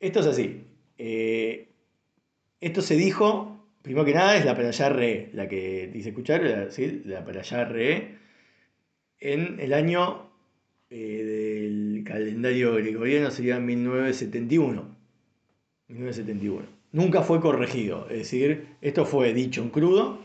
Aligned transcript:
Esto 0.00 0.20
es 0.20 0.26
así. 0.26 0.64
Eh, 0.98 1.68
esto 2.60 2.82
se 2.82 2.96
dijo, 2.96 3.64
primero 3.82 4.04
que 4.04 4.14
nada, 4.14 4.36
es 4.36 4.44
la 4.44 4.54
Perayá 4.54 4.88
Re, 4.88 5.30
la 5.32 5.48
que 5.48 5.88
dice 5.92 6.10
escuchar, 6.10 6.42
la, 6.42 6.70
¿sí? 6.70 7.02
la 7.04 7.24
Re, 7.64 8.18
en 9.20 9.60
el 9.60 9.72
año 9.72 10.30
eh, 10.90 11.22
del 11.24 12.04
calendario 12.04 12.74
gregoriano 12.74 13.30
sería 13.30 13.58
1971. 13.58 14.96
1971. 15.88 16.66
Nunca 16.92 17.22
fue 17.22 17.40
corregido, 17.40 18.06
es 18.08 18.18
decir, 18.18 18.66
esto 18.80 19.04
fue 19.04 19.34
dicho 19.34 19.62
en 19.62 19.68
crudo, 19.68 20.20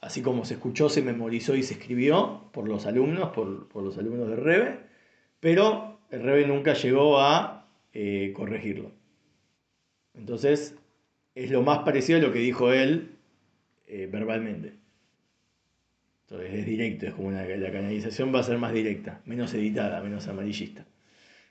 así 0.00 0.20
como 0.20 0.44
se 0.44 0.54
escuchó, 0.54 0.90
se 0.90 1.00
memorizó 1.00 1.54
y 1.54 1.62
se 1.62 1.74
escribió 1.74 2.42
por 2.52 2.68
los 2.68 2.86
alumnos, 2.86 3.30
por, 3.30 3.82
los 3.82 3.96
alumnos 3.96 4.28
de 4.28 4.36
Rebe, 4.36 4.78
pero 5.40 5.98
el 6.10 6.22
Rebe 6.22 6.46
nunca 6.46 6.74
llegó 6.74 7.18
a 7.18 7.66
eh, 7.94 8.32
corregirlo. 8.36 8.92
Entonces, 10.16 10.74
es 11.34 11.50
lo 11.50 11.62
más 11.62 11.80
parecido 11.80 12.18
a 12.18 12.22
lo 12.22 12.32
que 12.32 12.38
dijo 12.38 12.72
él 12.72 13.16
eh, 13.86 14.08
verbalmente. 14.10 14.74
Entonces 16.28 16.54
es 16.54 16.66
directo, 16.66 17.06
es 17.06 17.14
como 17.14 17.28
una, 17.28 17.44
la 17.44 17.70
canalización 17.70 18.34
va 18.34 18.40
a 18.40 18.42
ser 18.42 18.58
más 18.58 18.72
directa, 18.72 19.20
menos 19.26 19.54
editada, 19.54 20.02
menos 20.02 20.26
amarillista. 20.26 20.84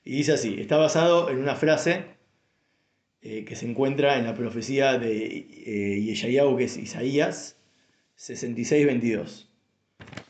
Y 0.04 0.18
dice 0.18 0.34
así, 0.34 0.60
está 0.60 0.76
basado 0.76 1.30
en 1.30 1.38
una 1.38 1.56
frase 1.56 2.04
eh, 3.22 3.46
que 3.46 3.56
se 3.56 3.68
encuentra 3.68 4.20
en 4.20 4.26
la 4.26 4.36
profecía 4.36 5.00
de 5.00 5.48
eh, 5.66 6.02
Yeshayahu, 6.02 6.58
que 6.58 6.66
es 6.66 6.78
Isaías 6.78 7.58
66-22, 8.18 9.48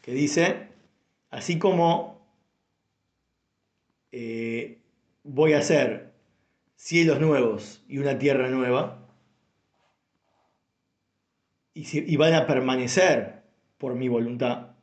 que 0.02 0.14
dice, 0.14 0.68
así 1.32 1.58
como 1.58 2.26
eh, 4.12 4.78
voy 5.24 5.54
a 5.54 5.58
hacer 5.58 6.05
cielos 6.76 7.20
nuevos 7.20 7.84
y 7.88 7.98
una 7.98 8.18
tierra 8.18 8.50
nueva, 8.50 9.02
y 11.74 12.16
van 12.16 12.34
a 12.34 12.48
permanecer 12.48 13.44
por 13.78 13.96
mi 13.96 14.08
voluntad, 14.08 14.76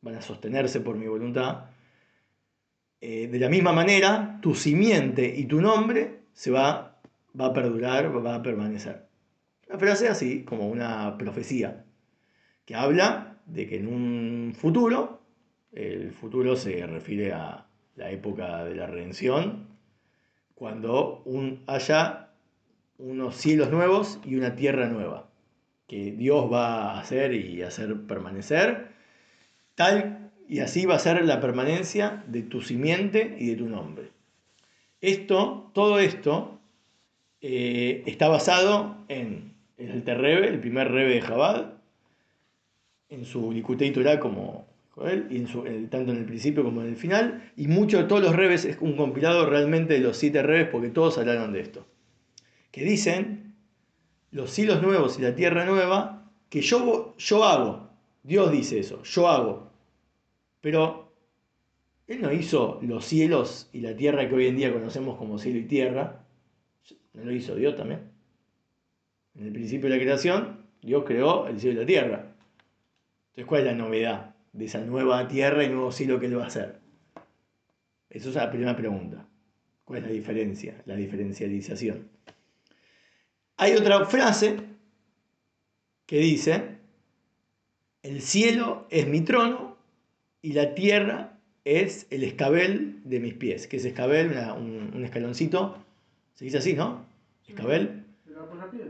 van 0.00 0.16
a 0.16 0.22
sostenerse 0.22 0.80
por 0.80 0.96
mi 0.96 1.06
voluntad. 1.06 1.66
Eh, 3.00 3.28
de 3.28 3.38
la 3.38 3.48
misma 3.48 3.72
manera, 3.72 4.38
tu 4.40 4.54
simiente 4.54 5.34
y 5.36 5.46
tu 5.46 5.60
nombre 5.60 6.20
se 6.32 6.50
va, 6.50 7.00
va 7.38 7.46
a 7.46 7.52
perdurar, 7.52 8.14
va 8.24 8.36
a 8.36 8.42
permanecer. 8.42 9.06
Una 9.68 9.78
frase 9.78 10.08
así, 10.08 10.44
como 10.44 10.68
una 10.68 11.16
profecía, 11.18 11.84
que 12.64 12.74
habla 12.74 13.38
de 13.46 13.66
que 13.66 13.76
en 13.76 13.88
un 13.88 14.54
futuro, 14.54 15.22
el 15.72 16.12
futuro 16.12 16.54
se 16.56 16.86
refiere 16.86 17.32
a 17.32 17.66
la 17.96 18.10
época 18.10 18.64
de 18.64 18.74
la 18.74 18.86
redención, 18.86 19.66
cuando 20.62 21.22
un, 21.24 21.64
haya 21.66 22.28
unos 22.96 23.34
cielos 23.34 23.72
nuevos 23.72 24.20
y 24.24 24.36
una 24.36 24.54
tierra 24.54 24.86
nueva 24.86 25.28
que 25.88 26.12
Dios 26.12 26.52
va 26.52 26.92
a 26.92 27.00
hacer 27.00 27.34
y 27.34 27.62
hacer 27.62 28.02
permanecer, 28.02 28.86
tal 29.74 30.30
y 30.48 30.60
así 30.60 30.86
va 30.86 30.94
a 30.94 31.00
ser 31.00 31.24
la 31.24 31.40
permanencia 31.40 32.22
de 32.28 32.42
tu 32.42 32.60
simiente 32.60 33.34
y 33.40 33.48
de 33.48 33.56
tu 33.56 33.68
nombre. 33.68 34.10
Esto, 35.00 35.68
todo 35.74 35.98
esto, 35.98 36.60
eh, 37.40 38.04
está 38.06 38.28
basado 38.28 38.98
en, 39.08 39.54
el 39.78 40.04
Terrebe, 40.04 40.46
el 40.46 40.60
primer 40.60 40.92
Rebe 40.92 41.14
de 41.14 41.22
Jabal, 41.22 41.74
en 43.08 43.24
su 43.24 43.50
Likutei 43.50 43.90
Torah 43.90 44.20
como 44.20 44.68
y 45.30 45.44
tanto 45.86 46.12
en 46.12 46.18
el 46.18 46.26
principio 46.26 46.62
como 46.62 46.82
en 46.82 46.88
el 46.88 46.96
final, 46.96 47.50
y 47.56 47.66
muchos 47.66 48.02
de 48.02 48.08
todos 48.08 48.22
los 48.22 48.36
Rebes 48.36 48.64
es 48.64 48.76
un 48.80 48.96
compilado 48.96 49.46
realmente 49.46 49.94
de 49.94 50.00
los 50.00 50.18
siete 50.18 50.42
Rebes 50.42 50.68
porque 50.68 50.90
todos 50.90 51.16
hablaron 51.16 51.52
de 51.52 51.60
esto, 51.60 51.86
que 52.70 52.84
dicen 52.84 53.54
los 54.30 54.50
cielos 54.50 54.82
nuevos 54.82 55.18
y 55.18 55.22
la 55.22 55.34
tierra 55.34 55.64
nueva, 55.64 56.30
que 56.48 56.60
yo, 56.60 57.14
yo 57.16 57.44
hago. 57.44 57.90
Dios 58.22 58.52
dice 58.52 58.78
eso, 58.78 59.02
yo 59.02 59.28
hago. 59.28 59.70
Pero 60.60 61.12
Él 62.06 62.20
no 62.22 62.32
hizo 62.32 62.78
los 62.82 63.04
cielos 63.04 63.68
y 63.72 63.80
la 63.80 63.96
tierra 63.96 64.28
que 64.28 64.34
hoy 64.34 64.46
en 64.46 64.56
día 64.56 64.72
conocemos 64.72 65.18
como 65.18 65.38
cielo 65.38 65.58
y 65.58 65.64
tierra. 65.64 66.24
No 67.14 67.24
lo 67.24 67.32
hizo 67.32 67.54
Dios 67.54 67.76
también. 67.76 68.10
En 69.34 69.46
el 69.46 69.52
principio 69.52 69.88
de 69.88 69.96
la 69.96 70.02
creación, 70.02 70.66
Dios 70.82 71.04
creó 71.06 71.46
el 71.46 71.58
cielo 71.60 71.76
y 71.76 71.80
la 71.80 71.86
tierra. 71.86 72.34
Entonces, 73.30 73.46
¿cuál 73.46 73.60
es 73.62 73.66
la 73.66 73.74
novedad 73.74 74.31
de 74.52 74.64
esa 74.66 74.80
nueva 74.80 75.26
tierra 75.28 75.64
y 75.64 75.68
nuevo 75.68 75.92
cielo 75.92 76.20
que 76.20 76.26
Él 76.26 76.38
va 76.38 76.44
a 76.44 76.48
hacer? 76.48 76.80
Esa 78.10 78.28
es 78.28 78.34
la 78.34 78.50
primera 78.50 78.76
pregunta. 78.76 79.26
¿Cuál 79.84 80.00
es 80.00 80.06
la 80.06 80.12
diferencia? 80.12 80.82
La 80.84 80.94
diferencialización. 80.94 82.08
Hay 83.56 83.74
otra 83.74 84.04
frase 84.06 84.56
que 86.06 86.18
dice, 86.18 86.76
el 88.02 88.20
cielo 88.20 88.86
es 88.90 89.06
mi 89.06 89.22
trono 89.22 89.76
y 90.42 90.52
la 90.52 90.74
tierra 90.74 91.38
es 91.64 92.06
el 92.10 92.24
escabel 92.24 93.00
de 93.04 93.20
mis 93.20 93.34
pies. 93.34 93.66
que 93.66 93.76
es 93.76 93.84
escabel? 93.84 94.32
un, 94.56 95.04
escaloncito. 95.04 95.76
Se 96.34 96.44
dice 96.44 96.58
así, 96.58 96.74
¿no? 96.74 97.04
Escabel. 97.46 98.04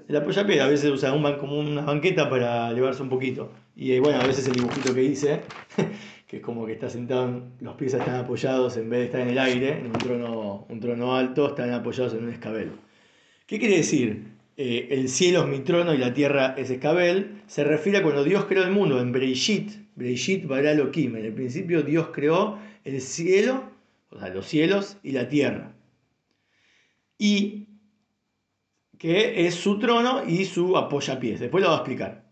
El 0.08 0.16
apoyapiés. 0.16 0.60
A 0.60 0.66
veces 0.66 0.90
usa 0.90 1.12
un, 1.12 1.22
como 1.38 1.58
una 1.58 1.82
banqueta 1.82 2.28
para 2.30 2.70
elevarse 2.70 3.02
un 3.02 3.08
poquito. 3.08 3.52
Y 3.74 3.92
eh, 3.92 4.00
bueno, 4.00 4.20
a 4.20 4.26
veces 4.26 4.46
el 4.48 4.54
dibujito 4.54 4.94
que 4.94 5.00
dice, 5.00 5.40
que 6.26 6.36
es 6.36 6.42
como 6.42 6.66
que 6.66 6.72
está 6.72 6.90
sentado, 6.90 7.42
los 7.60 7.74
pies 7.76 7.94
están 7.94 8.16
apoyados 8.16 8.76
en 8.76 8.90
vez 8.90 9.00
de 9.00 9.04
estar 9.06 9.20
en 9.22 9.30
el 9.30 9.38
aire, 9.38 9.78
en 9.78 9.86
un 9.86 9.92
trono, 9.92 10.66
un 10.68 10.80
trono 10.80 11.16
alto, 11.16 11.48
están 11.48 11.72
apoyados 11.72 12.14
en 12.14 12.24
un 12.24 12.30
escabel. 12.30 12.72
¿Qué 13.46 13.58
quiere 13.58 13.78
decir? 13.78 14.32
Eh, 14.56 14.88
el 14.90 15.08
cielo 15.08 15.42
es 15.42 15.48
mi 15.48 15.60
trono 15.60 15.94
y 15.94 15.98
la 15.98 16.12
tierra 16.12 16.54
es 16.58 16.70
escabel, 16.70 17.42
se 17.46 17.64
refiere 17.64 17.98
a 17.98 18.02
cuando 18.02 18.22
Dios 18.22 18.44
creó 18.44 18.64
el 18.64 18.70
mundo, 18.70 19.00
en 19.00 19.10
Breishit, 19.10 19.72
Breishit 19.94 20.46
Bara 20.46 20.72
En 20.72 21.16
el 21.16 21.32
principio 21.32 21.82
Dios 21.82 22.08
creó 22.12 22.58
el 22.84 23.00
cielo, 23.00 23.70
o 24.10 24.18
sea, 24.18 24.28
los 24.28 24.46
cielos 24.46 24.98
y 25.02 25.12
la 25.12 25.28
tierra. 25.28 25.72
Y 27.18 27.68
que 28.98 29.46
es 29.46 29.54
su 29.54 29.78
trono 29.78 30.22
y 30.26 30.44
su 30.44 30.76
apoyapiés. 30.76 31.40
Después 31.40 31.62
lo 31.62 31.70
voy 31.70 31.76
a 31.76 31.78
explicar. 31.78 32.24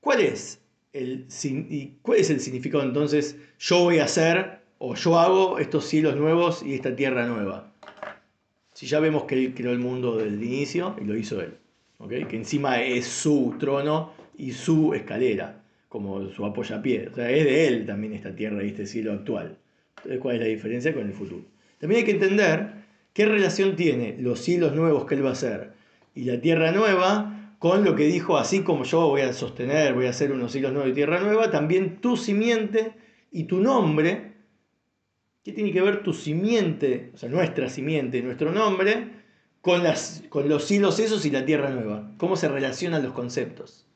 ¿Cuál 0.00 0.20
es 0.20 0.65
el, 0.96 1.96
cuál 2.02 2.18
es 2.18 2.30
el 2.30 2.40
significado 2.40 2.82
entonces? 2.84 3.36
Yo 3.58 3.84
voy 3.84 3.98
a 3.98 4.04
hacer 4.04 4.58
o 4.78 4.94
yo 4.94 5.18
hago 5.18 5.58
estos 5.58 5.86
cielos 5.86 6.16
nuevos 6.16 6.62
y 6.62 6.74
esta 6.74 6.94
tierra 6.94 7.26
nueva. 7.26 7.72
Si 8.72 8.86
ya 8.86 9.00
vemos 9.00 9.24
que 9.24 9.34
Él 9.34 9.54
creó 9.54 9.72
el 9.72 9.78
mundo 9.78 10.16
desde 10.16 10.34
el 10.34 10.42
inicio 10.42 10.96
y 11.00 11.04
lo 11.04 11.16
hizo 11.16 11.40
Él, 11.40 11.54
que 12.28 12.36
encima 12.36 12.82
es 12.82 13.06
su 13.06 13.54
trono 13.58 14.12
y 14.36 14.52
su 14.52 14.92
escalera, 14.94 15.62
como 15.88 16.28
su 16.30 16.44
apoyapié. 16.44 17.08
O 17.08 17.14
sea, 17.14 17.30
es 17.30 17.44
de 17.44 17.68
Él 17.68 17.86
también 17.86 18.12
esta 18.12 18.34
tierra 18.34 18.62
y 18.62 18.68
este 18.68 18.86
cielo 18.86 19.12
actual. 19.12 19.56
Entonces, 19.98 20.20
¿cuál 20.20 20.36
es 20.36 20.42
la 20.42 20.48
diferencia 20.48 20.94
con 20.94 21.06
el 21.06 21.12
futuro? 21.12 21.42
También 21.78 22.00
hay 22.00 22.04
que 22.04 22.12
entender 22.12 22.72
qué 23.12 23.24
relación 23.24 23.76
tiene 23.76 24.16
los 24.18 24.40
cielos 24.40 24.74
nuevos 24.74 25.06
que 25.06 25.14
Él 25.14 25.24
va 25.24 25.30
a 25.30 25.32
hacer 25.32 25.72
y 26.14 26.24
la 26.24 26.40
tierra 26.40 26.72
nueva 26.72 27.35
con 27.58 27.84
lo 27.84 27.94
que 27.94 28.04
dijo, 28.04 28.36
así 28.36 28.62
como 28.62 28.84
yo 28.84 29.08
voy 29.08 29.22
a 29.22 29.32
sostener, 29.32 29.94
voy 29.94 30.06
a 30.06 30.10
hacer 30.10 30.32
unos 30.32 30.52
cielos 30.52 30.72
nuevos 30.72 30.90
y 30.90 30.94
tierra 30.94 31.20
nueva, 31.20 31.50
también 31.50 32.00
tu 32.00 32.16
simiente 32.16 32.94
y 33.30 33.44
tu 33.44 33.60
nombre 33.60 34.36
¿Qué 35.46 35.52
tiene 35.52 35.70
que 35.70 35.80
ver 35.80 36.02
tu 36.02 36.12
simiente, 36.12 37.12
o 37.14 37.18
sea, 37.18 37.28
nuestra 37.28 37.68
simiente, 37.68 38.20
nuestro 38.20 38.50
nombre, 38.50 39.12
con, 39.60 39.84
las, 39.84 40.24
con 40.28 40.48
los 40.48 40.68
hilos 40.72 40.98
esos 40.98 41.24
y 41.24 41.30
la 41.30 41.44
tierra 41.44 41.70
nueva? 41.70 42.10
¿Cómo 42.18 42.34
se 42.34 42.48
relacionan 42.48 43.04
los 43.04 43.12
conceptos? 43.12 43.86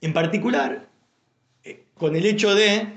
En 0.00 0.12
particular, 0.12 0.88
eh, 1.64 1.82
con 1.94 2.14
el 2.14 2.26
hecho 2.26 2.54
de 2.54 2.90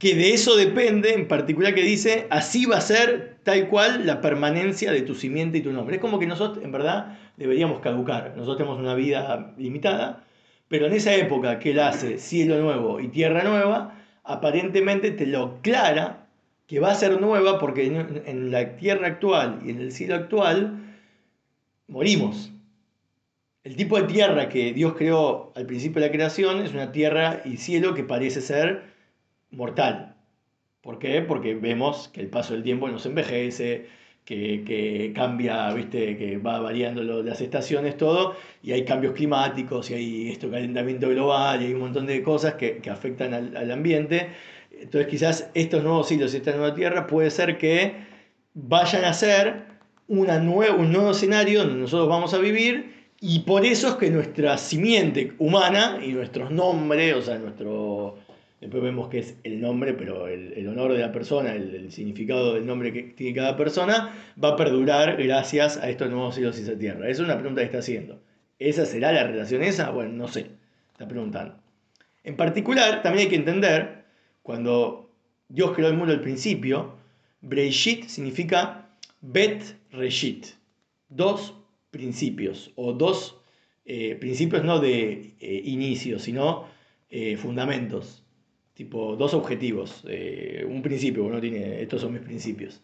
que 0.00 0.16
de 0.16 0.34
eso 0.34 0.56
depende, 0.56 1.14
en 1.14 1.28
particular 1.28 1.72
que 1.72 1.84
dice, 1.84 2.26
así 2.30 2.66
va 2.66 2.78
a 2.78 2.80
ser 2.80 3.31
tal 3.42 3.68
cual 3.68 4.06
la 4.06 4.20
permanencia 4.20 4.92
de 4.92 5.02
tu 5.02 5.14
simiente 5.14 5.58
y 5.58 5.62
tu 5.62 5.72
nombre. 5.72 5.96
Es 5.96 6.00
como 6.00 6.18
que 6.18 6.26
nosotros, 6.26 6.64
en 6.64 6.72
verdad, 6.72 7.18
deberíamos 7.36 7.80
caducar. 7.80 8.34
Nosotros 8.36 8.58
tenemos 8.58 8.78
una 8.78 8.94
vida 8.94 9.54
limitada, 9.58 10.24
pero 10.68 10.86
en 10.86 10.92
esa 10.92 11.14
época 11.14 11.58
que 11.58 11.72
él 11.72 11.80
hace 11.80 12.18
cielo 12.18 12.60
nuevo 12.60 13.00
y 13.00 13.08
tierra 13.08 13.42
nueva, 13.42 13.94
aparentemente 14.24 15.10
te 15.10 15.26
lo 15.26 15.56
aclara 15.58 16.26
que 16.66 16.80
va 16.80 16.92
a 16.92 16.94
ser 16.94 17.20
nueva 17.20 17.58
porque 17.58 17.86
en, 17.86 18.50
la 18.50 18.76
tierra 18.76 19.08
actual 19.08 19.60
y 19.64 19.70
en 19.70 19.80
el 19.80 19.92
cielo 19.92 20.14
actual 20.14 20.96
morimos. 21.88 22.50
El 23.64 23.76
tipo 23.76 24.00
de 24.00 24.04
tierra 24.04 24.48
que 24.48 24.72
Dios 24.72 24.94
creó 24.94 25.52
al 25.54 25.66
principio 25.66 26.00
de 26.00 26.08
la 26.08 26.12
creación 26.12 26.60
es 26.60 26.72
una 26.72 26.90
tierra 26.90 27.42
y 27.44 27.58
cielo 27.58 27.94
que 27.94 28.04
parece 28.04 28.40
ser 28.40 28.84
mortal. 29.50 30.11
¿Por 30.82 30.98
qué? 30.98 31.22
Porque 31.22 31.54
vemos 31.54 32.08
que 32.08 32.20
el 32.20 32.28
paso 32.28 32.54
del 32.54 32.62
tiempo 32.62 32.88
nos 32.88 33.06
envejece, 33.06 33.86
que, 34.24 35.12
cambia, 35.14 35.72
¿viste? 35.72 36.16
que 36.16 36.38
va 36.38 36.60
variando 36.60 37.02
las 37.02 37.40
estaciones, 37.40 37.96
todo, 37.96 38.36
y 38.62 38.72
hay 38.72 38.84
cambios 38.84 39.14
climáticos, 39.14 39.90
y 39.90 39.94
hay 39.94 40.30
esto, 40.30 40.50
calentamiento 40.50 41.08
global, 41.08 41.62
y 41.62 41.66
hay 41.66 41.74
un 41.74 41.80
montón 41.80 42.06
de 42.06 42.22
cosas 42.22 42.54
que, 42.54 42.80
afectan 42.90 43.34
al, 43.34 43.70
ambiente. 43.70 44.28
Entonces 44.70 45.08
quizás 45.08 45.50
estos 45.54 45.82
nuevos 45.82 46.10
hilos 46.10 46.34
esta 46.34 46.52
nueva 46.52 46.74
Tierra 46.74 47.06
puede 47.06 47.30
ser 47.30 47.58
que 47.58 47.94
vayan 48.54 49.04
a 49.04 49.12
ser 49.12 49.66
una 50.08 50.36
un 50.38 50.92
nuevo 50.92 51.10
escenario 51.12 51.60
donde 51.60 51.80
nosotros 51.80 52.08
vamos 52.08 52.34
a 52.34 52.38
vivir 52.38 52.92
y 53.20 53.40
por 53.40 53.64
eso 53.64 53.88
es 53.88 53.94
que 53.94 54.10
nuestra 54.10 54.58
simiente 54.58 55.34
humana 55.38 56.00
y 56.04 56.12
nuestros 56.12 56.50
nombres, 56.50 57.14
o 57.14 57.22
sea, 57.22 57.38
nuestro... 57.38 58.18
Después 58.62 58.80
vemos 58.80 59.08
que 59.08 59.18
es 59.18 59.36
el 59.42 59.60
nombre, 59.60 59.92
pero 59.92 60.28
el, 60.28 60.68
honor 60.68 60.92
de 60.92 61.00
la 61.00 61.10
persona, 61.10 61.52
el, 61.52 61.90
significado 61.90 62.54
del 62.54 62.64
nombre 62.64 62.92
que 62.92 63.02
tiene 63.02 63.34
cada 63.34 63.56
persona, 63.56 64.14
va 64.42 64.50
a 64.50 64.56
perdurar 64.56 65.20
gracias 65.20 65.78
a 65.78 65.90
estos 65.90 66.08
nuevos 66.10 66.36
cielos 66.36 66.56
y 66.60 66.62
esa 66.62 66.78
tierra. 66.78 67.08
Esa 67.08 67.22
es 67.22 67.28
una 67.28 67.38
pregunta 67.38 67.60
que 67.60 67.64
está 67.64 67.78
haciendo. 67.78 68.22
¿Esa 68.60 68.86
será 68.86 69.10
la 69.10 69.24
relación 69.24 69.64
esa? 69.64 69.90
Bueno, 69.90 70.12
no 70.12 70.28
sé. 70.28 70.46
Está 70.92 71.08
preguntando. 71.08 71.56
En 72.22 72.36
particular, 72.36 73.02
también 73.02 73.24
hay 73.24 73.30
que 73.30 73.34
entender, 73.34 74.04
cuando 74.44 75.10
Dios 75.48 75.72
creó 75.72 75.88
el 75.88 75.96
mundo 75.96 76.12
al 76.12 76.20
principio, 76.20 76.94
Breishit 77.40 78.04
significa 78.04 78.90
Bet 79.22 79.74
Reshit. 79.90 80.46
Dos 81.08 81.56
principios, 81.90 82.70
o 82.76 82.92
dos 82.92 83.40
eh, 83.86 84.14
principios 84.20 84.62
no 84.62 84.78
de 84.78 85.34
eh, 85.40 85.62
inicio, 85.64 86.20
sino 86.20 86.66
eh, 87.10 87.36
fundamentos. 87.36 88.21
Tipo, 88.74 89.16
dos 89.16 89.34
objetivos. 89.34 90.04
un 90.66 90.80
principio, 90.82 91.24
uno 91.24 91.40
tiene, 91.40 91.82
estos 91.82 92.00
son 92.00 92.12
mis 92.12 92.22
principios. 92.22 92.82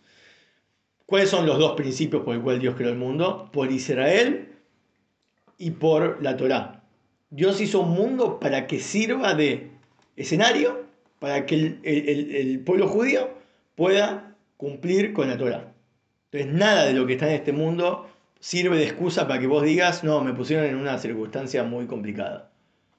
¿Cuáles 1.06 1.30
son 1.30 1.46
los 1.46 1.58
dos 1.58 1.72
principios 1.72 2.22
por 2.22 2.34
el 2.34 2.42
cual 2.42 2.60
Dios 2.60 2.74
creó 2.76 2.90
el 2.90 2.98
mundo? 2.98 3.48
Por 3.52 3.72
Israel 3.72 4.48
y 5.56 5.70
por 5.70 6.22
la 6.22 6.36
Torá. 6.36 6.84
Dios 7.30 7.60
hizo 7.60 7.80
un 7.80 7.90
mundo 7.90 8.38
para 8.38 8.66
que 8.66 8.78
sirva 8.78 9.34
de 9.34 9.70
escenario 10.16 10.88
para 11.18 11.46
que 11.46 11.78
el, 11.82 12.60
pueblo 12.60 12.88
judío 12.88 13.30
pueda 13.74 14.36
cumplir 14.56 15.12
con 15.12 15.28
la 15.28 15.36
Torah. 15.36 15.72
Entonces 16.30 16.58
nada 16.58 16.84
de 16.84 16.92
lo 16.92 17.06
que 17.06 17.14
está 17.14 17.28
en 17.28 17.34
este 17.34 17.52
mundo 17.52 18.08
sirve 18.40 18.76
de 18.76 18.84
excusa 18.84 19.26
para 19.26 19.40
que 19.40 19.46
vos 19.46 19.62
digas, 19.62 20.04
no, 20.04 20.22
me 20.22 20.32
pusieron 20.32 20.66
en 20.66 20.76
una 20.76 20.98
circunstancia 20.98 21.64
muy 21.64 21.86
complicada. 21.86 22.50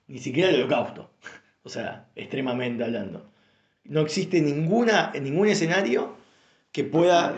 Ni 0.07 0.19
siquiera 0.19 0.49
el 0.49 0.55
holocausto. 0.55 1.11
O 1.63 1.69
sea, 1.69 2.07
extremadamente 2.15 2.83
hablando. 2.83 3.29
No 3.83 4.01
existe 4.01 4.41
ninguna, 4.41 5.11
ningún 5.19 5.47
escenario 5.47 6.15
que 6.71 6.83
pueda 6.83 7.35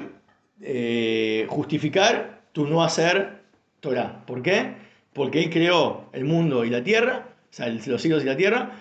eh, 0.62 1.46
justificar 1.50 2.42
tu 2.52 2.68
no 2.68 2.84
hacer 2.84 3.42
Torah. 3.80 4.26
¿Por 4.26 4.42
qué? 4.42 4.76
Porque 5.14 5.44
Él 5.44 5.50
creó 5.50 6.10
el 6.14 6.26
mundo 6.26 6.66
y 6.66 6.70
la 6.70 6.84
tierra, 6.84 7.30
o 7.50 7.54
sea, 7.54 7.68
los 7.70 8.02
cielos 8.02 8.24
y 8.24 8.26
la 8.26 8.38
tierra, 8.38 8.72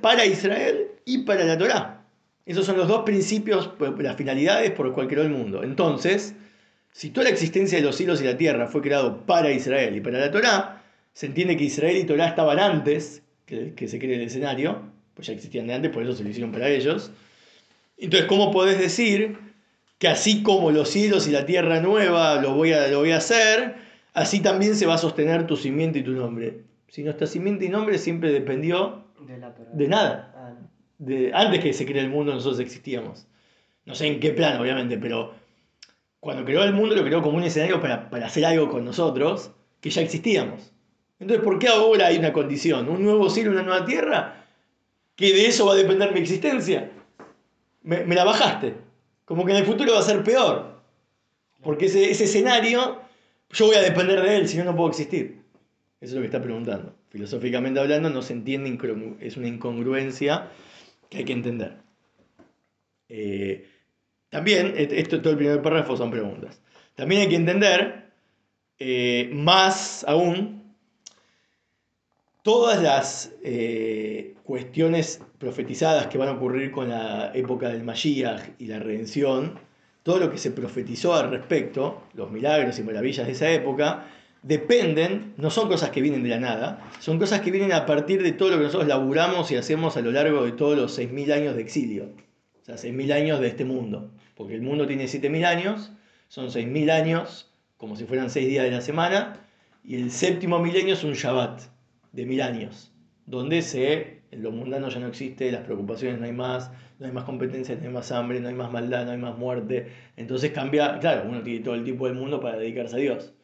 para 0.00 0.24
Israel 0.24 0.88
y 1.04 1.18
para 1.18 1.44
la 1.44 1.58
Torá. 1.58 2.04
Esos 2.46 2.66
son 2.66 2.76
los 2.76 2.88
dos 2.88 3.02
principios, 3.02 3.70
pues, 3.78 3.92
las 3.98 4.16
finalidades 4.16 4.70
por 4.70 4.86
las 4.86 4.94
cuales 4.94 5.12
creó 5.12 5.24
el 5.24 5.30
mundo. 5.30 5.62
Entonces, 5.62 6.34
si 6.92 7.10
toda 7.10 7.24
la 7.24 7.30
existencia 7.30 7.78
de 7.78 7.84
los 7.84 7.96
cielos 7.96 8.20
y 8.20 8.24
la 8.24 8.36
tierra 8.36 8.66
fue 8.66 8.82
creado 8.82 9.24
para 9.26 9.50
Israel 9.52 9.96
y 9.96 10.00
para 10.00 10.18
la 10.18 10.30
Torá, 10.30 10.82
se 11.12 11.26
entiende 11.26 11.56
que 11.56 11.64
Israel 11.64 11.96
y 11.96 12.04
Torá 12.04 12.28
estaban 12.28 12.58
antes 12.58 13.22
que, 13.46 13.74
que 13.74 13.88
se 13.88 13.98
cree 13.98 14.16
el 14.16 14.22
escenario, 14.22 14.82
pues 15.14 15.26
ya 15.26 15.32
existían 15.32 15.66
de 15.66 15.74
antes, 15.74 15.90
por 15.90 16.02
eso 16.02 16.14
se 16.14 16.24
lo 16.24 16.30
hicieron 16.30 16.52
para 16.52 16.68
ellos. 16.68 17.10
Entonces, 17.98 18.28
¿cómo 18.28 18.50
podés 18.50 18.78
decir 18.78 19.38
que 19.98 20.08
así 20.08 20.42
como 20.42 20.70
los 20.70 20.88
cielos 20.88 21.28
y 21.28 21.30
la 21.30 21.46
tierra 21.46 21.80
nueva 21.80 22.40
lo 22.40 22.54
voy 22.54 22.72
a, 22.72 22.88
lo 22.88 22.98
voy 22.98 23.12
a 23.12 23.18
hacer, 23.18 23.76
así 24.14 24.40
también 24.40 24.74
se 24.74 24.86
va 24.86 24.94
a 24.94 24.98
sostener 24.98 25.46
tu 25.46 25.56
simiente 25.56 26.00
y 26.00 26.02
tu 26.02 26.12
nombre? 26.12 26.62
Si 26.88 27.02
nuestra 27.02 27.26
simiente 27.26 27.64
y 27.64 27.68
nombre 27.68 27.98
siempre 27.98 28.32
dependió 28.32 29.04
de, 29.74 29.88
nada. 29.88 30.32
Ah, 30.36 30.54
de, 30.98 31.30
antes 31.32 31.60
que 31.60 31.72
se 31.72 31.86
cree 31.86 32.02
el 32.02 32.10
mundo, 32.10 32.32
nosotros 32.32 32.60
existíamos. 32.60 33.26
No 33.84 33.94
sé 33.94 34.06
en 34.06 34.20
qué 34.20 34.32
plano, 34.32 34.60
obviamente, 34.60 34.98
pero 34.98 35.34
cuando 36.20 36.44
creó 36.44 36.62
el 36.64 36.72
mundo 36.72 36.94
lo 36.94 37.04
creó 37.04 37.22
como 37.22 37.38
un 37.38 37.44
escenario 37.44 37.80
para, 37.80 38.08
hacer 38.24 38.44
algo 38.44 38.68
con 38.68 38.84
nosotros, 38.84 39.52
que 39.80 39.90
ya 39.90 40.02
existíamos. 40.02 40.71
Entonces, 41.22 41.44
¿por 41.44 41.60
qué 41.60 41.68
ahora 41.68 42.06
hay 42.06 42.18
una 42.18 42.32
condición? 42.32 42.88
¿Un 42.88 43.04
nuevo 43.04 43.30
cielo, 43.30 43.52
una 43.52 43.62
nueva 43.62 43.84
tierra? 43.84 44.44
Que 45.14 45.32
de 45.32 45.46
eso 45.46 45.66
va 45.66 45.74
a 45.74 45.76
depender 45.76 46.12
mi 46.12 46.18
existencia. 46.18 46.90
Me, 47.82 48.04
la 48.04 48.24
bajaste. 48.24 48.74
Como 49.24 49.44
que 49.44 49.52
en 49.52 49.58
el 49.58 49.64
futuro 49.64 49.92
va 49.92 50.00
a 50.00 50.02
ser 50.02 50.24
peor. 50.24 50.80
Porque 51.62 51.86
ese, 51.86 52.10
escenario, 52.10 53.02
yo 53.50 53.66
voy 53.66 53.76
a 53.76 53.82
depender 53.82 54.20
de 54.20 54.36
él, 54.36 54.48
si 54.48 54.58
no, 54.58 54.64
no 54.64 54.74
puedo 54.74 54.88
existir. 54.88 55.42
Eso 56.00 56.10
es 56.10 56.14
lo 56.14 56.20
que 56.22 56.26
está 56.26 56.42
preguntando. 56.42 56.92
Filosóficamente 57.10 57.78
hablando, 57.78 58.10
no 58.10 58.20
se 58.20 58.32
entiende, 58.32 58.76
es 59.20 59.36
una 59.36 59.46
incongruencia 59.46 60.48
que 61.08 61.18
hay 61.18 61.24
que 61.24 61.34
entender. 61.34 61.76
Eh, 63.08 63.68
también, 64.28 64.74
esto 64.76 65.20
todo 65.20 65.30
el 65.30 65.38
primer 65.38 65.62
párrafo 65.62 65.96
son 65.96 66.10
preguntas. 66.10 66.60
También 66.96 67.20
hay 67.20 67.28
que 67.28 67.36
entender, 67.36 68.10
eh, 68.80 69.30
más 69.32 70.04
aún, 70.08 70.61
todas 72.42 72.82
las 72.82 73.32
eh, 73.42 74.34
cuestiones 74.42 75.22
profetizadas 75.38 76.08
que 76.08 76.18
van 76.18 76.28
a 76.28 76.32
ocurrir 76.32 76.72
con 76.72 76.88
la 76.88 77.30
época 77.34 77.68
del 77.68 77.84
Mashiach 77.84 78.50
y 78.58 78.66
la 78.66 78.80
redención, 78.80 79.58
todo 80.02 80.18
lo 80.18 80.30
que 80.30 80.38
se 80.38 80.50
profetizó 80.50 81.14
al 81.14 81.30
respecto, 81.30 82.02
los 82.14 82.30
milagros 82.30 82.78
y 82.78 82.82
maravillas 82.82 83.26
de 83.26 83.32
esa 83.32 83.50
época, 83.50 84.06
dependen, 84.42 85.34
no 85.36 85.50
son 85.50 85.68
cosas 85.68 85.90
que 85.90 86.02
vienen 86.02 86.24
de 86.24 86.30
la 86.30 86.40
nada, 86.40 86.90
son 86.98 87.20
cosas 87.20 87.40
que 87.40 87.52
vienen 87.52 87.72
a 87.72 87.86
partir 87.86 88.22
de 88.24 88.32
todo 88.32 88.50
lo 88.50 88.58
que 88.58 88.64
nosotros 88.64 88.88
laburamos 88.88 89.50
y 89.52 89.56
hacemos 89.56 89.96
a 89.96 90.00
lo 90.00 90.10
largo 90.10 90.44
de 90.44 90.52
todos 90.52 90.76
los 90.76 90.98
6.000 90.98 91.32
años 91.32 91.54
de 91.54 91.62
exilio. 91.62 92.10
O 92.60 92.64
sea, 92.64 92.74
6.000 92.74 93.12
años 93.12 93.40
de 93.40 93.46
este 93.46 93.64
mundo. 93.64 94.10
Porque 94.36 94.54
el 94.54 94.62
mundo 94.62 94.88
tiene 94.88 95.04
7.000 95.04 95.46
años, 95.46 95.92
son 96.26 96.48
6.000 96.48 96.90
años, 96.90 97.52
como 97.76 97.94
si 97.94 98.04
fueran 98.04 98.30
6 98.30 98.48
días 98.48 98.64
de 98.64 98.72
la 98.72 98.80
semana, 98.80 99.46
y 99.84 99.94
el 99.94 100.10
séptimo 100.10 100.58
milenio 100.58 100.94
es 100.94 101.04
un 101.04 101.12
Shabbat 101.12 101.62
de 102.12 102.26
mil 102.26 102.42
años, 102.42 102.92
donde 103.26 103.62
se, 103.62 104.22
en 104.30 104.42
lo 104.42 104.50
mundano 104.50 104.88
ya 104.88 105.00
no 105.00 105.08
existe, 105.08 105.50
las 105.50 105.62
preocupaciones 105.62 106.20
no 106.20 106.26
hay 106.26 106.32
más, 106.32 106.70
no 106.98 107.06
hay 107.06 107.12
más 107.12 107.24
competencia, 107.24 107.74
no 107.76 107.82
hay 107.82 107.88
más 107.88 108.12
hambre, 108.12 108.40
no 108.40 108.48
hay 108.48 108.54
más 108.54 108.70
maldad, 108.70 109.04
no 109.06 109.12
hay 109.12 109.18
más 109.18 109.36
muerte. 109.36 109.88
Entonces 110.16 110.52
cambia, 110.52 110.98
claro, 111.00 111.28
uno 111.28 111.42
tiene 111.42 111.60
todo 111.64 111.74
el 111.74 111.84
tiempo 111.84 112.06
del 112.06 112.16
mundo 112.16 112.40
para 112.40 112.58
dedicarse 112.58 112.96
a 112.96 112.98
Dios. 112.98 113.34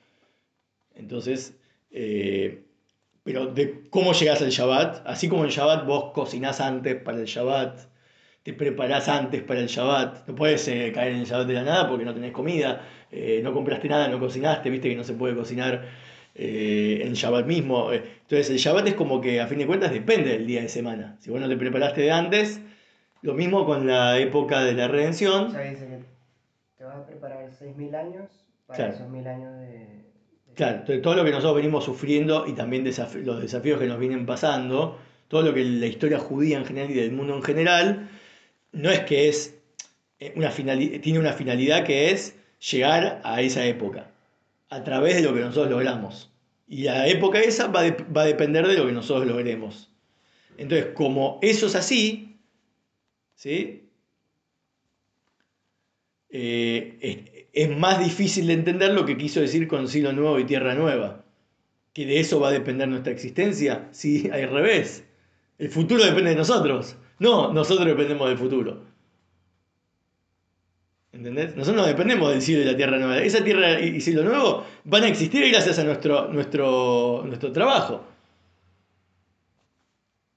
Entonces, 0.94 1.58
eh, 1.90 2.64
pero 3.22 3.46
de 3.46 3.88
cómo 3.90 4.12
llegas 4.12 4.42
al 4.42 4.50
Shabbat, 4.50 5.06
así 5.06 5.28
como 5.28 5.44
en 5.44 5.50
Shabbat 5.50 5.86
vos 5.86 6.12
cocinás 6.12 6.60
antes 6.60 6.96
para 6.96 7.18
el 7.18 7.26
Shabbat, 7.26 7.80
te 8.42 8.54
preparás 8.54 9.08
antes 9.08 9.42
para 9.42 9.60
el 9.60 9.66
Shabbat, 9.66 10.26
no 10.26 10.34
puedes 10.34 10.66
eh, 10.68 10.92
caer 10.94 11.12
en 11.12 11.18
el 11.20 11.26
Shabbat 11.26 11.46
de 11.46 11.54
la 11.54 11.62
nada 11.62 11.88
porque 11.88 12.04
no 12.04 12.14
tenés 12.14 12.32
comida, 12.32 12.82
eh, 13.10 13.40
no 13.44 13.52
compraste 13.52 13.88
nada, 13.88 14.08
no 14.08 14.18
cocinaste, 14.18 14.70
viste 14.70 14.88
que 14.88 14.96
no 14.96 15.04
se 15.04 15.14
puede 15.14 15.34
cocinar 15.34 15.84
en 16.38 17.12
Shabbat 17.12 17.46
mismo. 17.46 17.92
Entonces 17.92 18.50
el 18.50 18.56
Shabbat 18.56 18.88
es 18.88 18.94
como 18.94 19.20
que 19.20 19.40
a 19.40 19.46
fin 19.46 19.58
de 19.58 19.66
cuentas 19.66 19.92
depende 19.92 20.30
del 20.30 20.46
día 20.46 20.62
de 20.62 20.68
semana. 20.68 21.16
Si 21.20 21.30
vos 21.30 21.40
no 21.40 21.48
te 21.48 21.56
preparaste 21.56 22.02
de 22.02 22.12
antes, 22.12 22.60
lo 23.22 23.34
mismo 23.34 23.66
con 23.66 23.86
la 23.86 24.18
época 24.18 24.62
de 24.62 24.74
la 24.74 24.88
redención. 24.88 25.46
O 25.46 25.46
dice 25.48 25.86
que 25.86 25.98
te 26.76 26.84
vas 26.84 26.96
a 26.96 27.06
preparar 27.06 27.50
6.000 27.50 27.94
años 27.94 28.30
para 28.66 28.88
esos 28.88 29.08
1.000 29.08 29.26
años 29.26 29.60
de 29.60 29.98
Claro, 30.58 30.82
todo 31.02 31.14
lo 31.14 31.24
que 31.24 31.30
nosotros 31.30 31.54
venimos 31.54 31.84
sufriendo 31.84 32.44
y 32.44 32.52
también 32.52 32.84
los 32.84 33.40
desafíos 33.40 33.78
que 33.78 33.86
nos 33.86 34.00
vienen 34.00 34.26
pasando, 34.26 34.98
todo 35.28 35.42
lo 35.42 35.54
que 35.54 35.64
la 35.64 35.86
historia 35.86 36.18
judía 36.18 36.58
en 36.58 36.64
general 36.64 36.90
y 36.90 36.94
del 36.94 37.12
mundo 37.12 37.36
en 37.36 37.44
general, 37.44 38.08
no 38.72 38.90
es 38.90 38.98
que 39.02 39.28
es 39.28 39.56
eh, 40.18 40.32
una 40.34 40.50
tiene 40.50 41.20
una 41.20 41.32
finalidad 41.32 41.84
que 41.84 42.10
es 42.10 42.34
llegar 42.72 43.20
a 43.22 43.40
esa 43.40 43.64
época, 43.66 44.10
a 44.70 44.84
través 44.84 45.16
de 45.16 45.22
lo 45.22 45.34
que 45.34 45.40
nosotros 45.40 45.70
logramos. 45.70 46.32
Y 46.66 46.82
la 46.82 47.08
época 47.08 47.40
esa 47.40 47.68
va, 47.68 47.80
a 47.80 48.24
depender 48.24 48.66
de 48.66 48.76
lo 48.76 48.86
que 48.86 48.92
nosotros 48.92 49.26
logremos. 49.26 49.90
Entonces, 50.58 50.88
como 50.94 51.38
eso 51.40 51.66
es 51.66 51.74
así, 51.74 52.40
¿sí? 53.34 53.88
Eh, 56.30 57.48
es 57.52 57.76
más 57.76 58.04
difícil 58.04 58.48
de 58.48 58.52
entender 58.52 58.92
lo 58.92 59.06
que 59.06 59.16
quiso 59.16 59.40
decir 59.40 59.66
con 59.66 59.88
cielo 59.88 60.12
nuevo 60.12 60.38
y 60.38 60.44
tierra 60.44 60.74
nueva. 60.74 61.24
Que 61.94 62.04
de 62.04 62.20
eso 62.20 62.38
va 62.38 62.48
a 62.48 62.52
depender 62.52 62.86
nuestra 62.88 63.12
existencia. 63.12 63.88
Sí, 63.92 64.28
al 64.30 64.50
revés. 64.50 65.04
El 65.58 65.70
futuro 65.70 66.04
depende 66.04 66.30
de 66.30 66.36
nosotros. 66.36 66.96
No, 67.18 67.52
nosotros 67.52 67.86
dependemos 67.86 68.28
del 68.28 68.38
futuro. 68.38 68.84
¿Entendés? 71.18 71.56
Nosotros 71.56 71.82
no 71.82 71.88
dependemos 71.88 72.30
del 72.30 72.40
cielo 72.40 72.62
y 72.62 72.64
la 72.64 72.76
tierra 72.76 72.96
nueva. 72.96 73.18
Esa 73.18 73.42
tierra 73.42 73.80
y 73.80 74.00
cielo 74.00 74.22
nuevo 74.22 74.64
van 74.84 75.02
a 75.02 75.08
existir 75.08 75.50
gracias 75.50 75.76
a 75.80 75.82
nuestro, 75.82 76.28
nuestro, 76.28 77.24
nuestro 77.26 77.50
trabajo. 77.50 78.04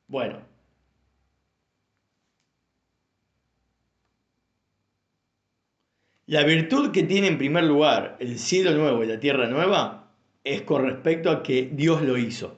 Bueno. 0.07 0.39
La 6.25 6.43
virtud 6.43 6.89
que 6.89 7.03
tiene 7.03 7.27
en 7.27 7.37
primer 7.37 7.65
lugar 7.65 8.17
el 8.19 8.39
cielo 8.39 8.71
nuevo 8.71 9.03
y 9.03 9.07
la 9.07 9.19
tierra 9.19 9.47
nueva 9.47 10.11
es 10.43 10.63
con 10.63 10.83
respecto 10.83 11.29
a 11.29 11.43
que 11.43 11.69
Dios 11.71 12.01
lo 12.01 12.17
hizo. 12.17 12.57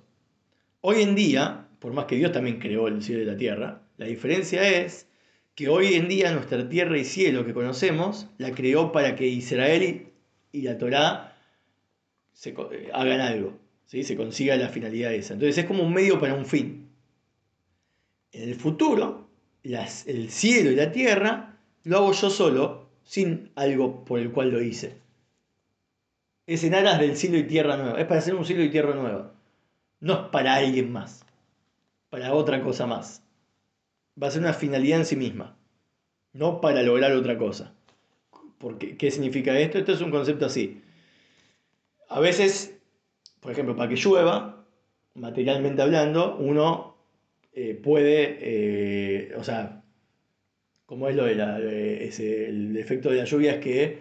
Hoy 0.80 1.02
en 1.02 1.16
día, 1.16 1.68
por 1.80 1.92
más 1.92 2.06
que 2.06 2.16
Dios 2.16 2.32
también 2.32 2.60
creó 2.60 2.88
el 2.88 3.04
cielo 3.04 3.22
y 3.22 3.26
la 3.26 3.36
tierra, 3.36 3.82
la 3.98 4.06
diferencia 4.06 4.66
es 4.66 5.10
que 5.56 5.70
hoy 5.70 5.94
en 5.94 6.10
día 6.10 6.32
nuestra 6.32 6.68
tierra 6.68 6.98
y 6.98 7.06
cielo 7.06 7.46
que 7.46 7.54
conocemos 7.54 8.28
la 8.38 8.52
creó 8.52 8.92
para 8.92 9.16
que 9.16 9.28
Israel 9.28 10.08
y 10.52 10.62
la 10.62 10.78
Torá 10.78 11.38
se, 12.34 12.50
eh, 12.50 12.90
hagan 12.94 13.22
algo, 13.22 13.58
¿sí? 13.86 14.04
se 14.04 14.16
consiga 14.16 14.56
la 14.56 14.70
finalidad 14.70 15.14
esa. 15.14 15.34
Entonces 15.34 15.58
es 15.60 15.66
como 15.66 15.84
un 15.84 15.94
medio 15.94 16.20
para 16.20 16.34
un 16.34 16.46
fin. 16.46 16.90
En 18.32 18.50
el 18.50 18.56
futuro, 18.56 19.30
el 19.64 20.30
cielo 20.30 20.72
y 20.72 20.76
la 20.76 20.92
tierra 20.92 21.58
lo 21.84 21.98
hago 21.98 22.14
yo 22.14 22.30
solo, 22.30 22.90
sin 23.04 23.52
algo 23.56 24.06
por 24.06 24.20
el 24.20 24.32
cual 24.32 24.52
lo 24.52 24.62
hice. 24.62 24.98
Es 26.48 26.64
en 26.64 26.74
aras 26.74 27.00
del 27.00 27.16
cielo 27.16 27.38
y 27.38 27.44
tierra 27.44 27.78
nueva, 27.78 28.00
es 28.00 28.08
para 28.08 28.20
hacer 28.20 28.34
un 28.34 28.46
cielo 28.46 28.64
y 28.64 28.70
tierra 28.70 28.96
nueva. 28.96 29.34
No 30.00 30.14
es 30.14 30.30
para 30.32 30.56
alguien 30.56 30.92
más, 30.92 31.26
para 32.10 32.34
otra 32.34 32.62
cosa 32.62 32.88
más. 32.88 33.23
Va 34.22 34.28
a 34.28 34.32
ser 34.32 34.42
una 34.42 34.54
finalidad 34.54 35.00
en 35.00 35.06
sí 35.06 35.16
misma, 35.16 35.58
no 36.34 36.62
para 36.62 36.84
lograr 36.84 37.12
otra 37.14 37.38
cosa. 37.38 37.76
Porque, 38.58 38.96
¿Qué 38.98 39.12
significa 39.12 39.58
esto? 39.60 39.78
Esto 39.78 39.94
es 39.94 40.02
un 40.02 40.12
concepto 40.12 40.46
así. 40.46 40.82
A 42.10 42.20
veces, 42.20 42.80
por 43.40 43.52
ejemplo, 43.52 43.76
para 43.76 43.90
que 43.90 43.96
llueva, 43.96 44.66
materialmente 45.16 45.82
hablando, 45.82 46.38
uno 46.38 46.96
eh, 47.54 47.74
puede, 47.76 48.38
eh, 48.40 49.36
o 49.36 49.44
sea, 49.44 49.84
como 50.86 51.10
es 51.10 51.16
lo 51.16 51.26
de 51.26 51.36
la, 51.36 51.58
el 51.58 52.78
efecto 52.78 53.10
de 53.10 53.18
la 53.18 53.26
lluvia 53.26 53.54
es 53.54 53.60
que 53.60 54.00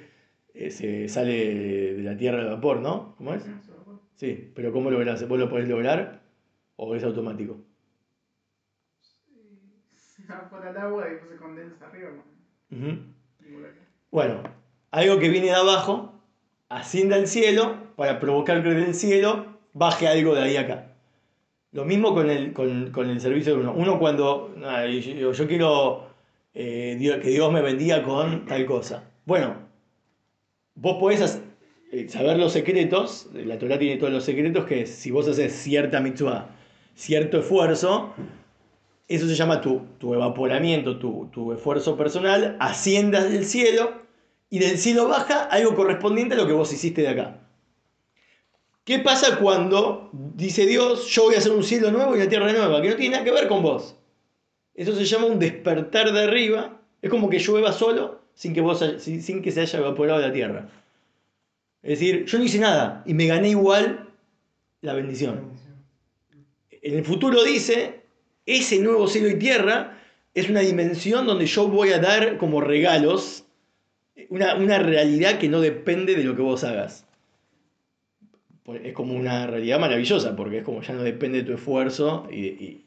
eh, 0.55 0.71
se 0.71 1.09
sale 1.09 1.95
de 1.95 2.03
la 2.03 2.17
tierra 2.17 2.43
el 2.43 2.49
vapor, 2.49 2.81
¿no? 2.81 3.15
¿Cómo 3.17 3.35
es? 3.35 3.43
Sí, 4.17 4.53
pero 4.55 4.73
¿cómo 4.73 4.91
logras? 4.91 5.27
¿Vos 5.27 5.39
lo 5.39 5.49
podés 5.49 5.69
lograr 5.69 6.23
o 6.77 6.95
es 6.95 7.03
automático? 7.05 7.65
Se 10.33 10.39
va 10.39 10.49
por 10.49 10.67
el 10.67 10.77
agua 10.77 11.07
y 11.07 11.11
después 11.11 11.31
se 11.33 11.37
condensa 11.37 11.87
arriba. 11.87 12.11
Bueno, 14.11 14.43
algo 14.91 15.19
que 15.19 15.29
viene 15.29 15.49
de 15.49 15.55
abajo 15.55 16.15
asciende 16.69 17.17
al 17.17 17.27
cielo 17.27 17.77
para 17.97 18.19
provocar 18.19 18.63
que 18.63 18.71
del 18.71 18.95
cielo 18.95 19.47
baje 19.75 20.09
algo 20.09 20.35
de 20.35 20.43
ahí 20.43 20.57
acá. 20.57 20.87
Lo 21.73 21.85
mismo 21.85 22.15
con 22.15 22.31
el, 22.31 22.53
con, 22.53 23.11
el 23.11 23.21
servicio 23.21 23.55
de 23.55 23.61
uno. 23.61 23.75
Uno 23.75 23.99
cuando 23.99 24.55
yo, 24.57 25.47
quiero 25.47 26.07
eh, 26.55 26.97
que 27.23 27.31
Dios 27.31 27.53
me 27.53 27.61
bendiga 27.61 28.03
con 28.03 28.47
tal 28.47 28.65
cosa. 28.65 29.05
Bueno, 29.27 29.55
vos 30.75 30.97
podés 30.99 31.43
eh, 31.93 32.09
saber 32.09 32.39
los 32.39 32.53
secretos, 32.53 33.29
la 33.35 33.59
Torah 33.59 33.79
tiene 33.79 33.99
todos 33.99 34.13
los 34.13 34.25
secretos, 34.25 34.65
que 34.65 34.87
si 34.87 35.11
vos 35.11 35.29
haces 35.29 35.53
cierta 35.53 36.01
mitzvah, 36.01 36.49
cierto 36.95 37.41
esfuerzo, 37.41 38.15
eso 39.15 39.27
se 39.27 39.35
llama 39.35 39.61
tu, 39.61 39.81
tu 39.99 40.15
evaporamiento, 40.15 40.99
tu, 40.99 41.29
tu 41.33 41.53
esfuerzo 41.53 41.97
personal, 41.97 42.57
asciendas 42.61 43.31
del 43.31 43.45
cielo 43.45 44.03
y 44.51 44.59
del 44.59 44.79
cielo 44.79 45.09
baja 45.09 45.45
algo 45.45 45.75
correspondiente 45.75 46.35
a 46.35 46.39
lo 46.39 46.47
que 46.47 46.53
vos 46.53 46.73
hiciste 46.73 47.03
de 47.03 47.09
acá. 47.09 47.39
¿Qué 48.85 48.99
pasa 48.99 49.39
cuando 49.39 50.11
dice 50.13 50.67
Dios, 50.67 51.07
yo 51.09 51.25
voy 51.25 51.37
a 51.37 51.39
hacer 51.39 51.53
un 51.53 51.63
cielo 51.63 51.91
nuevo 51.91 52.15
y 52.15 52.21
una 52.21 52.29
tierra 52.29 52.53
nueva, 52.53 52.83
que 52.83 52.91
no 52.91 52.97
tiene 52.97 53.13
nada 53.13 53.25
que 53.25 53.31
ver 53.31 53.47
con 53.47 53.63
vos? 53.63 53.97
Eso 54.75 54.95
se 54.95 55.05
llama 55.05 55.27
un 55.27 55.39
despertar 55.39 56.13
de 56.13 56.23
arriba. 56.23 56.81
Es 57.01 57.11
como 57.11 57.31
que 57.31 57.39
llueva 57.39 57.73
solo 57.73 58.21
sin 58.35 58.55
que, 58.55 58.61
vos, 58.61 58.85
sin 58.99 59.43
que 59.43 59.53
se 59.53 59.61
haya 59.61 59.79
evaporado 59.79 60.21
la 60.21 60.33
tierra. 60.33 60.69
Es 61.83 61.99
decir, 61.99 62.25
yo 62.25 62.39
no 62.39 62.45
hice 62.45 62.59
nada 62.59 63.03
y 63.07 63.15
me 63.15 63.27
gané 63.27 63.51
igual 63.51 64.09
la 64.81 64.95
bendición. 64.95 65.53
En 66.71 66.99
el 66.99 67.05
futuro 67.05 67.43
dice, 67.45 68.02
ese 68.47 68.79
nuevo 68.81 69.07
cielo 69.09 69.29
y 69.29 69.39
tierra 69.39 69.99
es 70.35 70.49
una 70.49 70.61
dimensión 70.61 71.27
donde 71.27 71.47
yo 71.47 71.69
voy 71.69 71.91
a 71.91 71.99
dar 71.99 72.39
como 72.39 72.61
regalos 72.61 73.45
una, 74.29 74.79
realidad 74.79 75.39
que 75.39 75.49
no 75.49 75.61
depende 75.61 76.15
de 76.15 76.25
lo 76.25 76.35
que 76.37 76.43
vos 76.43 76.65
hagas. 76.65 77.07
Pues 78.65 78.83
es 78.85 78.93
como 78.93 79.15
una 79.15 79.47
realidad 79.47 79.81
maravillosa, 79.81 80.37
porque 80.37 80.59
es 80.59 80.65
como 80.65 80.83
ya 80.83 80.95
no 80.95 81.03
depende 81.03 81.39
de 81.39 81.45
tu 81.45 81.53
esfuerzo 81.55 82.29
y, 82.31 82.85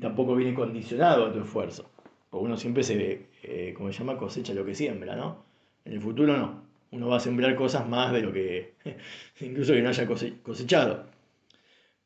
tampoco 0.00 0.34
viene 0.34 0.54
condicionado 0.54 1.26
a 1.26 1.32
tu 1.32 1.40
esfuerzo. 1.40 1.90
Porque 2.30 2.46
uno 2.46 2.56
siempre 2.56 2.82
se 2.82 2.96
ve, 2.96 3.26
eh, 3.42 3.74
como 3.76 3.92
se 3.92 3.98
llama, 3.98 4.16
cosecha 4.16 4.54
lo 4.54 4.64
que 4.64 4.74
siembra, 4.74 5.14
¿no? 5.14 5.44
En 5.84 5.92
el 5.92 6.00
futuro 6.00 6.36
no. 6.36 6.64
Uno 6.90 7.08
va 7.08 7.16
a 7.16 7.20
sembrar 7.20 7.54
cosas 7.54 7.86
más 7.88 8.12
de 8.12 8.22
lo 8.22 8.32
que, 8.32 8.74
incluso 9.40 9.72
que 9.74 9.82
no 9.82 9.90
haya 9.90 10.08
cosechado. 10.42 11.06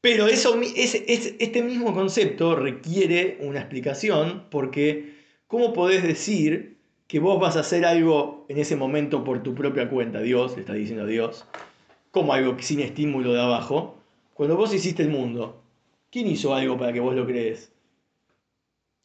Pero 0.00 0.28
eso, 0.28 0.58
este 0.62 1.62
mismo 1.62 1.92
concepto 1.92 2.54
requiere 2.54 3.38
una 3.40 3.58
explicación 3.58 4.44
porque 4.50 5.14
¿cómo 5.48 5.72
podés 5.72 6.04
decir 6.04 6.78
que 7.08 7.18
vos 7.18 7.40
vas 7.40 7.56
a 7.56 7.60
hacer 7.60 7.84
algo 7.84 8.44
en 8.48 8.58
ese 8.58 8.76
momento 8.76 9.24
por 9.24 9.42
tu 9.42 9.54
propia 9.54 9.88
cuenta, 9.88 10.20
Dios, 10.20 10.54
le 10.54 10.60
está 10.60 10.74
diciendo 10.74 11.06
Dios, 11.06 11.46
como 12.10 12.32
algo 12.34 12.56
sin 12.60 12.80
estímulo 12.80 13.32
de 13.32 13.40
abajo, 13.40 13.98
cuando 14.34 14.56
vos 14.56 14.72
hiciste 14.74 15.02
el 15.02 15.08
mundo, 15.08 15.62
¿quién 16.10 16.26
hizo 16.28 16.54
algo 16.54 16.76
para 16.76 16.92
que 16.92 17.00
vos 17.00 17.16
lo 17.16 17.26
crees? 17.26 17.72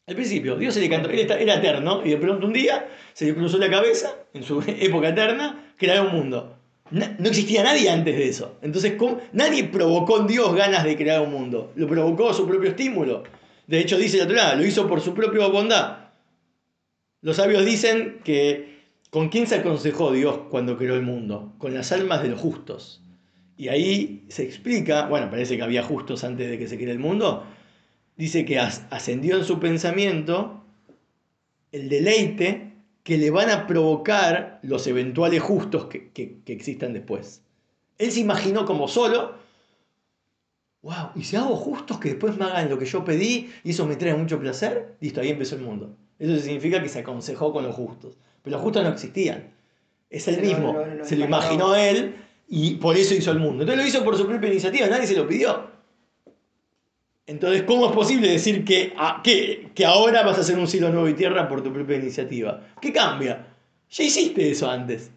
Al 0.05 0.15
principio, 0.15 0.57
Dios 0.57 0.73
se 0.73 0.81
le 0.81 0.89
cantó, 0.89 1.09
él 1.09 1.19
era 1.29 1.55
eterno, 1.55 2.01
y 2.05 2.09
de 2.09 2.17
pronto 2.17 2.45
un 2.45 2.51
día 2.51 2.89
se 3.13 3.25
le 3.25 3.33
cruzó 3.33 3.57
la 3.57 3.69
cabeza, 3.69 4.15
en 4.33 4.43
su 4.43 4.61
época 4.67 5.09
eterna, 5.09 5.73
crear 5.77 6.05
un 6.05 6.11
mundo. 6.11 6.52
No, 6.93 7.27
existía 7.27 7.63
nadie 7.63 7.89
antes 7.89 8.15
de 8.15 8.29
eso. 8.29 8.59
Entonces, 8.61 8.93
nadie 9.31 9.63
provocó 9.63 10.19
en 10.19 10.27
Dios 10.27 10.53
ganas 10.53 10.83
de 10.83 10.95
crear 10.95 11.21
un 11.21 11.31
mundo. 11.31 11.71
Lo 11.75 11.87
provocó 11.87 12.31
su 12.35 12.47
propio 12.47 12.69
estímulo. 12.69 13.23
De 13.65 13.79
hecho, 13.79 13.97
dice 13.97 14.19
la 14.19 14.27
Torah, 14.27 14.55
lo 14.55 14.63
hizo 14.63 14.87
por 14.87 15.01
su 15.01 15.15
propia 15.15 15.47
bondad. 15.47 16.09
Los 17.21 17.37
sabios 17.37 17.65
dicen 17.65 18.19
que 18.23 18.83
¿con 19.09 19.29
quién 19.29 19.47
se 19.47 19.55
aconsejó 19.55 20.11
Dios 20.11 20.41
cuando 20.51 20.77
creó 20.77 20.93
el 20.93 21.01
mundo? 21.01 21.55
Con 21.57 21.73
las 21.73 21.91
almas 21.91 22.21
de 22.21 22.29
los 22.29 22.39
justos. 22.39 23.01
Y 23.57 23.69
ahí 23.69 24.25
se 24.27 24.43
explica, 24.43 25.07
bueno, 25.07 25.31
parece 25.31 25.57
que 25.57 25.63
había 25.63 25.81
justos 25.81 26.23
antes 26.23 26.47
de 26.47 26.59
que 26.59 26.67
se 26.67 26.75
creara 26.75 26.93
el 26.93 26.99
mundo, 26.99 27.43
dice 28.17 28.45
que 28.45 28.59
ascendió 28.59 29.37
en 29.37 29.45
su 29.45 29.59
pensamiento 29.59 30.63
el 31.71 31.89
deleite 31.89 32.72
que 33.03 33.17
le 33.17 33.29
van 33.29 33.49
a 33.49 33.67
provocar 33.67 34.59
los 34.63 34.87
eventuales 34.87 35.41
justos 35.41 35.85
que, 35.85 36.09
que, 36.11 36.41
existan 36.47 36.93
después. 36.93 37.41
Él 37.97 38.11
se 38.11 38.21
imaginó 38.21 38.65
como 38.65 38.87
solo, 38.87 39.35
wow, 40.81 41.09
y 41.15 41.23
si 41.23 41.35
hago 41.35 41.55
justos 41.55 41.99
que 41.99 42.09
después 42.09 42.37
me 42.37 42.45
hagan 42.45 42.69
lo 42.69 42.79
que 42.79 42.85
yo 42.85 43.03
pedí 43.03 43.51
y 43.63 43.71
eso 43.71 43.85
me 43.85 43.97
trae 43.97 44.15
mucho 44.15 44.39
placer, 44.39 44.95
listo, 45.01 45.21
ahí 45.21 45.29
empezó 45.29 45.55
el 45.55 45.61
mundo. 45.61 45.95
Eso 46.17 46.37
significa 46.39 46.81
que 46.81 46.89
se 46.89 46.99
aconsejó 46.99 47.51
con 47.51 47.63
los 47.63 47.75
justos. 47.75 48.17
Pero 48.41 48.55
los 48.55 48.63
justos 48.63 48.83
no 48.83 48.89
existían. 48.89 49.51
Es 50.09 50.27
el 50.27 50.41
mismo. 50.41 50.75
se 51.03 51.17
lo 51.17 51.25
imaginó 51.25 51.75
él 51.75 52.15
y 52.47 52.75
por 52.75 52.95
eso 52.95 53.15
hizo 53.15 53.31
el 53.31 53.39
mundo. 53.39 53.63
Entonces 53.63 53.83
lo 53.83 53.89
hizo 53.89 54.03
por 54.05 54.15
su 54.15 54.25
propia 54.25 54.49
iniciativa, 54.49 54.87
nadie 54.87 55.07
se 55.07 55.15
lo 55.15 55.27
pidió. 55.27 55.72
Entonces, 57.25 57.63
¿cómo 57.63 57.85
es 57.85 57.91
posible 57.93 58.29
decir 58.29 58.65
que, 58.65 58.93
que, 59.23 59.69
que 59.73 59.85
ahora 59.85 60.23
vas 60.23 60.37
a 60.37 60.41
hacer 60.41 60.57
un 60.57 60.67
cielo 60.67 60.89
nuevo 60.89 61.07
y 61.07 61.13
tierra 61.13 61.47
por 61.47 61.63
tu 61.63 61.71
propia 61.71 61.97
iniciativa? 61.97 62.61
¿Qué 62.81 62.91
cambia? 62.91 63.47
Ya 63.89 64.03
hiciste 64.03 64.51
eso 64.51 64.69
antes. 64.69 65.11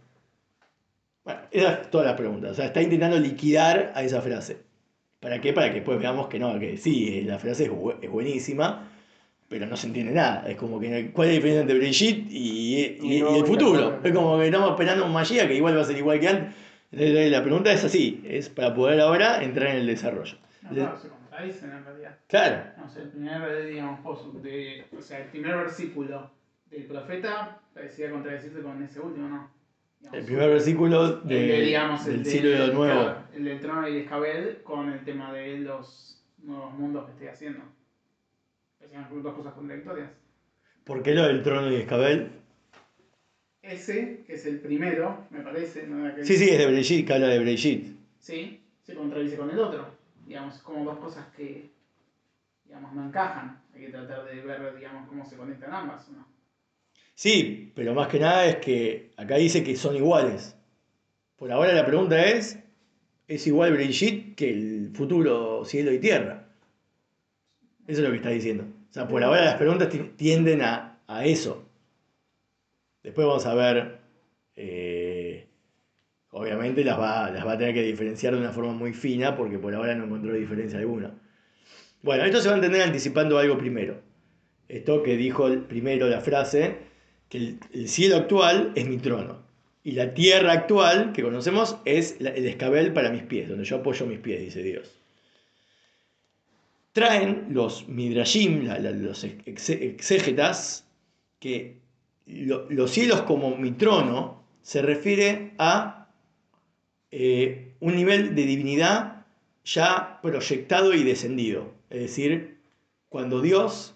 Bueno, 1.24 1.40
esa 1.50 1.72
es 1.72 1.90
toda 1.90 2.04
la 2.04 2.14
pregunta. 2.14 2.50
O 2.50 2.54
sea, 2.54 2.66
está 2.66 2.80
intentando 2.80 3.18
liquidar 3.18 3.92
a 3.96 4.04
esa 4.04 4.20
frase. 4.20 4.58
¿Para 5.18 5.40
qué? 5.40 5.52
Para 5.52 5.68
que 5.70 5.76
después 5.76 5.98
veamos 5.98 6.28
que 6.28 6.38
no, 6.38 6.58
que 6.60 6.76
sí, 6.76 7.22
la 7.22 7.40
frase 7.40 7.64
es 8.00 8.10
buenísima, 8.10 8.88
pero 9.48 9.66
no 9.66 9.76
se 9.76 9.88
entiende 9.88 10.12
nada. 10.12 10.44
Es 10.46 10.56
como 10.56 10.78
que, 10.78 11.10
¿cuál 11.10 11.28
es 11.28 11.32
la 11.32 11.36
diferencia 11.36 11.60
entre 11.62 11.78
Brigitte 11.78 12.30
y, 12.30 12.98
el 13.18 13.46
futuro? 13.46 13.98
Es 14.04 14.12
como 14.12 14.38
que 14.38 14.46
estamos 14.46 14.70
esperando 14.70 15.06
un 15.06 15.12
magia 15.12 15.48
que 15.48 15.54
igual 15.54 15.76
va 15.76 15.82
a 15.82 15.86
ser 15.86 15.96
igual 15.96 16.20
que 16.20 16.28
antes. 16.28 16.54
La 16.92 17.42
pregunta 17.42 17.72
es 17.72 17.82
así, 17.82 18.22
es 18.24 18.48
para 18.48 18.72
poder 18.72 19.00
ahora 19.00 19.42
entrar 19.42 19.70
en 19.70 19.78
el 19.78 19.86
desarrollo. 19.86 20.36
No, 20.62 20.70
claro, 20.70 20.98
contradicen 21.36 21.70
en 21.70 21.84
realidad. 21.84 22.18
Claro. 22.28 22.62
El 22.96 23.08
primer, 23.08 23.66
digamos, 23.66 24.42
de, 24.42 24.84
o 24.96 25.02
sea, 25.02 25.18
el 25.20 25.28
primer 25.28 25.56
versículo 25.56 26.30
del 26.70 26.84
profeta 26.84 27.60
parecía 27.74 28.10
contradecirse 28.10 28.62
con 28.62 28.82
ese 28.82 29.00
último, 29.00 29.28
¿no? 29.28 29.56
el 30.12 30.24
primer 30.24 30.50
versículo 30.50 31.16
de, 31.20 31.60
digamos, 31.62 32.04
del 32.04 32.24
cielo 32.24 32.50
de 32.50 32.66
lo 32.66 32.72
nuevo. 32.74 33.14
el 33.34 33.44
del 33.44 33.60
trono 33.60 33.88
y 33.88 33.98
Escabel 33.98 34.60
con 34.62 34.92
el 34.92 35.02
tema 35.04 35.32
de 35.32 35.58
los 35.58 36.22
nuevos 36.38 36.74
mundos 36.74 37.06
que 37.06 37.12
estoy 37.12 37.28
haciendo 37.28 37.64
dos 39.22 39.34
cosas 39.34 39.52
contradictorias. 39.54 40.10
¿Por 40.84 41.02
qué 41.02 41.14
lo 41.14 41.26
del 41.26 41.42
trono 41.42 41.70
y 41.70 41.76
escabel? 41.76 42.30
Ese, 43.62 44.22
que 44.26 44.34
es 44.34 44.46
el 44.46 44.60
primero, 44.60 45.26
me 45.30 45.40
parece. 45.40 45.86
¿no? 45.86 46.08
Sí, 46.24 46.36
sí, 46.36 46.50
es 46.50 46.58
de 46.58 46.66
Brigitte, 46.66 47.06
que 47.06 47.14
habla 47.14 47.28
de 47.28 47.40
Brigitte. 47.40 47.96
Sí, 48.20 48.62
se 48.82 48.94
contradice 48.94 49.36
con 49.36 49.50
el 49.50 49.58
otro. 49.58 49.95
Digamos, 50.26 50.58
como 50.58 50.84
dos 50.84 50.98
cosas 50.98 51.26
que 51.36 51.70
digamos, 52.66 52.92
no 52.92 53.06
encajan. 53.06 53.62
Hay 53.74 53.80
que 53.80 53.88
tratar 53.88 54.24
de 54.24 54.40
ver 54.42 54.76
digamos, 54.76 55.08
cómo 55.08 55.24
se 55.24 55.36
conectan 55.36 55.72
ambas. 55.72 56.08
¿no? 56.10 56.26
Sí, 57.14 57.72
pero 57.74 57.94
más 57.94 58.08
que 58.08 58.18
nada 58.18 58.46
es 58.46 58.56
que 58.56 59.12
acá 59.16 59.36
dice 59.36 59.62
que 59.64 59.76
son 59.76 59.96
iguales. 59.96 60.56
Por 61.36 61.52
ahora 61.52 61.72
la 61.72 61.86
pregunta 61.86 62.24
es, 62.24 62.58
¿es 63.28 63.46
igual 63.46 63.72
Brigitte 63.72 64.34
que 64.34 64.50
el 64.50 64.92
futuro 64.94 65.64
cielo 65.64 65.92
y 65.92 65.98
tierra? 65.98 66.48
Eso 67.86 68.00
es 68.00 68.04
lo 68.06 68.10
que 68.10 68.16
está 68.16 68.30
diciendo. 68.30 68.64
O 68.90 68.92
sea, 68.92 69.06
por 69.06 69.22
ahora 69.22 69.44
las 69.44 69.56
preguntas 69.56 69.88
tienden 70.16 70.62
a, 70.62 70.92
eso. 71.24 71.64
Después 73.02 73.26
vamos 73.26 73.46
a 73.46 73.54
ver, 73.54 74.00
eh, 74.56 74.95
Obviamente 76.38 76.84
las 76.84 76.98
va, 76.98 77.30
las 77.30 77.46
va 77.46 77.52
a 77.52 77.58
tener 77.58 77.72
que 77.72 77.82
diferenciar 77.82 78.34
de 78.34 78.40
una 78.40 78.52
forma 78.52 78.72
muy 78.74 78.92
fina 78.92 79.34
porque 79.34 79.58
por 79.58 79.74
ahora 79.74 79.94
no 79.94 80.04
encontró 80.04 80.34
diferencia 80.34 80.78
alguna. 80.78 81.14
Bueno, 82.02 82.24
esto 82.24 82.40
se 82.42 82.48
va 82.48 82.54
a 82.54 82.58
entender 82.58 82.82
anticipando 82.82 83.38
algo 83.38 83.56
primero. 83.56 84.02
Esto 84.68 85.02
que 85.02 85.16
dijo 85.16 85.48
primero 85.66 86.08
la 86.08 86.20
frase, 86.20 86.76
que 87.30 87.38
el, 87.38 87.58
el 87.72 87.88
cielo 87.88 88.16
actual 88.16 88.72
es 88.74 88.86
mi 88.86 88.98
trono. 88.98 89.46
Y 89.82 89.92
la 89.92 90.12
tierra 90.12 90.52
actual 90.52 91.12
que 91.14 91.22
conocemos 91.22 91.78
es 91.86 92.16
el 92.20 92.44
escabel 92.46 92.92
para 92.92 93.10
mis 93.10 93.22
pies, 93.22 93.48
donde 93.48 93.64
yo 93.64 93.76
apoyo 93.76 94.04
mis 94.04 94.18
pies, 94.18 94.40
dice 94.40 94.62
Dios. 94.62 94.92
Traen 96.92 97.46
los 97.50 97.88
midrashim, 97.88 98.68
los 99.02 99.24
ex- 99.24 99.70
exégetas, 99.70 100.86
que 101.40 101.78
lo- 102.26 102.66
los 102.70 102.90
cielos 102.90 103.22
como 103.22 103.56
mi 103.56 103.70
trono 103.72 104.42
se 104.62 104.82
refiere 104.82 105.52
a 105.58 106.05
eh, 107.18 107.72
un 107.80 107.96
nivel 107.96 108.34
de 108.34 108.44
divinidad 108.44 109.24
ya 109.64 110.20
proyectado 110.20 110.92
y 110.92 111.02
descendido. 111.02 111.72
Es 111.88 112.00
decir, 112.00 112.58
cuando 113.08 113.40
Dios 113.40 113.94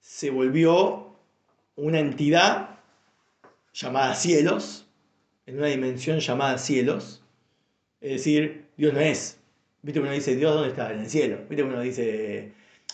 se 0.00 0.30
volvió 0.30 1.16
una 1.76 1.98
entidad 1.98 2.78
llamada 3.74 4.14
cielos, 4.14 4.86
en 5.44 5.58
una 5.58 5.66
dimensión 5.66 6.20
llamada 6.20 6.56
cielos. 6.56 7.22
Es 8.00 8.12
decir, 8.12 8.64
Dios 8.78 8.94
no 8.94 9.00
es. 9.00 9.38
¿Viste 9.82 10.00
que 10.00 10.06
uno 10.06 10.14
dice, 10.14 10.34
Dios 10.34 10.54
dónde 10.54 10.70
está? 10.70 10.94
En 10.94 11.00
el 11.00 11.10
cielo. 11.10 11.40
¿Viste 11.40 11.56
que 11.56 11.62
uno 11.64 11.82
dice, 11.82 12.52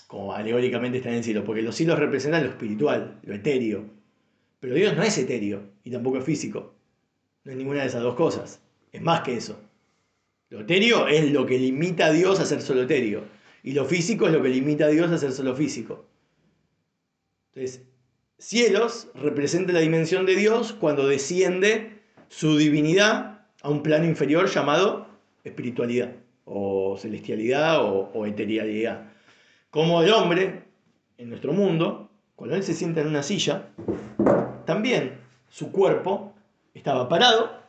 como 0.09 0.35
alegóricamente 0.35 0.99
está 0.99 1.11
en 1.11 1.19
el 1.19 1.25
cielo? 1.25 1.45
Porque 1.45 1.63
los 1.63 1.77
cielos 1.77 2.01
representan 2.01 2.43
lo 2.43 2.51
espiritual, 2.51 3.21
lo 3.23 3.33
etéreo. 3.33 3.85
Pero 4.59 4.75
Dios 4.75 4.97
no 4.97 5.05
es 5.05 5.17
etéreo 5.17 5.63
y 5.85 5.93
tampoco 5.93 6.19
es 6.19 6.25
físico. 6.25 6.75
No 7.45 7.53
es 7.53 7.57
ninguna 7.57 7.83
de 7.83 7.87
esas 7.87 8.03
dos 8.03 8.17
cosas. 8.17 8.66
Es 8.97 9.03
más 9.03 9.21
que 9.21 9.37
eso. 9.37 9.61
Lo 10.49 10.61
etéreo 10.61 11.07
es 11.07 11.31
lo 11.31 11.45
que 11.45 11.59
limita 11.59 12.07
a 12.07 12.13
Dios 12.13 12.41
a 12.41 12.47
ser 12.47 12.63
solo 12.63 12.83
etéreo. 12.83 13.25
Y 13.63 13.73
lo 13.73 13.85
físico 13.85 14.27
es 14.27 14.33
lo 14.33 14.43
que 14.43 14.49
limita 14.49 14.87
a 14.87 14.89
Dios 14.89 15.13
a 15.13 15.19
ser 15.19 15.33
solo 15.33 15.55
físico. 15.55 16.07
Entonces, 17.53 17.85
cielos 18.39 19.09
representa 19.15 19.75
la 19.75 19.81
dimensión 19.81 20.25
de 20.25 20.35
Dios 20.35 20.73
cuando 20.73 21.07
desciende 21.07 22.01
su 22.29 22.57
divinidad 22.57 23.47
a 23.61 23.69
un 23.69 23.83
plano 23.83 24.07
inferior 24.07 24.49
llamado 24.49 25.09
espiritualidad, 25.45 26.15
o 26.47 26.97
celestialidad, 26.97 27.85
o, 27.85 28.11
o 28.15 28.25
eterialidad. 28.25 29.11
Como 29.69 30.03
el 30.03 30.11
hombre, 30.11 30.63
en 31.19 31.29
nuestro 31.29 31.53
mundo, 31.53 32.11
cuando 32.35 32.57
él 32.57 32.63
se 32.63 32.73
sienta 32.73 33.03
en 33.03 33.09
una 33.09 33.23
silla, 33.23 33.69
también 34.65 35.19
su 35.51 35.71
cuerpo 35.71 36.35
estaba 36.73 37.11
parado 37.11 37.66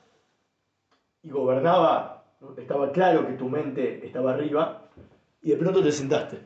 y 1.24 1.30
gobernaba, 1.30 2.26
estaba 2.58 2.92
claro 2.92 3.28
que 3.28 3.34
tu 3.34 3.50
mente 3.50 4.06
estaba 4.06 4.34
arriba, 4.34 4.90
y 5.42 5.52
de 5.52 5.58
pronto 5.58 5.84
te 5.84 5.92
sentaste. 5.92 6.38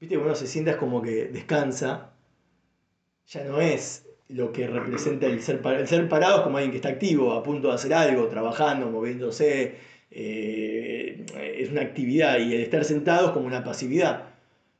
Viste 0.00 0.16
que 0.16 0.22
uno 0.22 0.34
se 0.34 0.46
sienta 0.46 0.76
como 0.76 1.00
que 1.02 1.26
descansa, 1.26 2.10
ya 3.26 3.44
no 3.44 3.60
es 3.60 4.06
lo 4.28 4.52
que 4.52 4.66
representa 4.66 5.26
el 5.26 5.40
ser, 5.40 5.62
par- 5.62 5.76
el 5.76 5.86
ser 5.86 6.08
parado, 6.08 6.38
es 6.38 6.42
como 6.42 6.56
alguien 6.56 6.72
que 6.72 6.78
está 6.78 6.88
activo, 6.90 7.32
a 7.32 7.42
punto 7.42 7.68
de 7.68 7.74
hacer 7.74 7.94
algo, 7.94 8.26
trabajando, 8.28 8.90
moviéndose, 8.90 9.76
eh, 10.10 11.24
es 11.58 11.70
una 11.70 11.82
actividad, 11.82 12.38
y 12.38 12.54
el 12.54 12.60
estar 12.62 12.84
sentado 12.84 13.28
es 13.28 13.32
como 13.32 13.46
una 13.46 13.64
pasividad. 13.64 14.30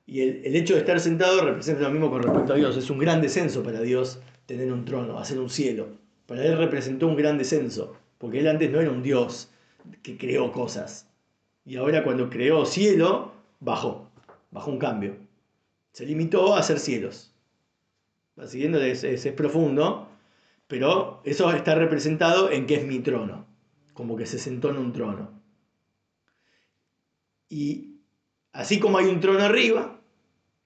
Y 0.07 0.21
el, 0.21 0.43
el 0.45 0.57
hecho 0.57 0.75
de 0.75 0.81
estar 0.81 1.01
sentado 1.01 1.41
representa 1.43 1.83
lo 1.83 1.91
mismo 1.91 2.11
con 2.11 2.23
respecto 2.23 2.53
a 2.53 2.57
Dios, 2.57 2.77
es 2.77 2.91
un 2.91 2.99
gran 2.99 3.23
descenso 3.23 3.63
para 3.63 3.81
Dios 3.81 4.21
tener 4.47 4.71
un 4.71 4.85
trono, 4.85 5.19
hacer 5.19 5.39
un 5.39 5.49
cielo. 5.49 5.89
Para 6.27 6.45
él 6.45 6.59
representó 6.59 7.07
un 7.07 7.17
gran 7.17 7.39
descenso, 7.39 7.97
porque 8.25 8.41
él 8.41 8.49
antes 8.49 8.71
no 8.71 8.81
era 8.81 8.91
un 8.91 9.03
Dios 9.03 9.51
que 10.03 10.17
creó 10.17 10.51
cosas. 10.51 11.07
Y 11.67 11.77
ahora 11.77 12.03
cuando 12.03 12.31
creó 12.31 12.65
cielo, 12.65 13.33
bajó, 13.61 14.11
bajó 14.51 14.71
un 14.71 14.79
cambio. 14.79 15.19
Se 15.93 16.07
limitó 16.07 16.55
a 16.55 16.61
hacer 16.61 16.79
cielos. 16.81 17.35
Siguiendo, 18.47 18.81
es, 18.81 19.05
es- 19.05 19.27
es 19.27 19.33
profundo, 19.35 20.09
pero 20.69 21.21
eso 21.25 21.53
está 21.53 21.75
representado 21.75 22.51
en 22.51 22.65
que 22.65 22.77
es 22.77 22.87
mi 22.87 23.01
trono, 23.01 23.45
como 23.93 24.17
que 24.17 24.25
se 24.25 24.39
sentó 24.39 24.71
en 24.71 24.79
un 24.79 24.95
trono. 24.95 25.39
Y 27.51 28.01
así 28.55 28.81
como 28.81 28.97
hay 28.97 29.05
un 29.05 29.21
trono 29.21 29.41
arriba, 29.45 30.01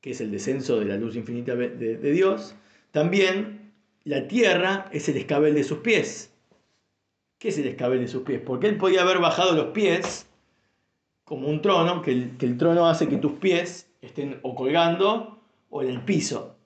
que 0.01 0.13
es 0.13 0.21
el 0.21 0.31
descenso 0.31 0.79
de 0.79 0.85
la 0.85 0.97
luz 0.97 1.17
infinita 1.17 1.57
de 1.57 2.13
Dios, 2.13 2.55
también 2.93 3.73
la 4.05 4.29
tierra 4.29 4.89
es 4.93 5.09
el 5.09 5.17
escabel 5.17 5.55
de 5.57 5.65
sus 5.65 5.79
pies. 5.79 6.33
¿Qué 7.39 7.49
es 7.49 7.59
el 7.59 7.69
escabel 7.69 8.01
de 8.01 8.09
sus 8.09 8.23
pies? 8.23 8.41
Porque 8.45 8.67
él 8.67 8.77
podía 8.77 9.03
haber 9.03 9.19
bajado 9.19 9.53
los 9.53 9.67
pies 9.67 10.29
como 11.25 11.49
un 11.49 11.63
trono, 11.63 12.03
que 12.03 12.11
el, 12.11 12.37
que 12.37 12.47
el 12.47 12.59
trono 12.59 12.89
hace 12.89 13.09
que 13.09 13.17
tus 13.17 13.33
pies 13.33 13.89
estén 14.03 14.41
o 14.43 14.55
colgando 14.55 15.39
o 15.71 15.83
en 15.83 15.91
el 15.91 16.01
piso. 16.01 16.57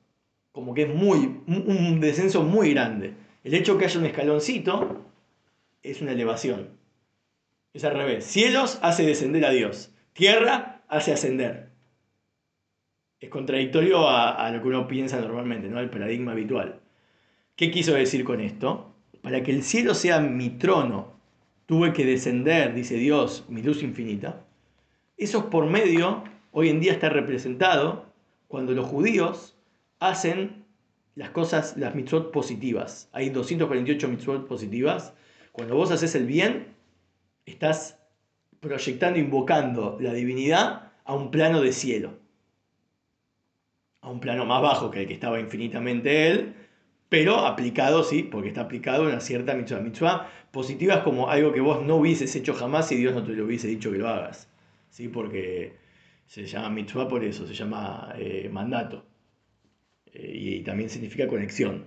Como 0.52 0.72
que 0.72 0.82
es 0.82 0.94
muy, 0.94 1.40
un 1.46 2.00
descenso 2.00 2.42
muy 2.42 2.72
grande. 2.72 3.14
El 3.44 3.54
hecho 3.54 3.76
que 3.76 3.84
haya 3.84 3.98
un 3.98 4.06
escaloncito 4.06 5.04
es 5.82 6.00
una 6.00 6.12
elevación. 6.12 6.70
Es 7.74 7.84
al 7.84 7.94
revés. 7.94 8.24
Cielos 8.24 8.78
hace 8.82 9.04
descender 9.04 9.44
a 9.44 9.50
Dios. 9.50 9.92
Tierra 10.12 10.82
hace 10.88 11.12
ascender. 11.12 11.70
Es 13.20 13.30
contradictorio 13.30 14.08
a, 14.08 14.30
a 14.32 14.50
lo 14.50 14.62
que 14.62 14.68
uno 14.68 14.86
piensa 14.86 15.20
normalmente, 15.20 15.68
¿no? 15.68 15.80
El 15.80 15.90
paradigma 15.90 16.32
habitual. 16.32 16.80
¿Qué 17.56 17.70
quiso 17.70 17.94
decir 17.94 18.24
con 18.24 18.40
esto? 18.40 18.91
Para 19.22 19.42
que 19.42 19.52
el 19.52 19.62
cielo 19.62 19.94
sea 19.94 20.20
mi 20.20 20.50
trono, 20.50 21.12
tuve 21.66 21.92
que 21.92 22.04
descender, 22.04 22.74
dice 22.74 22.96
Dios, 22.96 23.46
mi 23.48 23.62
luz 23.62 23.82
infinita. 23.82 24.44
Eso 25.16 25.38
es 25.38 25.44
por 25.44 25.66
medio, 25.66 26.24
hoy 26.50 26.68
en 26.68 26.80
día 26.80 26.92
está 26.92 27.08
representado, 27.08 28.12
cuando 28.48 28.72
los 28.72 28.86
judíos 28.86 29.56
hacen 30.00 30.64
las 31.14 31.30
cosas, 31.30 31.76
las 31.76 31.94
mitzvot 31.94 32.32
positivas. 32.32 33.08
Hay 33.12 33.30
248 33.30 34.08
mitzvot 34.08 34.46
positivas. 34.48 35.14
Cuando 35.52 35.76
vos 35.76 35.90
haces 35.90 36.14
el 36.14 36.26
bien, 36.26 36.74
estás 37.46 37.98
proyectando, 38.60 39.18
invocando 39.18 39.98
la 40.00 40.12
divinidad 40.12 40.92
a 41.04 41.14
un 41.14 41.30
plano 41.30 41.60
de 41.60 41.72
cielo. 41.72 42.18
A 44.00 44.10
un 44.10 44.20
plano 44.20 44.44
más 44.46 44.62
bajo 44.62 44.90
que 44.90 45.02
el 45.02 45.08
que 45.08 45.14
estaba 45.14 45.38
infinitamente 45.38 46.28
él, 46.28 46.54
pero 47.12 47.40
aplicado, 47.46 48.04
sí, 48.04 48.22
porque 48.22 48.48
está 48.48 48.62
aplicado 48.62 49.02
una 49.02 49.20
cierta 49.20 49.52
mitzvah. 49.54 49.80
Mitzvah 49.80 50.30
positiva 50.50 50.94
es 50.94 51.00
como 51.00 51.28
algo 51.28 51.52
que 51.52 51.60
vos 51.60 51.84
no 51.84 51.96
hubieses 51.96 52.34
hecho 52.36 52.54
jamás 52.54 52.88
si 52.88 52.96
Dios 52.96 53.14
no 53.14 53.22
te 53.22 53.34
lo 53.34 53.44
hubiese 53.44 53.68
dicho 53.68 53.92
que 53.92 53.98
lo 53.98 54.08
hagas. 54.08 54.48
¿sí? 54.88 55.08
Porque 55.08 55.74
se 56.26 56.46
llama 56.46 56.70
mitzvah 56.70 57.08
por 57.08 57.22
eso, 57.22 57.46
se 57.46 57.52
llama 57.52 58.14
eh, 58.16 58.48
mandato. 58.50 59.04
Eh, 60.14 60.32
y, 60.34 60.60
también 60.62 60.88
significa 60.88 61.26
conexión. 61.28 61.84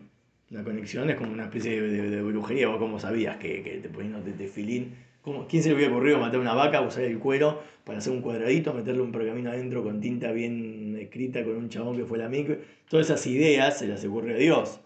Una 0.52 0.64
conexión 0.64 1.10
es 1.10 1.16
como 1.16 1.32
una 1.34 1.46
especie 1.46 1.82
de, 1.82 2.22
brujería, 2.22 2.68
vos 2.68 2.78
como 2.78 3.00
sabías 3.00 3.38
que, 3.38 3.64
que 3.64 3.78
te 3.80 3.90
ponían 3.90 4.24
de 4.24 4.34
tefilín. 4.34 4.94
¿Cómo- 5.24 5.48
¿Quién 5.48 5.64
se 5.64 5.70
le 5.70 5.76
hubiera 5.76 5.92
ocurrido 5.92 6.20
matar 6.20 6.40
una 6.40 6.54
vaca, 6.54 6.82
usar 6.82 7.04
el 7.04 7.18
cuero 7.18 7.64
para 7.84 7.98
hacer 7.98 8.14
un 8.14 8.22
cuadradito, 8.22 8.76
meterle 8.76 9.02
un 9.02 9.12
pergamino 9.12 9.50
adentro 9.50 9.82
con 9.84 10.00
tinta 10.02 10.32
bien 10.32 10.96
escrita 11.02 11.44
con 11.44 11.56
un 11.56 11.70
chabón 11.70 11.98
que 11.98 12.06
fue 12.06 12.20
la 12.20 12.30
micro? 12.30 12.58
Todas 12.88 13.08
esas 13.08 13.26
ideas 13.26 13.80
se 13.80 13.88
las 13.88 14.06
ocurrió 14.06 14.36
a 14.36 14.38
Dios. 14.38 14.82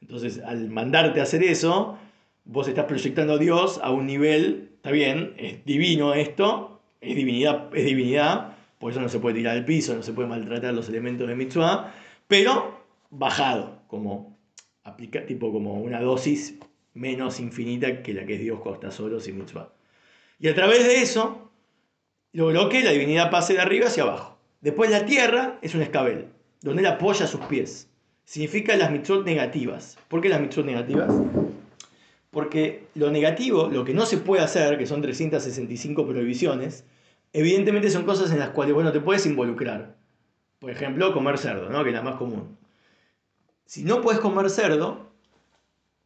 Entonces, 0.00 0.40
al 0.44 0.68
mandarte 0.70 1.20
a 1.20 1.24
hacer 1.24 1.42
eso, 1.42 1.98
vos 2.44 2.68
estás 2.68 2.86
proyectando 2.86 3.34
a 3.34 3.38
Dios 3.38 3.80
a 3.82 3.90
un 3.90 4.06
nivel, 4.06 4.70
está 4.76 4.90
bien, 4.90 5.34
es 5.36 5.64
divino 5.64 6.14
esto, 6.14 6.80
es 7.00 7.14
divinidad, 7.14 7.74
es 7.74 7.84
divinidad, 7.84 8.56
por 8.78 8.92
eso 8.92 9.00
no 9.00 9.08
se 9.08 9.18
puede 9.18 9.36
tirar 9.36 9.56
al 9.56 9.64
piso, 9.64 9.94
no 9.94 10.02
se 10.02 10.12
puede 10.12 10.28
maltratar 10.28 10.72
los 10.72 10.88
elementos 10.88 11.28
de 11.28 11.34
mitzvah, 11.34 11.92
pero 12.26 12.80
bajado, 13.10 13.82
como 13.88 14.38
aplica, 14.84 15.26
tipo 15.26 15.52
como 15.52 15.80
una 15.80 16.00
dosis 16.00 16.58
menos 16.94 17.40
infinita 17.40 18.02
que 18.02 18.14
la 18.14 18.24
que 18.24 18.34
es 18.34 18.40
Dios 18.40 18.60
cuando 18.60 18.80
está 18.80 18.90
solo 18.90 19.20
sin 19.20 19.38
mitzvah. 19.38 19.72
Y 20.38 20.48
a 20.48 20.54
través 20.54 20.84
de 20.84 21.02
eso, 21.02 21.50
logró 22.32 22.68
que 22.68 22.82
la 22.82 22.92
divinidad 22.92 23.30
pase 23.30 23.54
de 23.54 23.60
arriba 23.60 23.88
hacia 23.88 24.04
abajo. 24.04 24.38
Después 24.60 24.90
la 24.90 25.04
tierra 25.06 25.58
es 25.62 25.74
un 25.74 25.82
escabel, 25.82 26.28
donde 26.62 26.82
él 26.82 26.86
apoya 26.86 27.26
sus 27.26 27.40
pies. 27.42 27.87
Significa 28.28 28.76
las 28.76 28.90
mitzvot 28.90 29.24
negativas. 29.24 29.96
¿Por 30.06 30.20
qué 30.20 30.28
las 30.28 30.42
mitzvot 30.42 30.66
negativas? 30.66 31.10
Porque 32.30 32.86
lo 32.94 33.10
negativo, 33.10 33.68
lo 33.68 33.86
que 33.86 33.94
no 33.94 34.04
se 34.04 34.18
puede 34.18 34.42
hacer, 34.42 34.76
que 34.76 34.84
son 34.84 35.00
365 35.00 36.06
prohibiciones, 36.06 36.84
evidentemente 37.32 37.88
son 37.88 38.04
cosas 38.04 38.30
en 38.30 38.38
las 38.38 38.50
cuales 38.50 38.74
vos 38.74 38.84
no 38.84 38.92
te 38.92 39.00
puedes 39.00 39.24
involucrar. 39.24 39.96
Por 40.58 40.70
ejemplo, 40.70 41.14
comer 41.14 41.38
cerdo, 41.38 41.70
¿no? 41.70 41.82
que 41.82 41.88
es 41.88 41.96
la 41.96 42.02
más 42.02 42.16
común. 42.16 42.58
Si 43.64 43.82
no 43.82 44.02
puedes 44.02 44.20
comer 44.20 44.50
cerdo, 44.50 45.08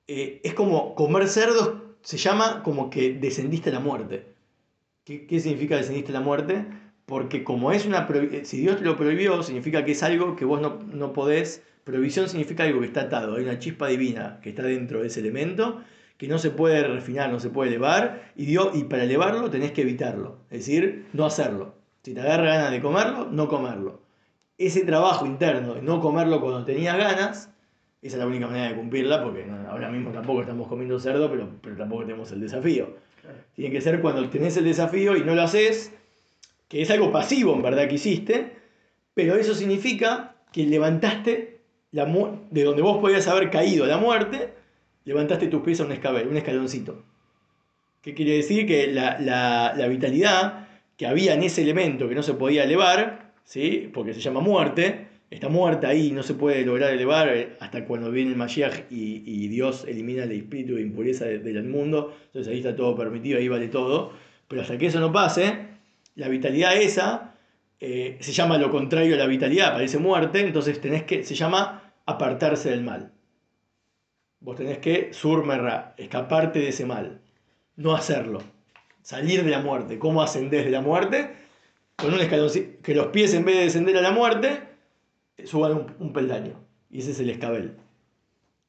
eh, 0.06 0.40
es 0.44 0.54
como 0.54 0.94
comer 0.94 1.26
cerdo 1.26 1.96
se 2.02 2.18
llama 2.18 2.62
como 2.62 2.88
que 2.88 3.14
descendiste 3.14 3.70
a 3.70 3.72
la 3.72 3.80
muerte. 3.80 4.32
¿Qué, 5.02 5.26
qué 5.26 5.40
significa 5.40 5.74
descendiste 5.74 6.12
a 6.12 6.14
la 6.14 6.20
muerte? 6.20 6.66
Porque 7.06 7.44
como 7.44 7.72
es 7.72 7.84
una 7.86 8.08
prohi- 8.08 8.44
si 8.44 8.58
Dios 8.60 8.76
te 8.78 8.84
lo 8.84 8.96
prohibió, 8.96 9.42
significa 9.42 9.84
que 9.84 9.92
es 9.92 10.02
algo 10.02 10.36
que 10.36 10.44
vos 10.44 10.60
no, 10.60 10.78
no 10.92 11.12
podés. 11.12 11.62
Prohibición 11.84 12.28
significa 12.28 12.62
algo 12.64 12.80
que 12.80 12.86
está 12.86 13.02
atado. 13.02 13.36
Hay 13.36 13.42
una 13.42 13.58
chispa 13.58 13.88
divina 13.88 14.38
que 14.42 14.50
está 14.50 14.62
dentro 14.62 15.00
de 15.00 15.08
ese 15.08 15.20
elemento 15.20 15.82
que 16.16 16.28
no 16.28 16.38
se 16.38 16.50
puede 16.50 16.84
refinar, 16.84 17.30
no 17.32 17.40
se 17.40 17.50
puede 17.50 17.70
elevar, 17.70 18.30
y, 18.36 18.44
Dios, 18.46 18.70
y 18.74 18.84
para 18.84 19.02
elevarlo 19.02 19.50
tenés 19.50 19.72
que 19.72 19.82
evitarlo, 19.82 20.36
es 20.50 20.58
decir, 20.60 21.06
no 21.12 21.24
hacerlo. 21.24 21.74
Si 22.04 22.14
te 22.14 22.20
agarra 22.20 22.44
ganas 22.44 22.70
de 22.70 22.80
comerlo, 22.80 23.26
no 23.28 23.48
comerlo. 23.48 24.02
Ese 24.56 24.84
trabajo 24.84 25.26
interno 25.26 25.74
de 25.74 25.82
no 25.82 25.98
comerlo 26.00 26.40
cuando 26.40 26.64
tenías 26.64 26.96
ganas, 26.96 27.50
esa 28.02 28.16
es 28.16 28.20
la 28.20 28.26
única 28.28 28.46
manera 28.46 28.68
de 28.68 28.76
cumplirla, 28.76 29.20
porque 29.24 29.44
ahora 29.68 29.90
mismo 29.90 30.12
tampoco 30.12 30.42
estamos 30.42 30.68
comiendo 30.68 31.00
cerdo, 31.00 31.28
pero, 31.28 31.48
pero 31.60 31.76
tampoco 31.76 32.02
tenemos 32.02 32.30
el 32.30 32.40
desafío. 32.40 32.94
Tiene 33.56 33.72
que 33.72 33.80
ser 33.80 34.00
cuando 34.00 34.28
tenés 34.30 34.56
el 34.56 34.64
desafío 34.64 35.16
y 35.16 35.24
no 35.24 35.34
lo 35.34 35.42
haces, 35.42 35.92
que 36.72 36.80
es 36.80 36.90
algo 36.90 37.12
pasivo 37.12 37.54
en 37.54 37.60
verdad 37.60 37.86
que 37.86 37.96
hiciste, 37.96 38.50
pero 39.12 39.36
eso 39.36 39.54
significa 39.54 40.36
que 40.50 40.64
levantaste 40.64 41.58
la 41.90 42.06
de 42.50 42.64
donde 42.64 42.80
vos 42.80 42.96
podías 42.96 43.28
haber 43.28 43.50
caído 43.50 43.84
la 43.84 43.98
muerte, 43.98 44.54
levantaste 45.04 45.48
tus 45.48 45.60
pies 45.60 45.82
a 45.82 45.84
un 45.84 45.92
escabel, 45.92 46.28
un 46.28 46.38
escaloncito. 46.38 47.04
¿Qué 48.00 48.14
quiere 48.14 48.36
decir? 48.36 48.66
Que 48.66 48.86
la, 48.86 49.18
la, 49.20 49.74
la, 49.76 49.86
vitalidad 49.86 50.66
que 50.96 51.06
había 51.06 51.34
en 51.34 51.42
ese 51.42 51.60
elemento 51.60 52.08
que 52.08 52.14
no 52.14 52.22
se 52.22 52.32
podía 52.32 52.64
elevar, 52.64 53.34
¿sí? 53.44 53.90
porque 53.92 54.14
se 54.14 54.20
llama 54.20 54.40
muerte, 54.40 55.08
está 55.30 55.50
muerta 55.50 55.88
ahí, 55.88 56.10
no 56.10 56.22
se 56.22 56.32
puede 56.32 56.64
lograr 56.64 56.94
elevar 56.94 57.36
eh, 57.36 57.54
hasta 57.60 57.84
cuando 57.84 58.10
viene 58.10 58.30
el 58.30 58.38
Mashiach 58.38 58.90
y, 58.90 59.22
y 59.26 59.48
Dios 59.48 59.84
elimina 59.86 60.24
el 60.24 60.32
espíritu 60.32 60.76
de 60.76 60.80
impureza 60.80 61.26
del 61.26 61.64
mundo, 61.64 62.16
entonces 62.28 62.50
ahí 62.50 62.60
está 62.60 62.74
todo 62.74 62.96
permitido, 62.96 63.38
ahí 63.38 63.48
vale 63.48 63.68
todo, 63.68 64.14
pero 64.48 64.62
hasta 64.62 64.78
que 64.78 64.86
eso 64.86 65.00
no 65.00 65.12
pase, 65.12 65.71
la 66.14 66.28
vitalidad 66.28 66.76
esa 66.76 67.32
eh, 67.80 68.18
se 68.20 68.32
llama 68.32 68.58
lo 68.58 68.70
contrario 68.70 69.16
a 69.16 69.18
la 69.18 69.26
vitalidad, 69.26 69.72
parece 69.72 69.98
muerte, 69.98 70.40
entonces 70.40 70.80
tenés 70.80 71.02
que, 71.02 71.24
se 71.24 71.34
llama 71.34 71.92
apartarse 72.06 72.70
del 72.70 72.82
mal. 72.82 73.12
Vos 74.38 74.56
tenés 74.56 74.78
que 74.78 75.12
surmerra, 75.12 75.94
escaparte 75.96 76.60
de 76.60 76.68
ese 76.68 76.86
mal, 76.86 77.20
no 77.76 77.94
hacerlo, 77.94 78.40
salir 79.02 79.44
de 79.44 79.50
la 79.50 79.60
muerte. 79.60 79.98
¿Cómo 79.98 80.22
ascendés 80.22 80.64
de 80.64 80.70
la 80.70 80.80
muerte? 80.80 81.34
Con 81.96 82.14
un 82.14 82.20
escalón, 82.20 82.50
que 82.82 82.94
los 82.94 83.08
pies 83.08 83.34
en 83.34 83.44
vez 83.44 83.56
de 83.56 83.62
descender 83.64 83.96
a 83.96 84.00
la 84.00 84.12
muerte, 84.12 84.60
suban 85.44 85.72
un, 85.72 85.94
un 85.98 86.12
peldaño. 86.12 86.54
Y 86.88 87.00
ese 87.00 87.10
es 87.12 87.20
el 87.20 87.30
escabel. 87.30 87.76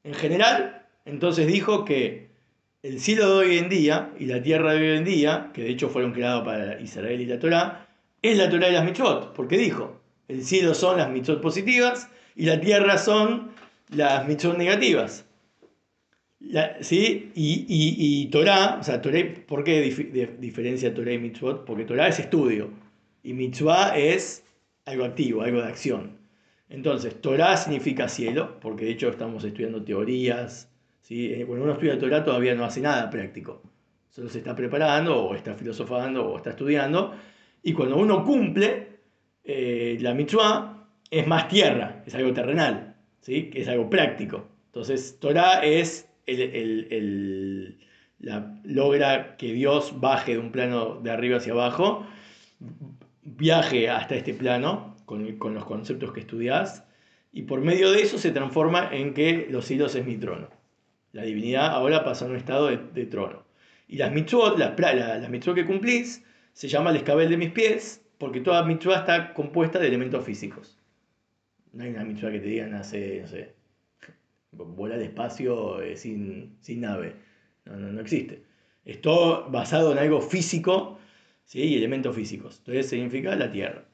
En 0.02 0.14
general, 0.14 0.86
entonces 1.04 1.46
dijo 1.46 1.84
que 1.84 2.23
el 2.84 3.00
cielo 3.00 3.38
de 3.38 3.46
hoy 3.46 3.58
en 3.58 3.70
día 3.70 4.12
y 4.18 4.26
la 4.26 4.42
tierra 4.42 4.74
de 4.74 4.78
hoy 4.78 4.98
en 4.98 5.04
día, 5.04 5.50
que 5.54 5.62
de 5.62 5.70
hecho 5.70 5.88
fueron 5.88 6.12
creados 6.12 6.44
para 6.44 6.78
Israel 6.82 7.18
y 7.18 7.24
la 7.24 7.38
Torah, 7.38 7.88
es 8.20 8.36
la 8.36 8.50
Torah 8.50 8.66
de 8.66 8.74
las 8.74 8.84
mitzvot, 8.84 9.32
porque 9.32 9.56
dijo, 9.56 10.02
el 10.28 10.44
cielo 10.44 10.74
son 10.74 10.98
las 10.98 11.08
mitzvot 11.10 11.40
positivas 11.40 12.10
y 12.36 12.44
la 12.44 12.60
tierra 12.60 12.98
son 12.98 13.52
las 13.88 14.28
mitzvot 14.28 14.58
negativas. 14.58 15.24
¿Sí? 16.82 17.32
Y, 17.34 17.64
y, 17.66 18.26
Torah, 18.26 18.76
o 18.78 18.84
sea, 18.84 19.00
Torah, 19.00 19.32
¿por 19.46 19.64
qué 19.64 19.80
diferencia 20.38 20.92
Torah 20.92 21.14
y 21.14 21.18
mitzvot? 21.18 21.64
Porque 21.64 21.86
Torah 21.86 22.08
es 22.08 22.18
estudio 22.18 22.68
y 23.22 23.32
mitzvah 23.32 23.96
es 23.96 24.44
algo 24.84 25.06
activo, 25.06 25.40
algo 25.40 25.62
de 25.62 25.68
acción. 25.68 26.18
Entonces, 26.68 27.18
Torah 27.18 27.56
significa 27.56 28.10
cielo, 28.10 28.60
porque 28.60 28.84
de 28.84 28.90
hecho 28.90 29.08
estamos 29.08 29.42
estudiando 29.42 29.82
teorías. 29.82 30.68
¿Sí? 31.04 31.32
Eh, 31.32 31.44
cuando 31.46 31.64
uno 31.64 31.74
estudia 31.74 31.98
Torah 31.98 32.24
todavía 32.24 32.54
no 32.54 32.64
hace 32.64 32.80
nada 32.80 33.08
práctico. 33.10 33.62
Solo 34.10 34.28
se 34.28 34.38
está 34.38 34.56
preparando, 34.56 35.24
o 35.24 35.34
está 35.34 35.54
filosofando, 35.54 36.26
o 36.26 36.36
está 36.36 36.50
estudiando, 36.50 37.14
y 37.62 37.72
cuando 37.72 37.96
uno 37.96 38.24
cumple 38.24 38.88
eh, 39.44 39.96
la 40.00 40.14
mitzvah, 40.14 40.88
es 41.10 41.26
más 41.26 41.48
tierra, 41.48 42.02
es 42.06 42.14
algo 42.14 42.32
terrenal, 42.32 42.96
¿sí? 43.20 43.50
es 43.54 43.68
algo 43.68 43.88
práctico. 43.90 44.48
Entonces, 44.66 45.18
Torah 45.20 45.64
es 45.64 46.08
el, 46.26 47.78
la, 48.18 48.60
logra 48.64 49.36
que 49.36 49.52
Dios 49.52 50.00
baje 50.00 50.32
de 50.32 50.38
un 50.38 50.52
plano 50.52 51.00
de 51.00 51.10
arriba 51.10 51.36
hacia 51.36 51.52
abajo, 51.52 52.06
viaje 53.22 53.90
hasta 53.90 54.14
este 54.14 54.34
plano 54.34 54.96
con, 55.04 55.36
con 55.38 55.54
los 55.54 55.64
conceptos 55.64 56.12
que 56.12 56.20
estudias, 56.20 56.84
y 57.32 57.42
por 57.42 57.60
medio 57.60 57.90
de 57.90 58.02
eso 58.02 58.18
se 58.18 58.30
transforma 58.30 58.88
en 58.92 59.12
que 59.12 59.48
los 59.50 59.64
cielos 59.64 59.94
es 59.96 60.06
mi 60.06 60.16
trono. 60.16 60.48
La 61.14 61.22
divinidad 61.22 61.68
ahora 61.68 62.02
pasa 62.02 62.24
a 62.24 62.28
un 62.28 62.34
estado 62.34 62.66
de, 62.66 63.06
trono. 63.06 63.44
Y 63.86 63.98
las 63.98 64.10
mitzvot, 64.10 64.58
las, 64.58 64.76
las 64.76 65.30
mitzvot 65.30 65.54
que 65.54 65.64
cumplís, 65.64 66.24
se 66.52 66.66
llama 66.66 66.90
el 66.90 66.96
escabel 66.96 67.30
de 67.30 67.36
mis 67.36 67.52
pies, 67.52 68.04
porque 68.18 68.40
toda 68.40 68.64
mitzvah 68.64 68.98
está 68.98 69.32
compuesta 69.32 69.78
de 69.78 69.86
elementos 69.86 70.24
físicos. 70.24 70.76
No 71.72 71.84
hay 71.84 71.90
una 71.90 72.04
mitzvah 72.04 72.32
que 72.32 72.40
te 72.40 72.48
digan, 72.48 72.74
hace, 72.74 73.20
no 73.20 73.28
sé, 73.28 73.54
volar 74.50 74.98
despacio 74.98 75.80
eh, 75.82 75.96
sin, 75.96 76.56
sin, 76.60 76.80
nave. 76.80 77.14
No, 77.64 77.76
no, 77.76 77.92
no, 77.92 78.00
existe. 78.00 78.42
Es 78.84 79.00
todo 79.00 79.48
basado 79.50 79.92
en 79.92 79.98
algo 79.98 80.20
físico 80.20 80.98
¿sí? 81.44 81.62
y 81.62 81.76
elementos 81.76 82.16
físicos. 82.16 82.58
Entonces 82.58 82.88
significa 82.88 83.36
la 83.36 83.52
tierra. 83.52 83.84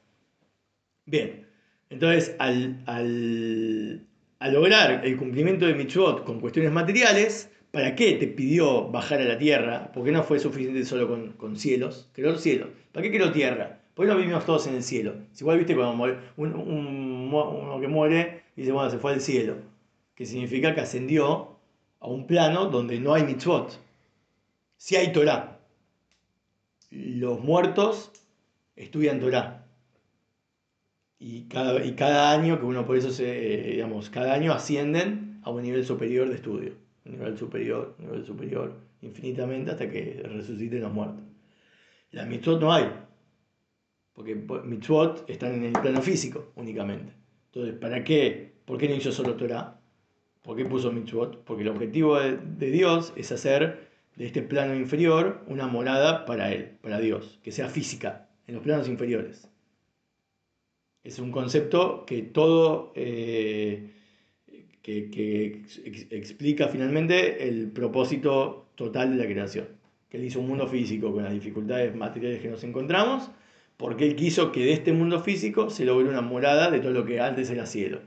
Bien, 1.05 1.45
entonces 1.91 2.35
al, 2.39 2.81
al, 2.87 4.07
al 4.41 4.53
lograr 4.53 5.05
el 5.05 5.17
cumplimiento 5.17 5.65
de 5.65 5.75
mitzvot 5.75 6.25
con 6.25 6.41
cuestiones 6.41 6.71
materiales, 6.71 7.49
¿Para 7.71 7.95
qué 7.95 8.15
te 8.15 8.27
pidió 8.27 8.89
bajar 8.89 9.21
a 9.21 9.23
la 9.23 9.37
tierra? 9.37 9.93
¿Por 9.93 10.03
qué 10.03 10.11
no 10.11 10.23
fue 10.23 10.39
suficiente 10.39 10.83
solo 10.83 11.07
con, 11.37 11.57
cielos? 11.57 12.09
Creó 12.11 12.31
el 12.31 12.39
cielo. 12.39 12.67
¿Para 12.91 13.03
qué 13.03 13.11
creó 13.11 13.31
tierra? 13.31 13.79
¿Por 13.93 14.05
qué 14.05 14.11
no 14.11 14.17
vivimos 14.17 14.45
todos 14.45 14.67
en 14.67 14.75
el 14.75 14.83
cielo? 14.83 15.15
igual 15.39 15.57
viste 15.57 15.73
cuando 15.73 15.95
muere, 15.95 16.17
uno 16.35 17.79
que 17.79 17.87
muere 17.87 18.43
dice, 18.57 18.73
bueno, 18.73 18.89
se 18.89 18.97
fue 18.97 19.13
al 19.13 19.21
cielo. 19.21 19.55
Que 20.15 20.25
significa 20.25 20.75
que 20.75 20.81
ascendió 20.81 21.59
a 22.01 22.07
un 22.07 22.27
plano 22.27 22.65
donde 22.65 22.99
no 22.99 23.13
hay 23.13 23.23
mitzvot. 23.23 23.79
Si 24.75 24.97
hay 24.97 25.13
Torah. 25.13 25.57
Los 26.89 27.39
muertos 27.39 28.11
estudian 28.75 29.21
Torah. 29.21 29.60
Y 31.23 31.43
cada, 31.43 31.85
y 31.85 31.93
cada 31.93 32.31
año, 32.31 32.59
que 32.59 32.65
uno 32.65 32.85
por 32.85 32.97
eso 32.97 33.11
se, 33.11 33.29
eh, 33.29 33.71
digamos, 33.73 34.09
cada 34.09 34.33
año 34.33 34.53
ascienden 34.53 35.39
a 35.43 35.51
un 35.51 35.61
nivel 35.61 35.85
superior 35.85 36.27
de 36.27 36.35
estudio 36.35 36.73
nivel 37.05 37.37
superior, 37.37 37.95
nivel 37.99 38.25
superior, 38.25 38.73
infinitamente 39.01 39.71
hasta 39.71 39.89
que 39.89 40.21
resuciten 40.23 40.81
los 40.81 40.93
muertos. 40.93 41.23
Las 42.11 42.27
mitzvot 42.27 42.59
no 42.59 42.73
hay, 42.73 42.91
porque 44.13 44.35
mitzvot 44.35 45.29
están 45.29 45.53
en 45.53 45.63
el 45.63 45.73
plano 45.73 46.01
físico 46.01 46.51
únicamente. 46.55 47.13
Entonces, 47.47 47.75
¿para 47.75 48.03
qué? 48.03 48.53
¿Por 48.65 48.77
qué 48.77 48.87
no 48.87 48.95
hizo 48.95 49.11
solo 49.11 49.35
Torah? 49.35 49.79
¿Por 50.41 50.57
qué 50.57 50.65
puso 50.65 50.91
mitzvot? 50.91 51.43
Porque 51.43 51.63
el 51.63 51.69
objetivo 51.69 52.19
de, 52.19 52.37
de 52.37 52.71
Dios 52.71 53.13
es 53.15 53.31
hacer 53.31 53.89
de 54.15 54.25
este 54.25 54.41
plano 54.41 54.75
inferior 54.75 55.43
una 55.47 55.67
morada 55.67 56.25
para 56.25 56.51
Él, 56.51 56.77
para 56.81 56.99
Dios, 56.99 57.39
que 57.43 57.51
sea 57.51 57.69
física, 57.69 58.29
en 58.47 58.55
los 58.55 58.63
planos 58.63 58.87
inferiores. 58.87 59.50
Es 61.03 61.19
un 61.19 61.31
concepto 61.31 62.05
que 62.05 62.21
todo... 62.21 62.91
Eh, 62.95 63.91
que, 64.81 65.63
explica 66.09 66.67
finalmente 66.67 67.47
el 67.47 67.71
propósito 67.71 68.69
total 68.75 69.11
de 69.11 69.23
la 69.23 69.31
creación. 69.31 69.67
Que 70.09 70.17
él 70.17 70.25
hizo 70.25 70.39
un 70.39 70.47
mundo 70.47 70.67
físico 70.67 71.13
con 71.13 71.23
las 71.23 71.33
dificultades 71.33 71.95
materiales 71.95 72.41
que 72.41 72.49
nos 72.49 72.63
encontramos, 72.63 73.29
porque 73.77 74.05
él 74.05 74.15
quiso 74.15 74.51
que 74.51 74.65
de 74.65 74.73
este 74.73 74.91
mundo 74.91 75.19
físico 75.21 75.69
se 75.69 75.85
logre 75.85 76.09
una 76.09 76.21
morada 76.21 76.69
de 76.69 76.79
todo 76.79 76.91
lo 76.91 77.05
que 77.05 77.19
antes 77.19 77.49
era 77.49 77.65
cielo. 77.65 78.01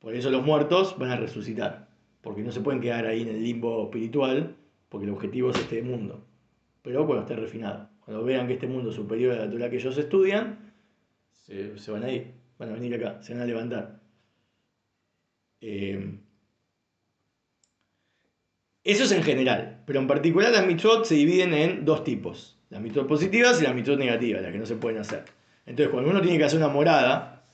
Por 0.00 0.14
eso 0.14 0.30
los 0.30 0.44
muertos 0.44 0.98
van 0.98 1.10
a 1.10 1.16
resucitar, 1.16 1.88
porque 2.22 2.42
no 2.42 2.52
se 2.52 2.60
pueden 2.60 2.80
quedar 2.80 3.06
ahí 3.06 3.22
en 3.22 3.28
el 3.28 3.44
limbo 3.44 3.84
espiritual, 3.84 4.56
porque 4.88 5.06
el 5.06 5.12
objetivo 5.12 5.50
es 5.50 5.58
este 5.58 5.82
mundo. 5.82 6.24
Pero 6.82 7.06
cuando 7.06 7.22
esté 7.22 7.36
refinado, 7.36 7.90
cuando 8.04 8.24
vean 8.24 8.46
que 8.46 8.54
este 8.54 8.66
mundo 8.66 8.90
es 8.90 8.96
superior 8.96 9.34
a 9.34 9.36
la 9.36 9.42
altura 9.44 9.68
que 9.68 9.76
ellos 9.76 9.96
estudian, 9.98 10.69
se, 11.76 11.90
van 11.90 12.04
a 12.04 12.10
ir, 12.10 12.32
van 12.58 12.70
a 12.70 12.72
venir 12.72 12.94
acá, 12.94 13.22
se 13.22 13.34
van 13.34 13.42
a 13.42 13.46
levantar. 13.46 14.00
Eh, 15.60 16.18
eso 18.84 19.04
es 19.04 19.12
en 19.12 19.22
general, 19.22 19.82
pero 19.86 20.00
en 20.00 20.06
particular 20.06 20.52
las 20.52 20.66
mitzvot 20.66 21.04
se 21.04 21.14
dividen 21.14 21.52
en 21.52 21.84
dos 21.84 22.04
tipos, 22.04 22.58
las 22.70 22.80
mitzvot 22.80 23.06
positivas 23.06 23.60
y 23.60 23.64
las 23.64 23.74
mitzvot 23.74 23.98
negativas, 23.98 24.42
las 24.42 24.52
que 24.52 24.58
no 24.58 24.66
se 24.66 24.76
pueden 24.76 25.00
hacer. 25.00 25.24
Entonces, 25.66 25.92
cuando 25.92 26.10
uno 26.10 26.22
tiene 26.22 26.38
que 26.38 26.44
hacer 26.44 26.58
una 26.58 26.68
morada, 26.68 27.44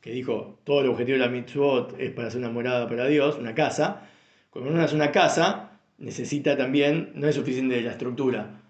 que 0.00 0.10
dijo, 0.10 0.60
todo 0.64 0.80
el 0.80 0.88
objetivo 0.88 1.18
de 1.18 1.24
la 1.24 1.30
mitzvot 1.30 1.94
es 2.00 2.10
para 2.10 2.28
hacer 2.28 2.40
una 2.40 2.50
morada 2.50 2.88
para 2.88 3.06
Dios, 3.06 3.38
una 3.38 3.54
casa, 3.54 4.08
cuando 4.50 4.70
uno 4.70 4.82
hace 4.82 4.96
una 4.96 5.12
casa, 5.12 5.78
necesita 5.98 6.56
también, 6.56 7.12
no 7.14 7.28
es 7.28 7.36
suficiente 7.36 7.80
la 7.80 7.92
estructura. 7.92 8.61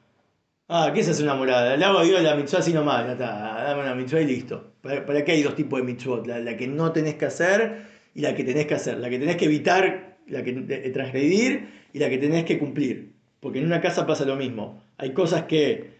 Ah, 0.68 0.90
¿qué 0.94 1.00
es 1.00 1.20
una 1.20 1.34
morada? 1.34 1.76
Le 1.76 1.84
hago 1.84 1.98
a 1.98 2.04
Dios 2.04 2.22
la 2.22 2.34
mitzvah 2.34 2.60
así 2.60 2.72
nomás, 2.72 3.04
ya 3.04 3.12
está, 3.12 3.62
dame 3.64 3.82
una 3.82 3.94
mitzvah 3.94 4.20
y 4.20 4.26
listo. 4.26 4.74
¿Para, 4.80 5.24
qué 5.24 5.32
hay 5.32 5.42
dos 5.42 5.54
tipos 5.54 5.78
de 5.80 5.84
mitzvot? 5.84 6.26
La, 6.26 6.38
la 6.38 6.56
que 6.56 6.66
no 6.66 6.92
tenés 6.92 7.16
que 7.16 7.26
hacer 7.26 7.86
y 8.14 8.20
la 8.20 8.34
que 8.34 8.44
tenés 8.44 8.66
que 8.66 8.74
hacer, 8.74 8.98
la 8.98 9.10
que 9.10 9.18
tenés 9.18 9.36
que 9.36 9.44
evitar, 9.46 10.18
la 10.28 10.42
que 10.42 10.50
eh, 10.50 10.90
transgredir 10.90 11.68
y 11.92 11.98
la 11.98 12.08
que 12.08 12.18
tenés 12.18 12.44
que 12.44 12.58
cumplir. 12.58 13.12
Porque 13.40 13.58
en 13.58 13.66
una 13.66 13.80
casa 13.80 14.06
pasa 14.06 14.24
lo 14.24 14.36
mismo. 14.36 14.82
Hay 14.98 15.12
cosas 15.12 15.44
que 15.44 15.92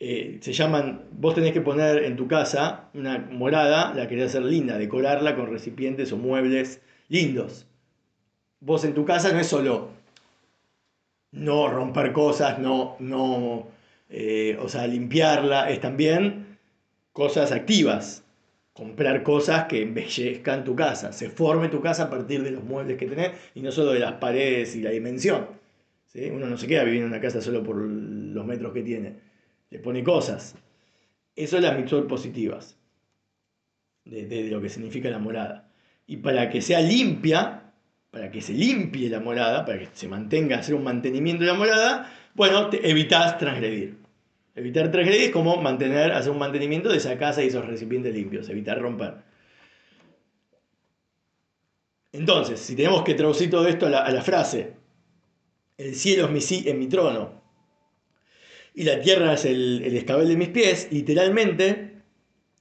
eh, 0.00 0.38
se 0.40 0.52
llaman, 0.52 1.04
vos 1.12 1.34
tenés 1.34 1.52
que 1.52 1.60
poner 1.60 2.04
en 2.04 2.16
tu 2.16 2.26
casa 2.26 2.90
una 2.94 3.18
morada, 3.18 3.94
la 3.94 4.08
querés 4.08 4.26
hacer 4.26 4.42
linda, 4.42 4.78
decorarla 4.78 5.36
con 5.36 5.50
recipientes 5.50 6.12
o 6.12 6.16
muebles 6.16 6.80
lindos. 7.08 7.66
Vos 8.60 8.84
en 8.84 8.94
tu 8.94 9.04
casa 9.04 9.32
no 9.32 9.40
es 9.40 9.46
solo 9.46 9.90
no 11.32 11.68
romper 11.68 12.12
cosas, 12.12 12.58
no, 12.58 12.96
no, 12.98 13.68
eh, 14.08 14.56
o 14.60 14.68
sea, 14.68 14.86
limpiarla, 14.86 15.70
es 15.70 15.80
también 15.80 16.58
cosas 17.12 17.52
activas, 17.52 18.24
comprar 18.72 19.22
cosas 19.22 19.64
que 19.64 19.82
embellezcan 19.82 20.64
tu 20.64 20.76
casa, 20.76 21.12
se 21.12 21.30
forme 21.30 21.68
tu 21.68 21.80
casa 21.80 22.04
a 22.04 22.10
partir 22.10 22.42
de 22.42 22.50
los 22.50 22.62
muebles 22.62 22.98
que 22.98 23.06
tenés 23.06 23.32
y 23.54 23.62
no 23.62 23.72
solo 23.72 23.92
de 23.92 24.00
las 24.00 24.14
paredes 24.14 24.76
y 24.76 24.82
la 24.82 24.90
dimensión. 24.90 25.46
¿sí? 26.06 26.30
Uno 26.30 26.46
no 26.46 26.56
se 26.56 26.66
queda 26.66 26.84
viviendo 26.84 27.06
en 27.06 27.12
una 27.12 27.20
casa 27.20 27.40
solo 27.40 27.62
por 27.62 27.76
los 27.76 28.46
metros 28.46 28.72
que 28.72 28.82
tiene, 28.82 29.14
le 29.70 29.78
pone 29.78 30.04
cosas. 30.04 30.54
Eso 31.34 31.56
es 31.56 31.62
las 31.62 31.76
mitzvot 31.76 32.06
positivas, 32.06 32.78
de, 34.04 34.26
de 34.26 34.44
lo 34.50 34.60
que 34.60 34.68
significa 34.68 35.10
la 35.10 35.18
morada. 35.18 35.70
Y 36.06 36.18
para 36.18 36.48
que 36.48 36.60
sea 36.60 36.80
limpia, 36.80 37.72
para 38.10 38.30
que 38.30 38.40
se 38.40 38.52
limpie 38.52 39.10
la 39.10 39.20
morada, 39.20 39.64
para 39.64 39.78
que 39.78 39.88
se 39.92 40.08
mantenga, 40.08 40.58
hacer 40.58 40.74
un 40.74 40.84
mantenimiento 40.84 41.44
de 41.44 41.50
la 41.50 41.58
morada, 41.58 42.12
bueno, 42.36 42.70
te 42.70 42.88
evitas 42.88 43.38
transgredir. 43.38 43.96
Evitar 44.54 44.90
transgredir 44.90 45.22
es 45.22 45.30
como 45.30 45.56
mantener, 45.60 46.12
hacer 46.12 46.30
un 46.30 46.38
mantenimiento 46.38 46.88
de 46.88 46.98
esa 46.98 47.18
casa 47.18 47.42
y 47.42 47.48
esos 47.48 47.66
recipientes 47.66 48.14
limpios, 48.14 48.48
evitar 48.48 48.80
romper. 48.80 49.14
Entonces, 52.12 52.60
si 52.60 52.76
tenemos 52.76 53.02
que 53.02 53.14
traducir 53.14 53.50
todo 53.50 53.66
esto 53.66 53.86
a 53.86 53.90
la, 53.90 54.22
frase, 54.22 54.74
el 55.76 55.94
cielo 55.94 56.26
es 56.26 56.50
mi, 56.50 56.68
en 56.68 56.78
mi 56.78 56.86
trono 56.86 57.42
y 58.74 58.84
la 58.84 59.00
tierra 59.00 59.34
es 59.34 59.44
el, 59.44 59.82
el 59.84 59.96
escabel 59.96 60.28
de 60.28 60.36
mis 60.36 60.48
pies, 60.48 60.88
literalmente 60.90 61.96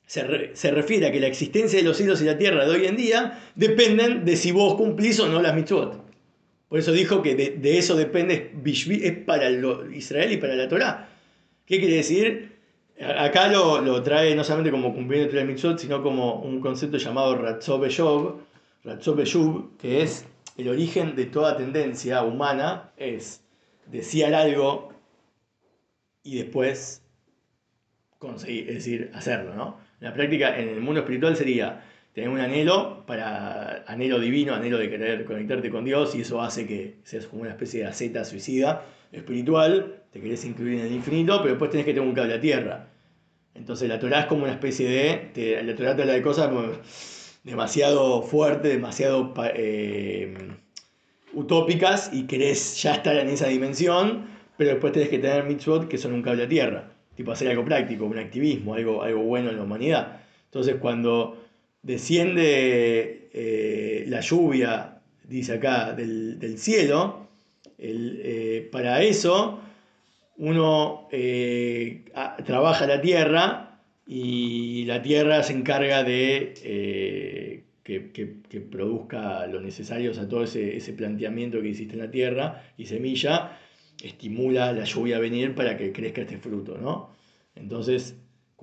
se, 0.05 0.71
refiere 0.71 1.07
a 1.07 1.11
que 1.11 1.19
la 1.19 1.27
existencia 1.27 1.79
de 1.79 1.85
los 1.85 1.97
cielos 1.97 2.21
y 2.21 2.25
la 2.25 2.37
tierra 2.37 2.65
de 2.65 2.71
hoy 2.71 2.85
en 2.85 2.95
día 2.95 3.51
dependen 3.55 4.25
de 4.25 4.37
si 4.37 4.51
vos 4.51 4.75
cumplís 4.75 5.19
o 5.19 5.27
no 5.27 5.41
las 5.41 5.55
mitzvot. 5.55 6.04
Por 6.69 6.79
eso 6.79 6.91
dijo 6.91 7.21
que 7.21 7.35
de, 7.35 7.77
eso 7.77 7.95
depende, 7.95 8.53
es 8.65 9.17
para 9.25 9.49
Israel 9.49 10.31
y 10.31 10.37
para 10.37 10.55
la 10.55 10.67
Torah. 10.67 11.09
¿Qué 11.65 11.79
quiere 11.79 11.95
decir? 11.95 12.55
Acá 12.99 13.47
lo, 13.49 14.01
trae 14.03 14.35
no 14.35 14.43
solamente 14.43 14.71
como 14.71 14.93
cumpliendo 14.93 15.33
la 15.33 15.43
mitzvot, 15.43 15.79
sino 15.79 16.01
como 16.01 16.41
un 16.41 16.61
concepto 16.61 16.97
llamado 16.97 17.35
Ratzobe 17.35 17.89
Shub, 17.89 19.77
que 19.77 20.01
es 20.01 20.25
el 20.57 20.69
origen 20.69 21.15
de 21.15 21.25
toda 21.25 21.57
tendencia 21.57 22.23
humana, 22.23 22.91
es 22.97 23.41
desear 23.87 24.33
algo 24.33 24.93
y 26.23 26.37
después 26.37 27.03
conseguir, 28.17 28.69
es 28.69 28.75
decir, 28.75 29.11
hacerlo, 29.13 29.53
¿no? 29.53 29.77
la 29.99 30.13
práctica 30.13 30.57
en 30.59 30.69
el 30.69 30.81
mundo 30.81 31.01
espiritual 31.01 31.35
sería 31.35 31.83
tener 32.15 32.29
un 32.29 32.39
anhelo 32.39 33.05
para 33.05 33.83
anhelo 33.87 34.21
divino, 34.21 34.55
anhelo 34.55 34.77
de 34.77 34.89
querer 34.89 35.25
conectarte 35.25 35.69
con 35.69 35.83
Dios 35.83 36.15
y 36.15 36.21
eso 36.21 36.41
hace 36.41 36.65
que 36.65 36.95
seas 37.03 37.27
como 37.27 37.41
una 37.41 37.51
especie 37.51 37.81
de 37.81 37.87
aceta 37.87 38.23
suicida 38.23 38.85
espiritual, 39.11 40.03
te 40.11 40.21
querés 40.21 40.45
incluir 40.45 40.79
en 40.79 40.85
el 40.85 40.93
infinito, 40.93 41.39
pero 41.39 41.49
después 41.51 41.71
tenés 41.71 41.85
que 41.85 41.93
tener 41.93 42.07
un 42.07 42.15
cable 42.15 42.35
a 42.35 42.39
tierra. 42.39 42.87
Entonces 43.53 43.89
la 43.89 43.99
Torah 43.99 44.21
es 44.21 44.25
como 44.27 44.43
una 44.43 44.53
especie 44.53 44.87
de, 45.35 45.61
la 45.61 45.75
Torah 45.75 45.93
te 45.97 46.03
habla 46.03 46.13
de 46.13 46.21
cosas 46.21 46.49
demasiado 47.43 48.21
fuertes, 48.21 48.71
demasiado 48.71 49.33
eh, 49.53 50.33
utópicas 51.33 52.11
y 52.13 52.27
querés 52.27 52.81
ya 52.81 52.95
estar 52.95 53.17
en 53.17 53.27
esa 53.27 53.47
dimensión, 53.47 54.25
pero 54.57 54.71
después 54.71 54.93
tenés 54.93 55.09
que 55.09 55.19
tener 55.19 55.43
mitzvot 55.43 55.89
que 55.89 55.97
son 55.97 56.13
un 56.13 56.21
cable 56.21 56.43
a 56.45 56.47
tierra 56.47 56.91
tipo 57.15 57.31
hacer 57.31 57.49
algo 57.49 57.63
práctico, 57.63 58.05
un 58.05 58.19
activismo, 58.19 58.73
algo, 58.73 59.01
algo 59.01 59.21
bueno 59.21 59.49
en 59.49 59.57
la 59.57 59.63
humanidad. 59.63 60.21
Entonces 60.45 60.75
cuando 60.79 61.44
desciende 61.85 63.29
eh, 63.31 64.05
la 64.07 64.19
lluvia, 64.19 65.01
dice 65.23 65.53
acá, 65.53 65.93
del, 65.93 66.57
cielo, 66.57 67.27
eh, 67.77 68.67
para 68.71 69.03
eso 69.03 69.61
uno 70.37 71.07
eh, 71.11 72.05
trabaja 72.43 72.87
la 72.87 72.99
tierra 72.99 73.79
y 74.07 74.83
la 74.85 75.01
tierra 75.01 75.43
se 75.43 75.53
encarga 75.53 76.03
de 76.03 77.63
que, 77.83 78.61
produzca 78.71 79.45
lo 79.45 79.61
necesario, 79.61 80.11
o 80.11 80.27
todo 80.27 80.43
ese, 80.43 80.75
ese 80.75 80.93
planteamiento 80.93 81.61
que 81.61 81.69
hiciste 81.69 81.93
en 81.93 81.99
la 81.99 82.11
tierra 82.11 82.63
y 82.77 82.85
semilla, 82.87 83.59
estimula 84.03 84.73
la 84.73 84.85
lluvia 84.85 85.17
a 85.17 85.19
venir 85.19 85.53
para 85.53 85.77
que 85.77 85.91
crezca 85.91 86.21
este 86.21 86.37
fruto, 86.37 86.77
¿no? 86.79 87.15
Entonces, 87.55 88.15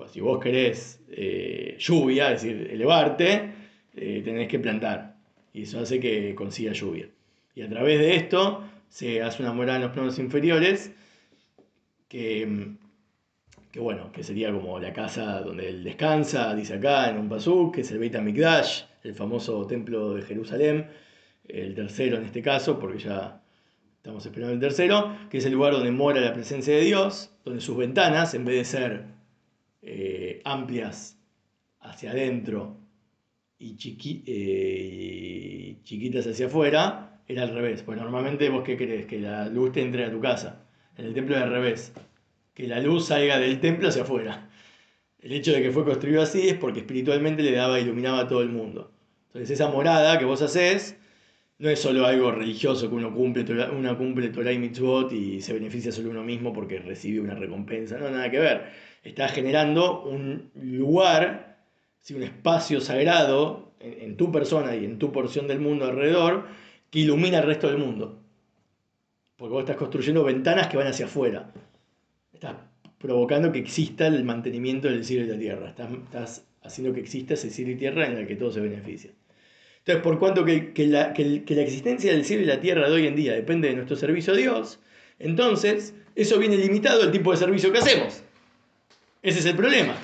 si 0.09 0.21
vos 0.21 0.43
querés 0.43 1.01
eh, 1.11 1.77
lluvia, 1.79 2.33
es 2.33 2.43
decir, 2.43 2.69
elevarte, 2.71 3.53
eh, 3.95 4.23
tenés 4.25 4.49
que 4.49 4.59
plantar. 4.59 5.17
Y 5.53 5.63
eso 5.63 5.81
hace 5.81 6.01
que 6.01 6.35
consiga 6.35 6.73
lluvia. 6.73 7.09
Y 7.55 7.63
a 7.63 7.69
través 7.69 7.99
de 7.99 8.17
esto 8.17 8.65
se 8.89 9.23
hace 9.23 9.43
una 9.43 9.53
morada 9.53 9.77
en 9.77 9.83
los 9.83 9.93
planos 9.93 10.19
inferiores, 10.19 10.93
que, 12.09 12.77
que, 13.71 13.81
bueno, 13.81 14.13
que 14.13 14.23
sería 14.23 14.53
como 14.53 14.79
la 14.79 14.93
casa 14.93 15.41
donde 15.41 15.69
él 15.69 15.85
descansa, 15.85 16.55
dice 16.55 16.75
acá 16.75 17.11
en 17.11 17.19
un 17.19 17.29
pasú, 17.29 17.73
que 17.73 17.83
es 17.83 17.91
el 17.91 17.99
Beit 17.99 18.15
HaMikdash, 18.15 18.83
el 19.03 19.15
famoso 19.15 19.67
templo 19.67 20.15
de 20.15 20.23
Jerusalén, 20.23 20.89
el 21.49 21.75
tercero 21.75 22.19
en 22.19 22.25
este 22.25 22.43
caso, 22.43 22.79
porque 22.79 22.99
ya 22.99 23.43
Estamos 24.03 24.27
esperando 24.27 24.53
el 24.53 24.59
tercero, 24.59 25.17
que 25.31 25.39
es 25.39 25.45
el 25.45 25.53
lugar 25.53 25.75
donde 25.75 25.93
mora 25.93 26.21
la 26.21 26.33
presencia 26.33 26.75
de 26.75 26.81
Dios, 26.81 27.31
donde 27.45 27.61
sus 27.61 27.77
ventanas, 27.77 28.35
en 28.35 28.45
vez 28.45 28.57
de 28.57 28.65
ser 28.65 29.05
eh, 29.83 30.41
amplias 30.45 31.19
hacia 31.81 32.13
adentro 32.13 32.79
y 33.59 33.77
eh, 34.27 35.79
chiquitas 35.85 36.27
hacia 36.27 36.47
afuera, 36.47 37.21
era 37.29 37.43
al 37.43 37.55
revés. 37.55 37.83
Pues 37.83 37.99
normalmente 37.99 38.49
vos 38.49 38.65
qué 38.65 38.77
querés, 38.77 39.07
que 39.07 39.21
la 39.21 39.49
luz 39.49 39.73
te 39.73 39.83
entre 39.83 40.05
a 40.05 40.11
tu 40.11 40.21
casa. 40.21 40.65
En 40.97 41.07
el 41.07 41.15
templo 41.15 41.37
es 41.37 41.43
al 41.43 41.51
revés, 41.51 41.93
que 42.55 42.67
la 42.67 42.81
luz 42.81 43.07
salga 43.07 43.39
del 43.39 43.61
templo 43.61 43.89
hacia 43.89 44.03
afuera. 44.03 44.49
El 45.21 45.33
hecho 45.33 45.53
de 45.53 45.63
que 45.63 45.71
fue 45.71 45.85
construido 45.85 46.23
así 46.23 46.49
es 46.49 46.55
porque 46.55 46.81
espiritualmente 46.81 47.43
le 47.43 47.53
daba, 47.53 47.79
iluminaba 47.79 48.21
a 48.21 48.29
todo 48.29 48.43
el 48.43 48.49
mundo. 48.49 48.93
Entonces 49.29 49.51
esa 49.51 49.69
morada 49.69 50.19
que 50.19 50.25
vos 50.25 50.43
haces 50.43 50.99
no 51.59 51.71
es 51.71 51.79
solo 51.79 52.05
algo 52.07 52.33
religioso 52.33 52.89
que 52.89 52.97
uno 52.97 53.15
cumple, 53.15 53.45
uno 53.71 53.97
cumple 53.97 54.31
Torah 54.31 54.53
y 54.53 54.59
Mitzvot 54.59 55.13
y 55.13 55.41
se 55.41 55.53
beneficia 55.53 55.93
solo 55.93 56.11
uno 56.11 56.25
mismo 56.25 56.53
porque 56.53 56.81
recibe 56.81 57.21
una 57.21 57.35
recompensa. 57.35 57.99
No, 57.99 58.11
nada 58.11 58.31
que 58.31 58.41
ver. 58.41 58.73
Está 59.03 59.29
generando 59.29 60.03
un 60.03 60.51
lugar, 60.55 61.65
un 62.11 62.23
espacio 62.23 62.81
sagrado 62.81 63.75
en, 63.81 64.17
tu 64.17 64.31
persona 64.31 64.77
y 64.77 64.85
en 64.85 64.99
tu 64.99 65.13
porción 65.13 65.49
del 65.49 65.61
mundo 65.61 65.87
alrededor 65.87 66.47
que 66.91 67.01
ilumina 67.01 67.39
el 67.39 67.47
resto 67.47 67.69
del 67.69 67.79
mundo. 67.79 68.21
Porque 69.37 69.53
vos 69.53 69.63
estás 69.63 69.77
construyendo 69.77 70.23
ventanas 70.23 70.69
que 70.69 70.77
van 70.77 70.87
hacia 70.87 71.07
afuera. 71.07 71.53
Estás 72.33 72.57
provocando 72.99 73.51
que 73.51 73.59
exista 73.59 74.07
el 74.07 74.23
mantenimiento 74.25 74.89
del 74.89 75.05
cielo 75.05 75.27
y 75.27 75.29
la 75.29 75.39
tierra. 75.39 75.69
Estás, 75.71 75.91
estás 75.91 76.47
haciendo 76.63 76.95
que 76.95 77.01
exista 77.01 77.35
ese 77.35 77.51
cielo 77.51 77.73
y 77.73 77.77
tierra 77.77 78.07
en 78.07 78.19
el 78.19 78.27
que 78.27 78.37
todo 78.37 78.53
se 78.53 78.61
beneficia. 78.61 79.11
Entonces, 79.85 80.03
por 80.05 80.21
cuanto 80.21 80.45
que, 80.45 80.73
la, 80.87 81.13
existencia 81.13 82.13
del 82.13 82.25
cielo 82.25 82.43
y 82.45 82.47
la 82.47 82.61
tierra 82.61 82.89
de 82.89 82.95
hoy 82.95 83.07
en 83.09 83.17
día 83.17 83.33
depende 83.33 83.69
de 83.69 83.75
nuestro 83.75 83.97
servicio 83.97 84.33
a 84.33 84.37
Dios, 84.37 84.79
entonces 85.19 85.95
eso 86.15 86.39
viene 86.39 86.57
limitado 86.57 87.03
al 87.03 87.11
tipo 87.11 87.33
de 87.33 87.39
servicio 87.39 87.73
que 87.73 87.79
hacemos. 87.79 88.23
Ese 89.23 89.39
es 89.39 89.47
el 89.47 89.57
problema. 89.57 89.95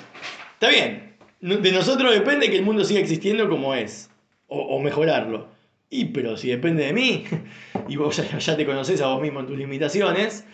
Está 0.55 0.69
bien, 0.71 1.17
de 1.41 1.73
nosotros 1.73 2.13
depende 2.15 2.51
que 2.51 2.57
el 2.57 2.65
mundo 2.65 2.85
siga 2.85 3.01
existiendo 3.01 3.49
como 3.49 3.75
es, 3.75 4.11
o, 4.47 4.79
mejorarlo. 4.81 5.49
Y 5.91 6.07
pero 6.07 6.37
si 6.37 6.49
depende 6.49 6.85
de 6.85 6.93
mí, 6.93 7.25
y 7.89 7.97
vos 7.97 8.17
ya, 8.17 8.57
te 8.57 8.67
conoces 8.67 9.01
a 9.01 9.09
vos 9.09 9.21
mismo 9.21 9.41
en 9.41 9.47
tus 9.47 9.59
limitaciones, 9.59 10.45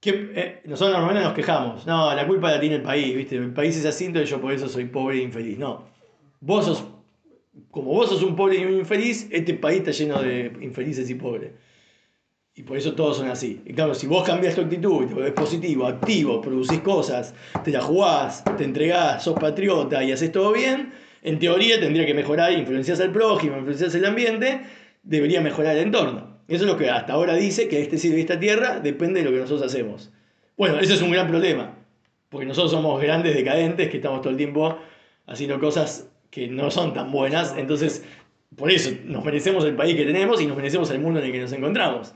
que 0.00 0.32
eh, 0.34 0.62
nosotros 0.64 0.96
normalmente 0.96 1.24
nos 1.26 1.34
quejamos, 1.34 1.86
no, 1.86 2.14
la 2.14 2.26
culpa 2.26 2.50
la 2.50 2.60
tiene 2.60 2.76
el 2.76 2.82
país, 2.82 3.14
¿viste? 3.14 3.36
El 3.36 3.52
país 3.52 3.76
es 3.76 3.84
así, 3.84 4.06
entonces 4.06 4.30
yo 4.30 4.40
por 4.40 4.52
eso 4.52 4.68
soy 4.68 4.86
pobre 4.86 5.18
e 5.18 5.22
infeliz. 5.22 5.58
No, 5.58 5.84
vos 6.40 6.64
sos 6.64 6.84
como 7.70 7.92
vos 7.92 8.08
sos 8.08 8.22
un 8.22 8.36
pobre 8.36 8.58
y 8.58 8.64
un 8.64 8.78
infeliz, 8.78 9.28
este 9.30 9.54
país 9.54 9.78
está 9.78 9.90
lleno 9.90 10.22
de 10.22 10.52
infelices 10.60 11.08
y 11.10 11.14
pobres. 11.14 11.52
Y 12.60 12.62
por 12.62 12.76
eso 12.76 12.92
todos 12.92 13.16
son 13.16 13.28
así. 13.28 13.62
Y 13.64 13.72
claro, 13.72 13.94
si 13.94 14.06
vos 14.06 14.22
cambias 14.22 14.54
tu 14.54 14.60
actitud, 14.60 15.06
te 15.06 15.14
volvés 15.14 15.32
positivo, 15.32 15.86
activo, 15.86 16.42
producís 16.42 16.80
cosas, 16.80 17.34
te 17.64 17.70
la 17.70 17.80
jugás, 17.80 18.44
te 18.58 18.64
entregás, 18.64 19.24
sos 19.24 19.32
patriota 19.40 20.04
y 20.04 20.12
haces 20.12 20.30
todo 20.30 20.52
bien, 20.52 20.92
en 21.22 21.38
teoría 21.38 21.80
tendría 21.80 22.04
que 22.04 22.12
mejorar, 22.12 22.52
influencias 22.52 23.00
al 23.00 23.12
prójimo, 23.12 23.56
influencias 23.56 23.94
el 23.94 24.04
ambiente, 24.04 24.60
debería 25.02 25.40
mejorar 25.40 25.74
el 25.74 25.84
entorno. 25.84 26.36
Eso 26.48 26.64
es 26.64 26.70
lo 26.70 26.76
que 26.76 26.90
hasta 26.90 27.14
ahora 27.14 27.34
dice 27.34 27.66
que 27.66 27.80
este 27.80 27.96
cielo 27.96 28.18
y 28.18 28.20
esta 28.20 28.38
tierra 28.38 28.78
depende 28.78 29.20
de 29.20 29.30
lo 29.30 29.34
que 29.34 29.40
nosotros 29.40 29.66
hacemos. 29.66 30.10
Bueno, 30.58 30.78
eso 30.80 30.92
es 30.92 31.00
un 31.00 31.12
gran 31.12 31.28
problema, 31.28 31.78
porque 32.28 32.44
nosotros 32.44 32.72
somos 32.72 33.00
grandes 33.00 33.34
decadentes 33.34 33.88
que 33.88 33.96
estamos 33.96 34.20
todo 34.20 34.32
el 34.32 34.36
tiempo 34.36 34.76
haciendo 35.26 35.58
cosas 35.58 36.10
que 36.30 36.46
no 36.46 36.70
son 36.70 36.92
tan 36.92 37.10
buenas, 37.10 37.54
entonces 37.56 38.04
por 38.54 38.70
eso 38.70 38.90
nos 39.06 39.24
merecemos 39.24 39.64
el 39.64 39.76
país 39.76 39.96
que 39.96 40.04
tenemos 40.04 40.42
y 40.42 40.46
nos 40.46 40.58
merecemos 40.58 40.90
el 40.90 40.98
mundo 41.00 41.20
en 41.20 41.26
el 41.26 41.32
que 41.32 41.40
nos 41.40 41.52
encontramos. 41.54 42.12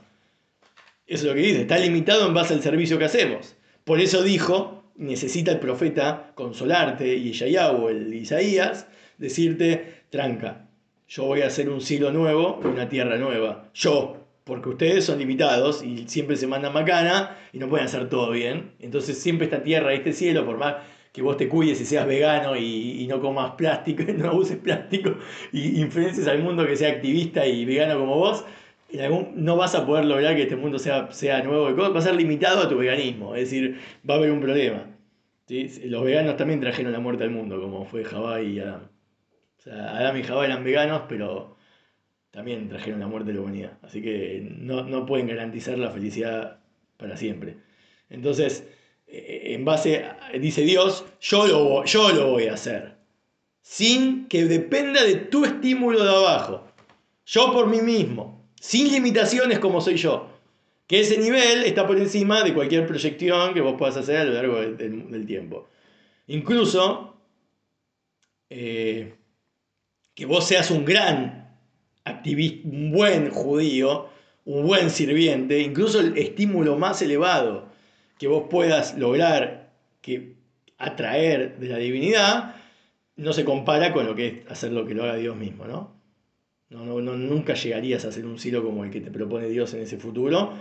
Eso 1.07 1.23
es 1.23 1.29
lo 1.29 1.35
que 1.35 1.41
dice, 1.41 1.61
está 1.61 1.77
limitado 1.77 2.27
en 2.27 2.33
base 2.33 2.53
al 2.53 2.61
servicio 2.61 2.97
que 2.97 3.05
hacemos. 3.05 3.55
Por 3.83 3.99
eso 3.99 4.23
dijo, 4.23 4.83
necesita 4.95 5.51
el 5.51 5.59
profeta 5.59 6.31
consolarte 6.35 7.15
y 7.15 7.31
o 7.57 7.89
el 7.89 8.13
Isaías, 8.13 8.87
decirte, 9.17 10.03
tranca, 10.09 10.67
yo 11.07 11.25
voy 11.25 11.41
a 11.41 11.47
hacer 11.47 11.69
un 11.69 11.81
cielo 11.81 12.11
nuevo 12.11 12.59
una 12.63 12.89
tierra 12.89 13.17
nueva. 13.17 13.69
Yo, 13.75 14.25
porque 14.43 14.69
ustedes 14.69 15.05
son 15.05 15.19
limitados 15.19 15.83
y 15.83 16.07
siempre 16.07 16.35
se 16.35 16.47
mandan 16.47 16.73
macana 16.73 17.37
y 17.53 17.59
no 17.59 17.69
pueden 17.69 17.85
hacer 17.85 18.09
todo 18.09 18.31
bien. 18.31 18.71
Entonces 18.79 19.19
siempre 19.19 19.45
esta 19.45 19.61
tierra 19.61 19.93
y 19.93 19.97
este 19.97 20.13
cielo, 20.13 20.45
por 20.45 20.57
más 20.57 20.75
que 21.13 21.21
vos 21.21 21.37
te 21.37 21.47
cuides 21.47 21.79
y 21.79 21.85
seas 21.85 22.07
vegano 22.07 22.57
y, 22.57 23.05
no 23.07 23.21
comas 23.21 23.51
plástico, 23.51 24.03
no 24.17 24.35
uses 24.35 24.57
plástico 24.57 25.15
y 25.51 25.79
influences 25.79 26.27
al 26.27 26.41
mundo 26.41 26.65
que 26.65 26.75
sea 26.75 26.89
activista 26.89 27.45
y 27.45 27.65
vegano 27.65 27.99
como 27.99 28.17
vos, 28.17 28.43
no 29.35 29.57
vas 29.57 29.75
a 29.75 29.85
poder 29.85 30.05
lograr 30.05 30.35
que 30.35 30.43
este 30.43 30.55
mundo 30.55 30.79
sea, 30.79 31.11
sea 31.11 31.43
nuevo, 31.43 31.75
va 31.75 31.99
a 31.99 32.01
ser 32.01 32.15
limitado 32.15 32.61
a 32.61 32.69
tu 32.69 32.77
veganismo, 32.77 33.35
es 33.35 33.49
decir, 33.49 33.79
va 34.07 34.15
a 34.15 34.17
haber 34.17 34.31
un 34.31 34.41
problema. 34.41 34.85
Los 35.47 36.03
veganos 36.03 36.37
también 36.37 36.59
trajeron 36.59 36.91
la 36.91 36.99
muerte 36.99 37.23
al 37.23 37.29
mundo, 37.29 37.61
como 37.61 37.85
fue 37.85 38.03
Jabá 38.03 38.41
y 38.41 38.59
Adam. 38.59 38.89
O 39.57 39.61
sea, 39.61 39.95
Adam 39.97 40.17
y 40.17 40.23
Jabá 40.23 40.45
eran 40.45 40.63
veganos, 40.63 41.03
pero 41.07 41.55
también 42.31 42.67
trajeron 42.67 42.99
la 42.99 43.07
muerte 43.07 43.31
a 43.31 43.35
la 43.35 43.41
humanidad. 43.41 43.77
Así 43.81 44.01
que 44.01 44.47
no, 44.59 45.05
pueden 45.05 45.27
garantizar 45.27 45.77
la 45.77 45.91
felicidad 45.91 46.59
para 46.97 47.15
siempre. 47.15 47.57
Entonces, 48.09 48.67
eh, 49.07 49.53
en 49.53 49.65
base, 49.65 50.05
dice 50.39 50.61
Dios, 50.63 51.05
yo 51.21 51.47
lo, 51.47 51.85
yo 51.85 52.11
lo 52.11 52.31
voy 52.31 52.47
a 52.47 52.53
hacer. 52.53 52.95
Sin 53.61 54.27
que 54.27 54.45
dependa 54.45 55.03
de 55.03 55.15
tu 55.15 55.45
estímulo 55.45 56.03
de 56.03 56.09
abajo. 56.09 56.67
Yo 57.25 57.51
por 57.51 57.67
mí 57.67 57.81
mismo. 57.81 58.44
Sin 58.59 58.91
limitaciones 58.91 59.59
como 59.59 59.81
soy 59.81 59.97
yo. 59.97 60.29
Que 60.87 60.99
ese 60.99 61.17
nivel 61.17 61.63
está 61.63 61.87
por 61.87 61.97
encima 61.97 62.43
de 62.43 62.53
cualquier 62.53 62.85
proyección 62.85 63.53
que 63.53 63.61
vos 63.61 63.75
puedas 63.77 63.97
hacer 63.97 64.17
a 64.17 64.23
lo 64.25 64.33
largo 64.33 64.61
del, 64.61 65.25
tiempo. 65.25 65.67
Incluso 66.27 67.15
eh, 68.49 69.15
que 70.13 70.25
vos 70.25 70.47
seas 70.47 70.69
un 70.69 70.85
gran 70.85 71.57
activista, 72.03 72.67
un 72.67 72.91
buen 72.91 73.31
judío, 73.31 74.09
un 74.45 74.67
buen 74.67 74.91
sirviente, 74.91 75.59
incluso 75.59 75.99
el 75.99 76.17
estímulo 76.17 76.77
más 76.77 77.01
elevado 77.01 77.69
que 78.19 78.27
vos 78.27 78.45
puedas 78.49 78.97
lograr 78.97 79.73
que 80.01 80.35
atraer 80.77 81.57
de 81.57 81.67
la 81.67 81.77
divinidad, 81.77 82.55
no 83.15 83.33
se 83.33 83.43
compara 83.43 83.91
con 83.91 84.05
lo 84.05 84.15
que 84.15 84.27
es 84.27 84.51
hacer 84.51 84.71
lo 84.71 84.85
que 84.85 84.93
lo 84.93 85.03
haga 85.03 85.15
Dios 85.15 85.35
mismo, 85.35 85.65
¿no? 85.65 85.94
No, 86.69 86.83
no, 86.85 87.15
nunca 87.15 87.53
llegarías 87.53 88.05
a 88.05 88.09
hacer 88.09 88.25
un 88.25 88.39
silo 88.39 88.63
como 88.63 88.83
el 88.83 88.91
que 88.91 89.01
te 89.01 89.11
propone 89.11 89.47
Dios 89.47 89.73
en 89.73 89.81
ese 89.81 89.97
futuro. 89.97 90.53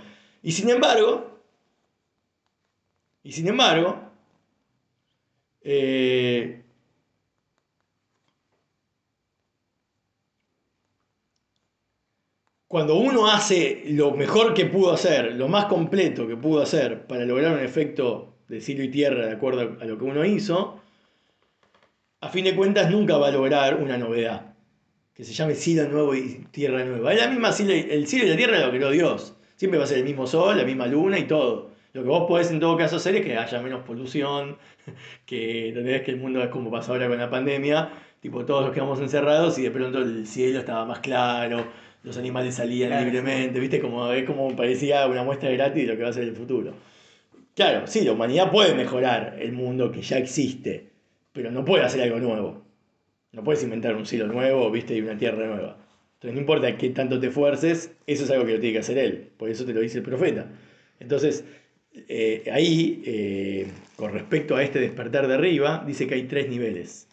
Y 0.42 0.52
sin 0.52 0.68
embargo, 0.68 1.40
y 3.22 3.32
sin 3.32 3.48
embargo, 3.48 3.98
eh, 5.62 6.62
cuando 12.68 12.96
uno 12.96 13.28
hace 13.28 13.84
lo 13.86 14.10
mejor 14.12 14.52
que 14.52 14.66
pudo 14.66 14.92
hacer, 14.92 15.32
lo 15.34 15.48
más 15.48 15.66
completo 15.66 16.28
que 16.28 16.36
pudo 16.36 16.60
hacer 16.60 17.06
para 17.06 17.24
lograr 17.24 17.54
un 17.54 17.60
efecto 17.64 18.34
de 18.48 18.60
cielo 18.60 18.82
y 18.82 18.90
tierra 18.90 19.26
de 19.26 19.32
acuerdo 19.32 19.78
a 19.80 19.84
lo 19.84 19.96
que 19.96 20.04
uno 20.04 20.24
hizo, 20.24 20.82
a 22.20 22.28
fin 22.28 22.44
de 22.44 22.54
cuentas 22.54 22.90
nunca 22.90 23.16
va 23.16 23.28
a 23.28 23.30
lograr 23.30 23.76
una 23.80 23.96
novedad, 23.96 24.53
que 25.14 25.24
se 25.24 25.32
llame 25.32 25.54
cielo 25.54 25.88
nuevo 25.88 26.14
y 26.14 26.46
tierra 26.50 26.84
nueva. 26.84 27.12
Es 27.12 27.20
la 27.20 27.28
misma 27.28 27.50
el 27.50 28.06
cielo 28.06 28.26
y 28.26 28.28
la 28.30 28.36
tierra 28.36 28.58
lo 28.58 28.70
creó 28.70 28.90
Dios. 28.90 29.36
Siempre 29.56 29.78
va 29.78 29.84
a 29.84 29.86
ser 29.86 29.98
el 29.98 30.04
mismo 30.04 30.26
sol, 30.26 30.56
la 30.56 30.64
misma 30.64 30.86
luna 30.86 31.18
y 31.18 31.26
todo. 31.26 31.70
Lo 31.92 32.02
que 32.02 32.08
vos 32.08 32.24
podés 32.26 32.50
en 32.50 32.58
todo 32.58 32.76
caso 32.76 32.96
hacer 32.96 33.14
es 33.14 33.24
que 33.24 33.36
haya 33.36 33.62
menos 33.62 33.84
polución, 33.84 34.58
que, 35.26 36.02
que 36.04 36.10
el 36.10 36.16
mundo 36.16 36.42
es 36.42 36.48
como 36.48 36.70
pasa 36.70 36.90
ahora 36.90 37.08
con 37.08 37.18
la 37.18 37.30
pandemia, 37.30 37.90
tipo 38.20 38.44
todos 38.44 38.64
los 38.64 38.74
quedamos 38.74 38.98
encerrados 39.00 39.56
y 39.58 39.62
de 39.62 39.70
pronto 39.70 39.98
el 39.98 40.26
cielo 40.26 40.58
estaba 40.58 40.84
más 40.84 40.98
claro, 40.98 41.64
los 42.02 42.18
animales 42.18 42.56
salían 42.56 43.04
libremente, 43.04 43.60
¿viste? 43.60 43.80
Como, 43.80 44.10
es 44.10 44.24
como 44.24 44.56
parecía 44.56 45.06
una 45.06 45.22
muestra 45.22 45.50
gratis 45.50 45.86
de 45.86 45.92
lo 45.92 45.96
que 45.96 46.02
va 46.02 46.08
a 46.08 46.12
ser 46.12 46.24
el 46.24 46.34
futuro. 46.34 46.74
Claro, 47.54 47.86
sí, 47.86 48.02
la 48.04 48.12
humanidad 48.12 48.50
puede 48.50 48.74
mejorar 48.74 49.36
el 49.38 49.52
mundo 49.52 49.92
que 49.92 50.02
ya 50.02 50.18
existe, 50.18 50.90
pero 51.32 51.52
no 51.52 51.64
puede 51.64 51.84
hacer 51.84 52.02
algo 52.02 52.18
nuevo. 52.18 52.64
No 53.34 53.44
puedes 53.44 53.62
inventar 53.62 53.96
un 53.96 54.06
cielo 54.06 54.26
nuevo, 54.26 54.70
¿viste? 54.70 54.94
Y 54.94 55.00
una 55.00 55.18
tierra 55.18 55.46
nueva. 55.46 55.76
Entonces 56.14 56.34
no 56.34 56.40
importa 56.40 56.76
qué 56.78 56.88
tanto 56.90 57.20
te 57.20 57.26
esfuerces, 57.26 57.92
eso 58.06 58.24
es 58.24 58.30
algo 58.30 58.46
que 58.46 58.54
lo 58.54 58.60
tiene 58.60 58.74
que 58.74 58.78
hacer 58.78 58.96
él. 58.96 59.28
Por 59.36 59.50
eso 59.50 59.66
te 59.66 59.74
lo 59.74 59.80
dice 59.80 59.98
el 59.98 60.04
profeta. 60.04 60.46
Entonces, 61.00 61.44
eh, 62.08 62.50
ahí, 62.52 63.02
eh, 63.04 63.66
con 63.96 64.12
respecto 64.12 64.56
a 64.56 64.62
este 64.62 64.80
despertar 64.80 65.28
de 65.28 65.34
arriba, 65.34 65.84
dice 65.86 66.06
que 66.06 66.14
hay 66.14 66.24
tres 66.24 66.48
niveles. 66.48 67.08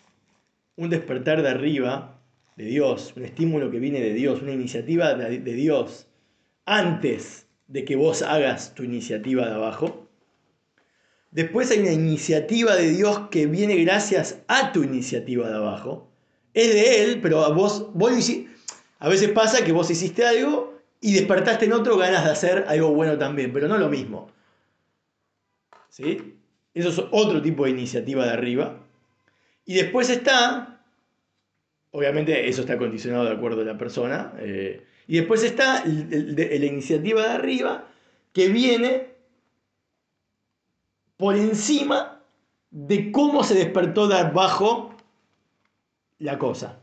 Un 0.76 0.90
despertar 0.90 1.42
de 1.42 1.50
arriba 1.50 2.22
de 2.56 2.66
Dios, 2.66 3.14
un 3.16 3.24
estímulo 3.24 3.72
que 3.72 3.80
viene 3.80 4.00
de 4.02 4.14
Dios, 4.14 4.42
una 4.42 4.54
iniciativa 4.54 5.14
de, 5.14 5.40
Dios 5.40 6.08
antes 6.66 7.48
de 7.68 7.86
que 7.86 7.96
vos 7.96 8.22
hagas 8.22 8.76
tu 8.76 8.84
iniciativa 8.84 9.48
de 9.48 9.56
abajo. 9.56 10.10
Después 11.32 11.72
hay 11.72 11.80
una 11.80 11.92
iniciativa 11.92 12.76
de 12.76 12.90
Dios 12.90 13.30
que 13.30 13.48
viene 13.48 13.76
gracias 13.84 14.42
a 14.48 14.72
tu 14.72 14.84
iniciativa 14.84 15.50
de 15.50 15.56
abajo. 15.56 16.11
Es 16.54 16.74
de 16.74 17.04
Él, 17.04 17.20
pero 17.22 17.44
a 17.44 17.50
vos, 17.50 17.94
vos 17.94 18.12
a 19.00 19.10
veces 19.10 19.30
pasa 19.30 19.64
que 19.64 19.72
vos 19.72 19.90
hiciste 19.90 20.26
algo 20.26 20.80
y 21.00 21.14
despertaste 21.14 21.66
en 21.66 21.74
otro 21.74 21.98
ganas 21.98 22.26
de 22.26 22.32
hacer 22.32 22.66
algo 22.68 22.94
bueno 22.94 23.18
también, 23.18 23.52
pero 23.54 23.68
no 23.68 23.78
lo 23.78 23.90
mismo. 23.90 24.30
¿Sí? 25.90 26.36
Eso 26.74 26.90
es 26.90 27.00
otro 27.12 27.42
tipo 27.42 27.66
de 27.66 27.72
iniciativa 27.72 28.26
de 28.26 28.32
arriba. 28.32 28.80
Y 29.66 29.76
después 29.76 30.10
está 30.10 30.72
Obviamente 31.92 32.48
eso 32.48 32.62
está 32.62 32.78
condicionado 32.78 33.26
de 33.26 33.32
acuerdo 33.32 33.62
a 33.62 33.66
la 33.66 33.78
persona. 33.78 34.34
Eh, 34.40 34.86
y 35.08 35.18
después 35.18 35.44
está 35.44 35.84
la 35.86 36.66
iniciativa 36.66 37.22
de 37.22 37.30
arriba 37.30 37.88
que 38.32 38.48
viene 38.48 39.10
por 41.18 41.36
encima 41.36 42.24
de 42.70 43.12
cómo 43.12 43.44
se 43.44 43.56
despertó 43.56 44.08
de 44.08 44.18
abajo 44.18 44.91
la 46.22 46.38
cosa. 46.38 46.80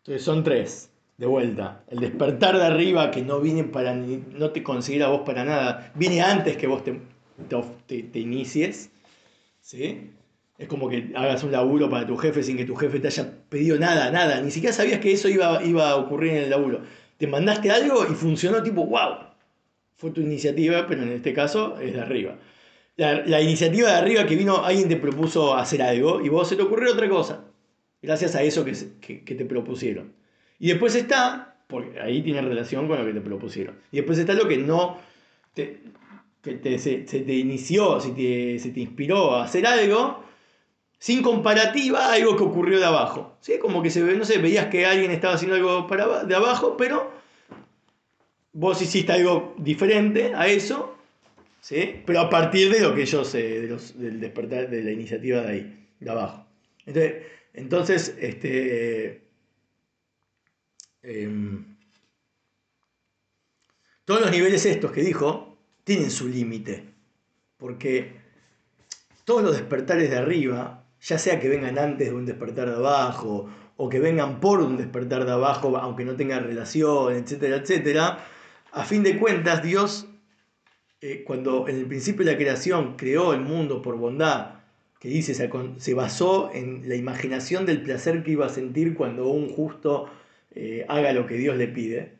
Entonces 0.00 0.24
son 0.24 0.42
tres, 0.42 0.90
de 1.16 1.26
vuelta. 1.26 1.84
El 1.88 2.00
despertar 2.00 2.56
de 2.58 2.64
arriba 2.64 3.10
que 3.10 3.22
no 3.22 3.40
viene 3.40 3.64
para, 3.64 3.94
no 3.94 4.50
te 4.50 4.62
considera 4.62 5.08
vos 5.08 5.22
para 5.24 5.44
nada, 5.44 5.92
viene 5.94 6.20
antes 6.22 6.56
que 6.56 6.66
vos 6.66 6.82
te, 6.84 7.00
te 7.88 8.18
inicies. 8.18 8.90
¿sí? 9.60 10.10
Es 10.58 10.68
como 10.68 10.88
que 10.88 11.12
hagas 11.14 11.44
un 11.44 11.52
laburo 11.52 11.88
para 11.88 12.06
tu 12.06 12.16
jefe 12.16 12.42
sin 12.42 12.56
que 12.56 12.64
tu 12.64 12.76
jefe 12.76 13.00
te 13.00 13.08
haya 13.08 13.32
pedido 13.48 13.78
nada, 13.78 14.10
nada. 14.10 14.40
Ni 14.40 14.50
siquiera 14.50 14.74
sabías 14.74 15.00
que 15.00 15.12
eso 15.12 15.28
iba, 15.28 15.62
iba 15.64 15.90
a 15.90 15.96
ocurrir 15.96 16.32
en 16.32 16.44
el 16.44 16.50
laburo. 16.50 16.82
Te 17.16 17.26
mandaste 17.26 17.70
algo 17.70 18.04
y 18.10 18.14
funcionó 18.14 18.62
tipo, 18.62 18.84
wow. 18.84 19.30
Fue 19.96 20.10
tu 20.10 20.20
iniciativa, 20.20 20.86
pero 20.88 21.02
en 21.02 21.12
este 21.12 21.32
caso 21.32 21.78
es 21.80 21.94
de 21.94 22.00
arriba. 22.00 22.36
La, 22.96 23.40
iniciativa 23.40 23.88
de 23.88 23.94
arriba 23.94 24.26
que 24.26 24.36
vino, 24.36 24.64
alguien 24.64 24.88
te 24.88 24.96
propuso 24.96 25.54
hacer 25.54 25.82
algo 25.82 26.20
y 26.20 26.28
vos 26.28 26.48
se 26.48 26.56
te 26.56 26.62
ocurrió 26.62 26.92
otra 26.92 27.08
cosa. 27.08 27.44
Gracias 28.02 28.34
a 28.34 28.42
eso 28.42 28.64
que, 28.64 28.72
que, 29.00 29.34
te 29.34 29.44
propusieron. 29.44 30.12
Y 30.58 30.68
después 30.68 30.94
está, 30.94 31.56
porque 31.68 32.00
ahí 32.00 32.22
tiene 32.22 32.42
relación 32.42 32.88
con 32.88 32.98
lo 32.98 33.06
que 33.06 33.12
te 33.12 33.20
propusieron. 33.20 33.78
Y 33.90 33.96
después 33.96 34.18
está 34.18 34.34
lo 34.34 34.46
que 34.46 34.58
no 34.58 34.98
te, 35.54 35.80
que 36.42 36.78
se, 36.78 36.98
te 36.98 37.34
inició, 37.34 38.00
se 38.00 38.10
te, 38.10 38.58
se 38.58 38.70
te 38.70 38.80
inspiró 38.80 39.36
a 39.36 39.44
hacer 39.44 39.66
algo, 39.66 40.24
sin 40.98 41.22
comparativa 41.22 42.06
a 42.06 42.14
algo 42.14 42.36
que 42.36 42.42
ocurrió 42.42 42.78
de 42.78 42.86
abajo. 42.86 43.36
¿sí? 43.40 43.58
Como 43.58 43.82
que 43.82 43.90
se 43.90 44.00
no 44.00 44.24
sé, 44.24 44.38
veías 44.38 44.66
que 44.66 44.84
alguien 44.84 45.10
estaba 45.10 45.34
haciendo 45.34 45.56
algo 45.56 45.86
para, 45.86 46.24
de 46.24 46.34
abajo, 46.34 46.76
pero 46.76 47.12
vos 48.52 48.82
hiciste 48.82 49.12
algo 49.12 49.54
diferente 49.56 50.32
a 50.34 50.46
eso, 50.46 50.91
¿sí? 51.62 52.02
pero 52.04 52.20
a 52.20 52.28
partir 52.28 52.70
de 52.70 52.80
lo 52.80 52.94
que 52.94 53.06
yo 53.06 53.24
sé, 53.24 53.60
de 53.60 53.68
los, 53.68 53.98
del 53.98 54.20
despertar 54.20 54.68
de 54.68 54.82
la 54.82 54.90
iniciativa 54.90 55.40
de 55.40 55.48
ahí, 55.48 55.88
de 55.98 56.10
abajo. 56.10 56.46
Entonces, 56.84 57.22
entonces 57.54 58.16
este, 58.18 59.22
em, 61.02 61.76
todos 64.04 64.20
los 64.20 64.30
niveles 64.30 64.66
estos 64.66 64.92
que 64.92 65.02
dijo, 65.02 65.56
tienen 65.84 66.10
su 66.10 66.28
límite. 66.28 66.84
Porque 67.56 68.20
todos 69.24 69.42
los 69.42 69.56
despertares 69.56 70.10
de 70.10 70.16
arriba, 70.16 70.84
ya 71.00 71.18
sea 71.18 71.38
que 71.38 71.48
vengan 71.48 71.78
antes 71.78 72.08
de 72.08 72.14
un 72.14 72.26
despertar 72.26 72.68
de 72.68 72.76
abajo, 72.76 73.48
o 73.76 73.88
que 73.88 74.00
vengan 74.00 74.40
por 74.40 74.60
un 74.60 74.76
despertar 74.76 75.24
de 75.24 75.32
abajo, 75.32 75.76
aunque 75.76 76.04
no 76.04 76.16
tengan 76.16 76.44
relación, 76.44 77.14
etcétera, 77.14 77.56
etcétera, 77.56 78.26
a 78.72 78.84
fin 78.84 79.04
de 79.04 79.18
cuentas 79.18 79.62
Dios, 79.62 80.08
eh, 81.04 81.24
cuando 81.24 81.66
en 81.66 81.78
el 81.78 81.86
principio 81.86 82.24
de 82.24 82.30
la 82.30 82.38
creación 82.38 82.96
creó 82.96 83.34
el 83.34 83.40
mundo 83.40 83.82
por 83.82 83.96
bondad, 83.96 84.60
que 85.00 85.08
dice, 85.08 85.34
se, 85.34 85.94
basó 85.94 86.52
en 86.54 86.88
la 86.88 86.94
imaginación 86.94 87.66
del 87.66 87.82
placer 87.82 88.22
que 88.22 88.30
iba 88.30 88.46
a 88.46 88.50
sentir 88.50 88.94
cuando 88.94 89.26
un 89.26 89.48
justo 89.48 90.08
eh, 90.54 90.86
haga 90.88 91.12
lo 91.12 91.26
que 91.26 91.34
Dios 91.34 91.56
le 91.56 91.66
pide, 91.66 92.12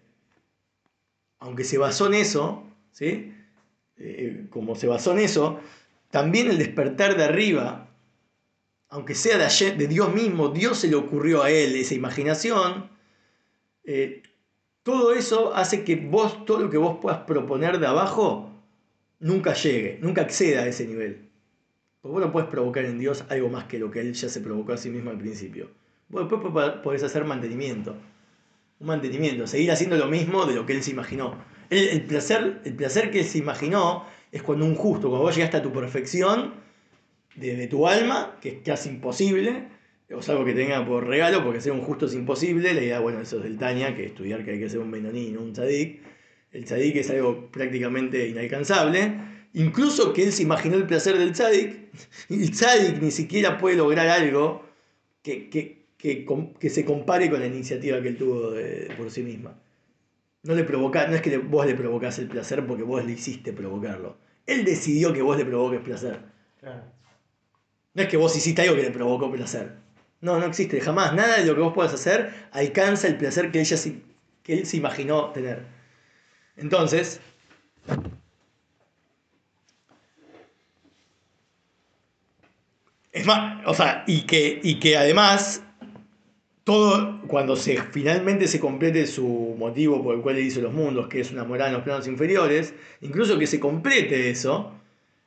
aunque 1.38 1.62
se 1.62 1.78
basó 1.78 2.08
en 2.08 2.14
eso, 2.14 2.64
¿sí? 2.90 3.32
Eh, 3.98 4.46
como 4.50 4.74
se 4.74 4.88
basó 4.88 5.12
en 5.12 5.20
eso, 5.20 5.60
también 6.10 6.50
el 6.50 6.58
despertar 6.58 7.16
de 7.16 7.22
arriba, 7.22 7.88
aunque 8.88 9.14
sea 9.14 9.38
de, 9.38 9.86
Dios 9.86 10.12
mismo, 10.12 10.48
Dios 10.48 10.78
se 10.78 10.88
le 10.88 10.96
ocurrió 10.96 11.44
a 11.44 11.50
él 11.50 11.76
esa 11.76 11.94
imaginación, 11.94 12.90
todo 14.82 15.12
eso 15.12 15.54
hace 15.54 15.84
que 15.84 15.94
vos, 15.94 16.44
todo 16.44 16.58
lo 16.58 16.70
que 16.70 16.78
vos 16.78 16.98
puedas 17.00 17.20
proponer 17.20 17.78
de 17.78 17.86
abajo, 17.86 18.51
nunca 19.22 19.54
llegue, 19.54 19.98
nunca 20.02 20.22
acceda 20.22 20.62
a 20.62 20.66
ese 20.66 20.86
nivel. 20.86 21.30
Porque 22.00 22.12
vos 22.12 22.26
no 22.26 22.32
puedes 22.32 22.50
provocar 22.50 22.84
en 22.84 22.98
Dios 22.98 23.24
algo 23.30 23.48
más 23.48 23.64
que 23.64 23.78
lo 23.78 23.90
que 23.90 24.00
Él 24.00 24.12
ya 24.12 24.28
se 24.28 24.40
provocó 24.40 24.72
a 24.72 24.76
sí 24.76 24.90
mismo 24.90 25.10
al 25.10 25.18
principio. 25.18 25.70
Vos 26.08 26.28
después 26.28 26.52
po- 26.52 26.82
podés 26.82 27.02
hacer 27.02 27.24
mantenimiento. 27.24 27.96
Un 28.80 28.86
mantenimiento, 28.88 29.46
seguir 29.46 29.70
haciendo 29.70 29.96
lo 29.96 30.08
mismo 30.08 30.44
de 30.44 30.54
lo 30.54 30.66
que 30.66 30.72
Él 30.74 30.82
se 30.82 30.90
imaginó. 30.90 31.38
El, 31.70 32.02
placer, 32.02 32.60
el 32.64 32.74
placer 32.74 33.10
que 33.10 33.20
Él 33.20 33.24
se 33.24 33.38
imaginó 33.38 34.04
es 34.32 34.42
cuando 34.42 34.66
un 34.66 34.74
justo, 34.74 35.08
cuando 35.08 35.24
vos 35.24 35.34
llegaste 35.34 35.56
a 35.58 35.62
tu 35.62 35.72
perfección 35.72 36.54
de, 37.36 37.66
tu 37.68 37.86
alma, 37.86 38.36
que 38.40 38.48
es 38.48 38.54
casi 38.64 38.88
imposible, 38.90 39.68
o 40.12 40.18
es 40.18 40.28
algo 40.28 40.44
que 40.44 40.52
tenga 40.52 40.84
por 40.84 41.06
regalo, 41.06 41.44
porque 41.44 41.60
ser 41.60 41.72
un 41.72 41.80
justo 41.82 42.06
es 42.06 42.14
imposible. 42.14 42.74
La 42.74 42.82
idea, 42.82 43.00
bueno, 43.00 43.20
eso 43.20 43.38
es 43.38 43.44
del 43.44 43.56
Tania, 43.56 43.94
que 43.96 44.04
estudiar 44.06 44.44
que 44.44 44.50
hay 44.50 44.58
que 44.58 44.68
ser 44.68 44.80
un 44.80 44.90
Benoní, 44.90 45.30
no 45.30 45.40
un 45.40 45.52
tzadik. 45.52 46.02
El 46.52 46.64
tzadik 46.64 46.96
es 46.96 47.10
algo 47.10 47.50
prácticamente 47.50 48.28
inalcanzable. 48.28 49.14
Incluso 49.54 50.12
que 50.12 50.24
él 50.24 50.32
se 50.32 50.42
imaginó 50.42 50.76
el 50.76 50.86
placer 50.86 51.18
del 51.18 51.32
tzadik, 51.32 51.76
el 52.30 52.50
tzadik 52.50 53.00
ni 53.02 53.10
siquiera 53.10 53.58
puede 53.58 53.76
lograr 53.76 54.08
algo 54.08 54.64
que, 55.22 55.48
que, 55.50 55.82
que, 55.98 56.26
que 56.58 56.70
se 56.70 56.84
compare 56.84 57.30
con 57.30 57.40
la 57.40 57.46
iniciativa 57.46 58.00
que 58.00 58.08
él 58.08 58.16
tuvo 58.16 58.50
de- 58.52 58.92
por 58.96 59.10
sí 59.10 59.22
misma. 59.22 59.58
No, 60.42 60.54
le 60.54 60.64
provoca, 60.64 61.06
no 61.06 61.14
es 61.14 61.22
que 61.22 61.30
le- 61.30 61.38
vos 61.38 61.66
le 61.66 61.74
provocás 61.74 62.18
el 62.18 62.26
placer 62.28 62.66
porque 62.66 62.82
vos 62.82 63.04
le 63.04 63.12
hiciste 63.12 63.52
provocarlo. 63.52 64.16
Él 64.46 64.64
decidió 64.64 65.12
que 65.12 65.22
vos 65.22 65.36
le 65.36 65.44
provoques 65.44 65.80
placer. 65.80 66.18
Claro. 66.60 66.82
No 67.94 68.02
es 68.02 68.08
que 68.08 68.16
vos 68.16 68.34
hiciste 68.36 68.62
algo 68.62 68.74
que 68.76 68.82
le 68.82 68.90
provocó 68.90 69.30
placer. 69.30 69.72
No, 70.20 70.38
no 70.38 70.46
existe. 70.46 70.80
Jamás 70.80 71.14
nada 71.14 71.38
de 71.38 71.44
lo 71.46 71.54
que 71.54 71.60
vos 71.60 71.74
puedas 71.74 71.92
hacer 71.94 72.30
alcanza 72.52 73.06
el 73.06 73.16
placer 73.16 73.50
que, 73.52 73.60
ella, 73.60 73.76
que 74.42 74.52
él 74.54 74.66
se 74.66 74.76
imaginó 74.78 75.30
tener. 75.32 75.62
Entonces, 76.56 77.20
es 83.12 83.26
más, 83.26 83.66
o 83.66 83.74
sea, 83.74 84.04
y 84.06 84.22
que, 84.22 84.60
y 84.62 84.78
que 84.78 84.96
además, 84.96 85.62
todo, 86.64 87.20
cuando 87.26 87.56
se, 87.56 87.82
finalmente 87.82 88.46
se 88.48 88.60
complete 88.60 89.06
su 89.06 89.54
motivo 89.58 90.02
por 90.02 90.14
el 90.14 90.22
cual 90.22 90.36
él 90.36 90.46
hizo 90.46 90.60
los 90.60 90.72
mundos, 90.72 91.08
que 91.08 91.20
es 91.20 91.30
una 91.30 91.44
morada 91.44 91.70
en 91.70 91.74
los 91.74 91.84
planos 91.84 92.06
inferiores, 92.06 92.74
incluso 93.00 93.38
que 93.38 93.46
se 93.46 93.60
complete 93.60 94.30
eso, 94.30 94.72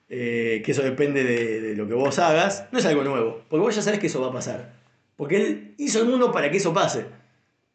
eh, 0.09 0.61
que 0.63 0.71
eso 0.71 0.83
depende 0.83 1.23
de, 1.23 1.61
de 1.61 1.75
lo 1.75 1.87
que 1.87 1.93
vos 1.93 2.19
hagas, 2.19 2.67
no 2.71 2.79
es 2.79 2.85
algo 2.85 3.03
nuevo, 3.03 3.43
porque 3.49 3.63
vos 3.63 3.75
ya 3.75 3.81
sabés 3.81 3.99
que 3.99 4.07
eso 4.07 4.21
va 4.21 4.27
a 4.27 4.33
pasar. 4.33 4.73
Porque 5.17 5.37
él 5.37 5.73
hizo 5.77 5.99
el 6.01 6.07
mundo 6.07 6.31
para 6.31 6.51
que 6.51 6.57
eso 6.57 6.73
pase. 6.73 7.05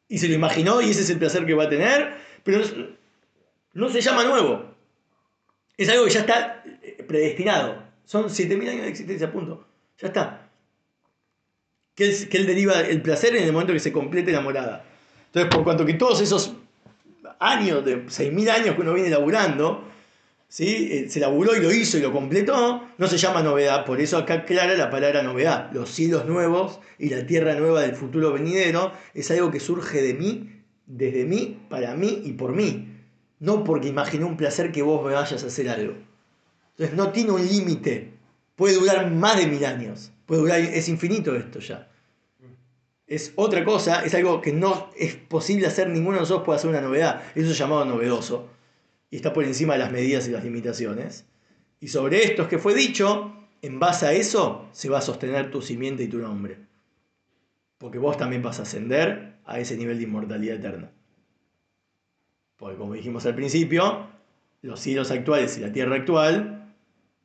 Y 0.08 0.18
se 0.18 0.28
lo 0.28 0.34
imaginó 0.34 0.82
y 0.82 0.90
ese 0.90 1.02
es 1.02 1.10
el 1.10 1.18
placer 1.18 1.46
que 1.46 1.54
va 1.54 1.64
a 1.64 1.68
tener, 1.68 2.14
pero 2.44 2.62
no 3.72 3.88
se 3.88 4.00
llama 4.00 4.24
nuevo. 4.24 4.64
Es 5.76 5.88
algo 5.88 6.04
que 6.04 6.10
ya 6.10 6.20
está 6.20 6.62
eh, 6.82 7.04
predestinado. 7.06 7.82
Son 8.04 8.24
7.000 8.24 8.68
años 8.68 8.82
de 8.82 8.88
existencia, 8.88 9.32
punto. 9.32 9.66
Ya 9.98 10.08
está. 10.08 10.48
Que 11.94 12.04
él, 12.04 12.28
que 12.28 12.36
él 12.38 12.46
deriva 12.46 12.80
el 12.80 13.02
placer 13.02 13.36
en 13.36 13.44
el 13.44 13.52
momento 13.52 13.72
que 13.72 13.80
se 13.80 13.92
complete 13.92 14.32
la 14.32 14.40
morada. 14.40 14.84
Entonces, 15.26 15.54
por 15.54 15.64
cuanto 15.64 15.86
que 15.86 15.94
todos 15.94 16.20
esos 16.20 16.54
años, 17.38 17.84
de 17.84 18.06
6.000 18.06 18.50
años 18.50 18.74
que 18.74 18.80
uno 18.80 18.92
viene 18.94 19.10
laburando, 19.10 19.84
¿sí? 20.48 20.88
Eh, 20.90 21.08
se 21.08 21.20
laburó 21.20 21.56
y 21.56 21.60
lo 21.60 21.72
hizo 21.72 21.96
y 21.96 22.02
lo 22.02 22.12
completó, 22.12 22.82
no 22.98 23.06
se 23.06 23.16
llama 23.16 23.42
novedad. 23.42 23.84
Por 23.86 24.00
eso 24.00 24.18
acá 24.18 24.44
clara 24.44 24.74
la 24.74 24.90
palabra 24.90 25.22
novedad. 25.22 25.70
Los 25.72 25.90
cielos 25.90 26.26
nuevos 26.26 26.80
y 26.98 27.08
la 27.08 27.26
tierra 27.26 27.54
nueva 27.54 27.82
del 27.82 27.94
futuro 27.94 28.32
venidero 28.32 28.92
es 29.14 29.30
algo 29.30 29.50
que 29.50 29.60
surge 29.60 30.02
de 30.02 30.14
mí, 30.14 30.62
desde 30.86 31.24
mí, 31.24 31.58
para 31.68 31.94
mí 31.94 32.22
y 32.24 32.32
por 32.32 32.52
mí. 32.52 32.99
No 33.40 33.64
porque 33.64 33.88
imaginé 33.88 34.24
un 34.24 34.36
placer 34.36 34.70
que 34.70 34.82
vos 34.82 35.04
me 35.04 35.12
vayas 35.12 35.42
a 35.42 35.46
hacer 35.46 35.68
algo. 35.68 35.94
Entonces 36.72 36.96
no 36.96 37.10
tiene 37.10 37.32
un 37.32 37.46
límite. 37.46 38.12
Puede 38.54 38.74
durar 38.74 39.10
más 39.10 39.38
de 39.38 39.46
mil 39.46 39.64
años. 39.64 40.12
Puede 40.26 40.42
durar, 40.42 40.60
es 40.60 40.88
infinito 40.88 41.34
esto 41.34 41.58
ya. 41.58 41.88
Es 43.06 43.32
otra 43.34 43.64
cosa, 43.64 44.04
es 44.04 44.14
algo 44.14 44.40
que 44.40 44.52
no 44.52 44.90
es 44.96 45.16
posible 45.16 45.66
hacer, 45.66 45.88
ninguno 45.88 46.14
de 46.14 46.20
nosotros 46.20 46.44
puede 46.44 46.58
hacer 46.58 46.70
una 46.70 46.80
novedad. 46.80 47.22
Eso 47.34 47.50
es 47.50 47.58
llamado 47.58 47.84
novedoso. 47.84 48.48
Y 49.10 49.16
está 49.16 49.32
por 49.32 49.44
encima 49.44 49.72
de 49.72 49.80
las 49.80 49.90
medidas 49.90 50.28
y 50.28 50.30
las 50.30 50.44
limitaciones. 50.44 51.24
Y 51.80 51.88
sobre 51.88 52.22
esto 52.22 52.42
es 52.42 52.48
que 52.48 52.58
fue 52.58 52.74
dicho, 52.74 53.34
en 53.62 53.80
base 53.80 54.06
a 54.06 54.12
eso 54.12 54.68
se 54.72 54.88
va 54.88 54.98
a 54.98 55.02
sostener 55.02 55.50
tu 55.50 55.60
simiente 55.60 56.04
y 56.04 56.08
tu 56.08 56.18
nombre. 56.18 56.58
Porque 57.78 57.98
vos 57.98 58.16
también 58.16 58.42
vas 58.42 58.60
a 58.60 58.62
ascender 58.62 59.38
a 59.44 59.58
ese 59.58 59.76
nivel 59.76 59.98
de 59.98 60.04
inmortalidad 60.04 60.56
eterna. 60.56 60.92
Porque 62.60 62.76
como 62.76 62.92
dijimos 62.92 63.24
al 63.24 63.34
principio, 63.34 64.06
los 64.60 64.78
cielos 64.78 65.10
actuales 65.10 65.56
y 65.56 65.62
la 65.62 65.72
tierra 65.72 65.96
actual 65.96 66.74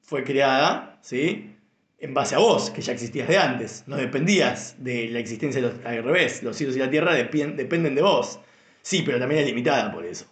fue 0.02 0.24
creada, 0.24 0.98
¿sí? 1.02 1.52
En 2.00 2.14
base 2.14 2.36
a 2.36 2.38
vos, 2.38 2.70
que 2.70 2.82
ya 2.82 2.94
existías 2.94 3.28
de 3.28 3.38
antes. 3.38 3.84
No 3.86 3.98
dependías 3.98 4.76
de 4.82 5.10
la 5.10 5.20
existencia 5.20 5.62
de 5.62 5.68
los, 5.68 5.86
al 5.86 6.04
revés. 6.04 6.42
Los 6.42 6.56
cielos 6.56 6.78
y 6.78 6.80
la 6.80 6.90
tierra 6.90 7.14
dependen 7.14 7.96
de 7.96 8.02
vos. 8.02 8.40
Sí, 8.82 9.04
pero 9.06 9.20
también 9.20 9.42
es 9.42 9.48
limitada 9.48 9.92
por 9.92 10.06
eso. 10.06 10.26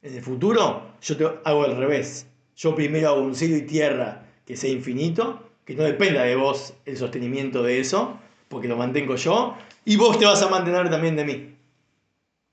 En 0.00 0.14
el 0.14 0.22
futuro, 0.22 0.94
yo 1.02 1.16
te 1.16 1.28
hago 1.44 1.64
al 1.64 1.76
revés. 1.76 2.26
Yo 2.56 2.74
primero 2.74 3.10
hago 3.10 3.20
un 3.20 3.34
cielo 3.34 3.56
y 3.56 3.62
tierra 3.62 4.24
que 4.46 4.56
sea 4.56 4.70
infinito, 4.70 5.50
que 5.66 5.74
no 5.74 5.82
dependa 5.82 6.22
de 6.22 6.36
vos 6.36 6.72
el 6.86 6.96
sostenimiento 6.96 7.62
de 7.62 7.80
eso, 7.80 8.18
porque 8.48 8.66
lo 8.66 8.76
mantengo 8.76 9.16
yo, 9.16 9.58
y 9.84 9.96
vos 9.96 10.18
te 10.18 10.24
vas 10.24 10.42
a 10.42 10.48
mantener 10.48 10.88
también 10.88 11.16
de 11.16 11.24
mí. 11.24 11.51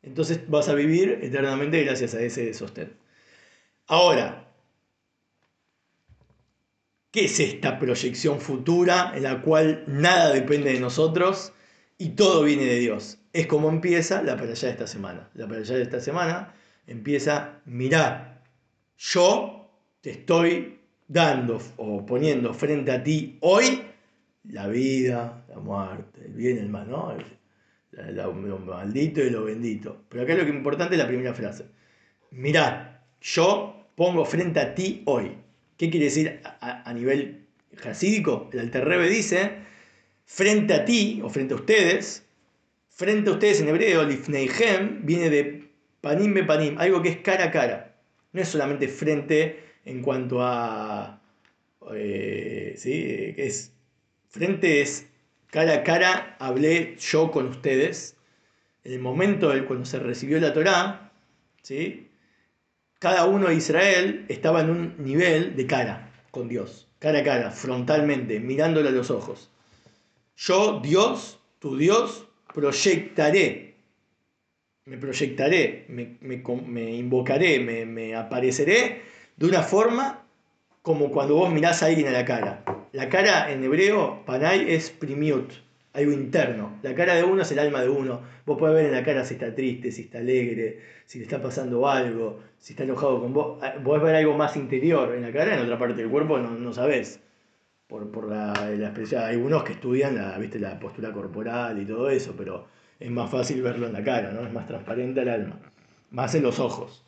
Entonces 0.01 0.49
vas 0.49 0.69
a 0.69 0.73
vivir 0.73 1.19
eternamente 1.21 1.83
gracias 1.83 2.13
a 2.15 2.21
ese 2.21 2.53
sostén. 2.53 2.93
Ahora, 3.87 4.51
¿qué 7.11 7.25
es 7.25 7.39
esta 7.39 7.79
proyección 7.79 8.39
futura 8.39 9.13
en 9.15 9.23
la 9.23 9.41
cual 9.41 9.83
nada 9.87 10.31
depende 10.33 10.73
de 10.73 10.79
nosotros 10.79 11.53
y 11.97 12.09
todo 12.09 12.43
viene 12.43 12.65
de 12.65 12.79
Dios? 12.79 13.19
Es 13.33 13.47
como 13.47 13.69
empieza 13.69 14.21
la 14.21 14.35
para 14.35 14.51
allá 14.51 14.67
de 14.67 14.73
esta 14.73 14.87
semana. 14.87 15.29
La 15.33 15.47
para 15.47 15.59
allá 15.59 15.75
de 15.75 15.83
esta 15.83 15.99
semana 15.99 16.53
empieza, 16.87 17.61
mirá, 17.65 18.41
yo 18.97 19.69
te 20.01 20.11
estoy 20.11 20.79
dando 21.07 21.59
o 21.77 22.05
poniendo 22.05 22.53
frente 22.53 22.91
a 22.91 23.03
ti 23.03 23.37
hoy 23.41 23.81
la 24.43 24.67
vida, 24.67 25.45
la 25.49 25.59
muerte, 25.59 26.21
el 26.25 26.33
bien 26.33 26.57
el 26.57 26.69
mal, 26.69 26.89
¿no? 26.89 27.17
Lo 27.91 28.33
maldito 28.33 29.21
y 29.21 29.29
lo 29.29 29.45
bendito. 29.45 30.03
Pero 30.09 30.23
acá 30.23 30.35
lo 30.35 30.43
que 30.43 30.49
es 30.49 30.55
importante 30.55 30.95
es 30.95 30.99
la 30.99 31.07
primera 31.07 31.33
frase. 31.33 31.65
Mirá, 32.31 33.03
yo 33.21 33.87
pongo 33.95 34.25
frente 34.25 34.59
a 34.59 34.75
ti 34.75 35.01
hoy. 35.05 35.35
¿Qué 35.77 35.89
quiere 35.89 36.05
decir 36.05 36.41
a, 36.43 36.93
nivel 36.93 37.47
jasídico? 37.77 38.49
El 38.53 38.59
Alter 38.59 38.85
Rebbe 38.85 39.09
dice, 39.09 39.51
frente 40.25 40.73
a 40.73 40.85
ti 40.85 41.21
o 41.23 41.29
frente 41.29 41.53
a 41.53 41.57
ustedes, 41.57 42.25
frente 42.89 43.29
a 43.29 43.33
ustedes 43.33 43.61
en 43.61 43.69
hebreo, 43.69 44.03
lifneihem, 44.03 45.05
viene 45.05 45.29
de 45.29 45.69
panim 46.01 46.33
be 46.33 46.43
panim, 46.43 46.77
algo 46.77 47.01
que 47.01 47.09
es 47.09 47.17
cara 47.17 47.45
a 47.45 47.51
cara. 47.51 47.95
No 48.33 48.41
es 48.41 48.49
solamente 48.49 48.87
frente 48.87 49.63
en 49.85 50.01
cuanto 50.01 50.41
a... 50.43 51.21
eh, 51.93 52.73
¿sí? 52.77 53.33
que 53.35 53.47
es, 53.47 53.73
frente 54.27 54.81
es 54.81 55.08
cara 55.51 55.73
a 55.73 55.83
cara, 55.83 56.35
hablé 56.39 56.95
yo 56.97 57.31
con 57.31 57.47
ustedes. 57.47 58.15
En 58.83 58.93
el 58.93 58.99
momento 58.99 59.49
del 59.49 59.65
cuando 59.65 59.85
se 59.85 59.99
recibió 59.99 60.39
la 60.39 60.53
Torá, 60.53 61.11
¿sí? 61.61 62.09
cada 62.99 63.25
uno 63.25 63.47
de 63.47 63.55
Israel 63.55 64.25
estaba 64.27 64.61
en 64.61 64.69
un 64.69 64.95
nivel 64.99 65.55
de 65.55 65.65
cara 65.65 66.11
con 66.31 66.47
Dios, 66.47 66.87
cara 66.99 67.19
a 67.19 67.23
cara, 67.23 67.51
frontalmente, 67.51 68.39
mirándole 68.39 68.89
a 68.89 68.91
los 68.91 69.09
ojos. 69.09 69.49
Yo, 70.35 70.79
Dios, 70.81 71.39
tu 71.59 71.77
Dios, 71.77 72.27
proyectaré, 72.53 73.75
me 74.85 74.97
proyectaré, 74.97 75.85
me, 75.87 76.17
me 76.21 76.91
invocaré, 76.95 77.59
me, 77.59 77.85
me 77.85 78.15
apareceré 78.15 79.01
de 79.37 79.45
una 79.45 79.61
forma 79.61 80.25
como 80.81 81.11
cuando 81.11 81.35
vos 81.35 81.51
mirás 81.51 81.83
a 81.83 81.87
alguien 81.87 82.07
a 82.07 82.11
la 82.11 82.25
cara. 82.25 82.63
La 82.91 83.07
cara 83.07 83.51
en 83.51 83.63
hebreo, 83.63 84.23
panay, 84.25 84.65
es 84.73 84.89
primiut, 84.89 85.51
algo 85.93 86.11
interno. 86.11 86.79
La 86.81 86.95
cara 86.95 87.15
de 87.15 87.23
uno 87.23 87.43
es 87.43 87.51
el 87.51 87.59
alma 87.59 87.81
de 87.81 87.89
uno. 87.89 88.21
Vos 88.45 88.57
podés 88.57 88.75
ver 88.75 88.85
en 88.85 88.93
la 88.93 89.03
cara 89.03 89.23
si 89.25 89.35
está 89.35 89.53
triste, 89.53 89.91
si 89.91 90.03
está 90.03 90.17
alegre, 90.19 90.79
si 91.05 91.19
le 91.19 91.25
está 91.25 91.41
pasando 91.41 91.87
algo, 91.87 92.39
si 92.57 92.73
está 92.73 92.83
enojado 92.83 93.21
con 93.21 93.33
vos. 93.33 93.59
Ah, 93.61 93.75
Podés 93.83 94.01
ver 94.01 94.15
algo 94.15 94.35
más 94.35 94.55
interior 94.55 95.13
en 95.13 95.21
la 95.21 95.31
cara, 95.31 95.55
en 95.55 95.61
otra 95.61 95.77
parte 95.77 96.01
del 96.01 96.09
cuerpo 96.09 96.39
no, 96.39 96.51
no 96.51 96.73
sabés. 96.73 97.21
Por, 97.87 98.11
por 98.11 98.27
la, 98.27 98.53
la. 98.53 98.93
Hay 98.93 99.35
algunos 99.35 99.63
que 99.63 99.73
estudian 99.73 100.15
la, 100.15 100.37
¿viste? 100.37 100.59
la 100.59 100.79
postura 100.79 101.11
corporal 101.11 101.79
y 101.79 101.85
todo 101.85 102.09
eso, 102.09 102.33
pero 102.37 102.67
es 102.99 103.11
más 103.11 103.29
fácil 103.29 103.61
verlo 103.61 103.87
en 103.87 103.93
la 103.93 104.03
cara, 104.03 104.31
¿no? 104.31 104.45
Es 104.45 104.53
más 104.53 104.67
transparente 104.67 105.21
al 105.21 105.29
alma. 105.29 105.59
Más 106.11 106.33
en 106.35 106.43
los 106.43 106.59
ojos, 106.59 107.05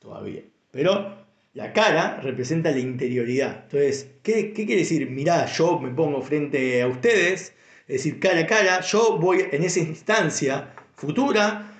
todavía. 0.00 0.42
Pero 0.70 1.23
La 1.54 1.72
cara 1.72 2.20
representa 2.20 2.72
la 2.72 2.80
interioridad. 2.80 3.62
Entonces, 3.64 4.10
¿qué, 4.24 4.52
¿qué, 4.52 4.66
quiere 4.66 4.80
decir? 4.80 5.08
Mirá, 5.08 5.46
yo 5.46 5.78
me 5.78 5.90
pongo 5.90 6.20
frente 6.20 6.82
a 6.82 6.88
ustedes, 6.88 7.54
es 7.86 8.02
decir, 8.02 8.18
cara 8.18 8.40
a 8.40 8.46
cara, 8.46 8.80
yo 8.80 9.18
voy 9.18 9.44
en 9.52 9.62
esa 9.62 9.78
instancia 9.78 10.74
futura, 10.96 11.70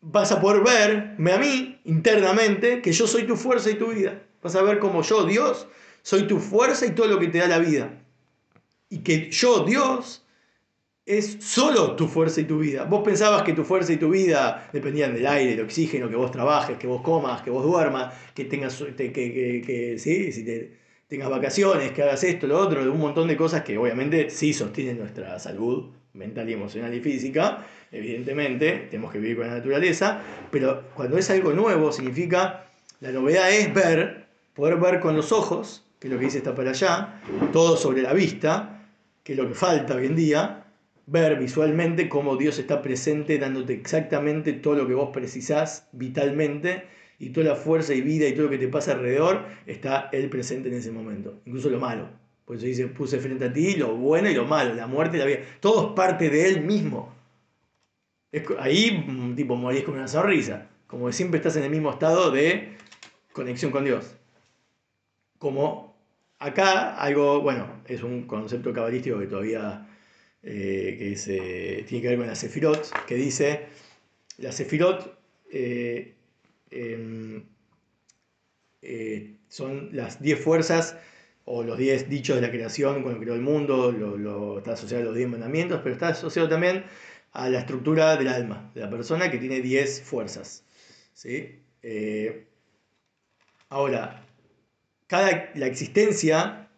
vas 0.00 0.32
a 0.32 0.40
poder 0.40 0.62
verme 0.62 1.32
a 1.32 1.38
mí 1.38 1.80
internamente, 1.84 2.80
que 2.80 2.92
yo 2.92 3.06
soy 3.06 3.24
tu 3.24 3.36
fuerza 3.36 3.70
y 3.70 3.74
tu 3.74 3.88
vida. 3.88 4.22
Vas 4.42 4.56
a 4.56 4.62
ver 4.62 4.78
como 4.78 5.02
yo, 5.02 5.24
Dios, 5.24 5.68
soy 6.00 6.26
tu 6.26 6.38
fuerza 6.38 6.86
y 6.86 6.92
todo 6.92 7.06
lo 7.06 7.18
que 7.18 7.28
te 7.28 7.38
da 7.38 7.46
la 7.46 7.58
vida. 7.58 8.02
Y 8.88 9.00
que 9.00 9.30
yo, 9.30 9.64
Dios, 9.64 10.19
es 11.10 11.38
solo 11.40 11.96
tu 11.96 12.06
fuerza 12.06 12.40
y 12.40 12.44
tu 12.44 12.58
vida. 12.58 12.84
Vos 12.84 13.02
pensabas 13.04 13.42
que 13.42 13.52
tu 13.52 13.64
fuerza 13.64 13.92
y 13.92 13.96
tu 13.96 14.10
vida 14.10 14.68
dependían 14.72 15.12
del 15.12 15.26
aire, 15.26 15.56
del 15.56 15.64
oxígeno, 15.64 16.08
que 16.08 16.16
vos 16.16 16.30
trabajes, 16.30 16.78
que 16.78 16.86
vos 16.86 17.02
comas, 17.02 17.42
que 17.42 17.50
vos 17.50 17.64
duermas, 17.64 18.14
que 18.34 18.44
tengas, 18.44 18.82
que, 18.96 19.96
¿sí? 19.98 20.68
tengas 21.08 21.28
vacaciones, 21.28 21.90
que 21.90 22.02
hagas 22.02 22.22
esto, 22.22 22.46
lo 22.46 22.58
otro, 22.58 22.80
un 22.80 23.00
montón 23.00 23.26
de 23.26 23.36
cosas 23.36 23.62
que 23.62 23.76
obviamente 23.76 24.30
sí 24.30 24.52
sostienen 24.52 24.98
nuestra 24.98 25.38
salud 25.40 25.90
mental 26.12 26.48
emocional 26.48 26.94
y 26.94 27.00
física, 27.00 27.66
evidentemente, 27.90 28.86
tenemos 28.90 29.12
que 29.12 29.18
vivir 29.18 29.36
con 29.36 29.48
la 29.48 29.54
naturaleza, 29.54 30.22
pero 30.50 30.84
cuando 30.94 31.18
es 31.18 31.28
algo 31.30 31.52
nuevo 31.52 31.90
significa, 31.92 32.66
la 33.00 33.10
novedad 33.10 33.50
es 33.50 33.72
ver, 33.74 34.26
poder 34.54 34.76
ver 34.76 35.00
con 35.00 35.16
los 35.16 35.32
ojos, 35.32 35.84
que 35.98 36.06
es 36.06 36.12
lo 36.12 36.18
que 36.18 36.26
dice 36.26 36.38
está 36.38 36.54
para 36.54 36.70
allá, 36.70 37.20
todo 37.52 37.76
sobre 37.76 38.02
la 38.02 38.12
vista, 38.12 38.86
que 39.24 39.32
es 39.32 39.38
lo 39.38 39.48
que 39.48 39.54
falta 39.54 39.94
hoy 39.94 40.06
en 40.06 40.16
día, 40.16 40.59
ver 41.10 41.36
visualmente 41.40 42.08
cómo 42.08 42.36
Dios 42.36 42.60
está 42.60 42.82
presente 42.82 43.36
dándote 43.36 43.72
exactamente 43.72 44.52
todo 44.52 44.76
lo 44.76 44.86
que 44.86 44.94
vos 44.94 45.10
precisás 45.12 45.88
vitalmente 45.90 46.84
y 47.18 47.30
toda 47.30 47.48
la 47.48 47.56
fuerza 47.56 47.94
y 47.94 48.00
vida 48.00 48.28
y 48.28 48.32
todo 48.32 48.44
lo 48.44 48.50
que 48.50 48.58
te 48.58 48.68
pasa 48.68 48.92
alrededor, 48.92 49.44
está 49.66 50.08
Él 50.12 50.30
presente 50.30 50.68
en 50.68 50.76
ese 50.76 50.92
momento, 50.92 51.40
incluso 51.44 51.68
lo 51.68 51.80
malo. 51.80 52.08
Por 52.44 52.56
eso 52.56 52.66
dice, 52.66 52.86
puse 52.86 53.18
frente 53.18 53.44
a 53.44 53.52
ti 53.52 53.74
lo 53.74 53.96
bueno 53.96 54.30
y 54.30 54.34
lo 54.34 54.44
malo, 54.44 54.72
la 54.74 54.86
muerte 54.86 55.16
y 55.16 55.20
la 55.20 55.26
vida. 55.26 55.40
Todo 55.58 55.88
es 55.88 55.92
parte 55.94 56.30
de 56.30 56.48
Él 56.48 56.62
mismo. 56.62 57.14
ahí, 58.58 59.04
mm, 59.06 59.34
tipo, 59.34 59.56
morís 59.56 59.82
con 59.82 59.94
una 59.94 60.08
sonrisa. 60.08 60.68
Como 60.86 61.06
que 61.06 61.12
siempre 61.12 61.38
estás 61.38 61.56
en 61.56 61.64
el 61.64 61.70
mismo 61.70 61.90
estado 61.90 62.30
de 62.30 62.76
conexión 63.32 63.72
con 63.72 63.84
Dios. 63.84 64.16
Como 65.38 65.96
acá, 66.38 66.96
algo, 66.96 67.40
bueno, 67.40 67.66
es 67.86 68.02
un 68.02 68.22
concepto 68.26 68.72
cabalístico 68.72 69.18
que 69.18 69.26
todavía 69.26 69.89
eh, 70.42 70.96
que 70.98 71.84
tiene 71.86 72.02
que 72.02 72.08
ver 72.08 72.18
con 72.18 72.26
la 72.26 72.34
Sefirot, 72.34 73.06
que 73.06 73.14
dice, 73.14 73.66
la 74.38 74.52
Sefirot 74.52 75.18
eh, 75.50 76.14
em, 76.70 77.44
eh, 78.80 79.36
son 79.48 79.90
las 79.92 80.22
10 80.22 80.40
fuerzas 80.40 80.96
o 81.44 81.62
los 81.62 81.76
10 81.76 82.08
dichos 82.08 82.36
de 82.36 82.42
la 82.42 82.50
creación 82.50 83.02
cuando 83.02 83.20
creó 83.20 83.34
el 83.34 83.42
mundo, 83.42 83.92
lo, 83.92 84.58
está 84.58 84.72
asociado 84.72 85.02
a 85.02 85.06
los 85.06 85.14
10 85.16 85.28
mandamientos, 85.28 85.80
pero 85.82 85.94
está 85.94 86.08
asociado 86.08 86.48
también 86.48 86.84
a 87.32 87.50
la 87.50 87.60
estructura 87.60 88.16
del 88.16 88.28
alma, 88.28 88.70
de 88.74 88.80
la 88.80 88.90
persona 88.90 89.30
que 89.30 89.38
tiene 89.38 89.60
10 89.60 90.02
fuerzas. 90.02 90.64
¿sí? 91.12 91.60
ahora, 93.68 94.24
cada, 95.06 95.50
la 95.54 95.66
existencia 95.66 96.68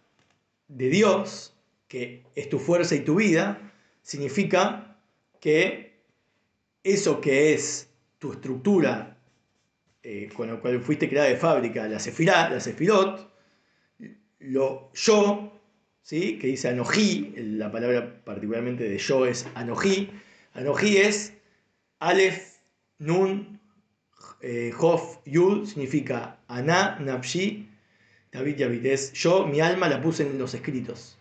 de 0.68 0.88
Dios 0.88 1.51
que 1.92 2.24
es 2.34 2.48
tu 2.48 2.58
fuerza 2.58 2.94
y 2.94 3.00
tu 3.00 3.16
vida, 3.16 3.70
significa 4.00 4.96
que 5.40 5.92
eso 6.82 7.20
que 7.20 7.52
es 7.52 7.90
tu 8.18 8.32
estructura 8.32 9.18
eh, 10.02 10.30
con 10.34 10.48
lo 10.48 10.58
cual 10.58 10.80
fuiste 10.80 11.06
creada 11.06 11.28
de 11.28 11.36
fábrica, 11.36 11.86
la 11.88 11.98
sefirá, 11.98 12.48
la 12.48 12.60
sefirot, 12.60 13.30
lo 14.38 14.90
yo, 14.94 15.52
¿sí? 16.00 16.38
que 16.38 16.46
dice 16.46 16.70
anojí, 16.70 17.34
la 17.36 17.70
palabra 17.70 18.24
particularmente 18.24 18.84
de 18.88 18.96
yo 18.96 19.26
es 19.26 19.46
anojí, 19.54 20.08
anojí 20.54 20.96
es 20.96 21.34
alef, 21.98 22.56
nun, 23.00 23.60
eh, 24.40 24.72
hof, 24.78 25.18
yud, 25.26 25.66
significa 25.66 26.38
aná, 26.48 26.98
nafshi, 27.00 27.68
David 28.32 28.56
Yavid, 28.56 28.86
es 28.86 29.12
yo, 29.12 29.46
mi 29.46 29.60
alma 29.60 29.90
la 29.90 30.00
puse 30.00 30.22
en 30.22 30.38
los 30.38 30.54
escritos. 30.54 31.18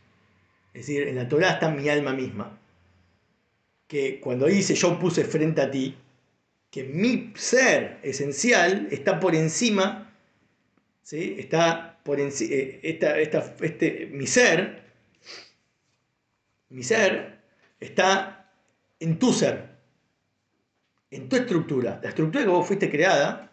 Es 0.73 0.87
decir, 0.87 1.07
en 1.07 1.15
la 1.15 1.27
Torah 1.27 1.53
está 1.53 1.69
mi 1.69 1.87
alma 1.89 2.13
misma. 2.13 2.57
Que 3.87 4.19
cuando 4.19 4.45
dice 4.45 4.73
yo 4.75 4.97
puse 4.99 5.25
frente 5.25 5.61
a 5.61 5.69
ti, 5.69 5.95
que 6.69 6.85
mi 6.85 7.33
ser 7.35 7.99
esencial 8.03 8.87
está 8.91 9.19
por 9.19 9.35
encima, 9.35 10.13
¿sí? 11.03 11.35
está 11.37 11.99
por 12.03 12.19
encima, 12.19 12.53
eh, 12.53 12.79
este, 12.83 14.09
mi 14.11 14.25
ser, 14.25 14.81
mi 16.69 16.83
ser 16.83 17.39
está 17.79 18.49
en 19.01 19.19
tu 19.19 19.33
ser, 19.33 19.69
en 21.11 21.27
tu 21.27 21.35
estructura. 21.35 21.99
La 22.01 22.09
estructura 22.09 22.45
que 22.45 22.49
vos 22.49 22.65
fuiste 22.65 22.89
creada, 22.89 23.51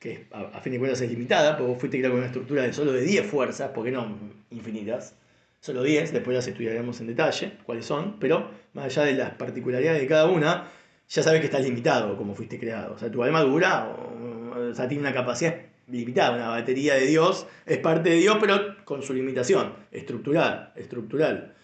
que 0.00 0.26
a, 0.32 0.60
fin 0.60 0.72
de 0.72 0.78
cuentas 0.80 1.00
es 1.00 1.08
limitada, 1.08 1.56
porque 1.56 1.72
vos 1.72 1.80
fuiste 1.80 1.98
creada 1.98 2.12
con 2.12 2.18
una 2.18 2.26
estructura 2.26 2.62
de 2.64 2.72
solo 2.72 2.92
de 2.92 3.02
10 3.02 3.26
fuerzas, 3.26 3.70
porque 3.72 3.92
no 3.92 4.18
infinitas, 4.50 5.14
solo 5.60 5.82
10, 5.82 6.12
después 6.12 6.34
las 6.34 6.46
estudiaremos 6.46 7.00
en 7.00 7.08
detalle 7.08 7.58
cuáles 7.64 7.86
son, 7.86 8.18
pero 8.18 8.50
más 8.74 8.86
allá 8.86 9.04
de 9.04 9.14
las 9.14 9.30
particularidades 9.32 10.00
de 10.00 10.06
cada 10.06 10.26
una, 10.26 10.70
ya 11.08 11.22
sabes 11.22 11.40
que 11.40 11.46
estás 11.46 11.62
limitado 11.62 12.16
como 12.16 12.34
fuiste 12.34 12.58
creado. 12.58 12.94
O 12.94 12.98
sea, 12.98 13.10
tu 13.10 13.22
alma 13.22 13.40
dura, 13.42 13.88
o, 13.88 14.74
sea, 14.74 14.88
tiene 14.88 15.02
una 15.02 15.12
capacidad 15.12 15.56
limitada, 15.88 16.36
una 16.36 16.48
batería 16.48 16.94
de 16.94 17.06
Dios, 17.06 17.46
es 17.64 17.78
parte 17.78 18.10
de 18.10 18.16
Dios, 18.16 18.36
pero 18.40 18.76
con 18.84 19.02
su 19.02 19.14
limitación, 19.14 19.72
estructural, 19.92 20.72
estructural. 20.76 21.54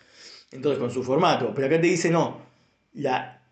Entonces, 0.53 0.78
con 0.78 0.90
su 0.90 1.03
formato. 1.03 1.53
Pero 1.55 1.66
acá 1.66 1.80
te 1.80 1.86
dice, 1.86 2.11
no, 2.11 2.43
la, 2.95 3.43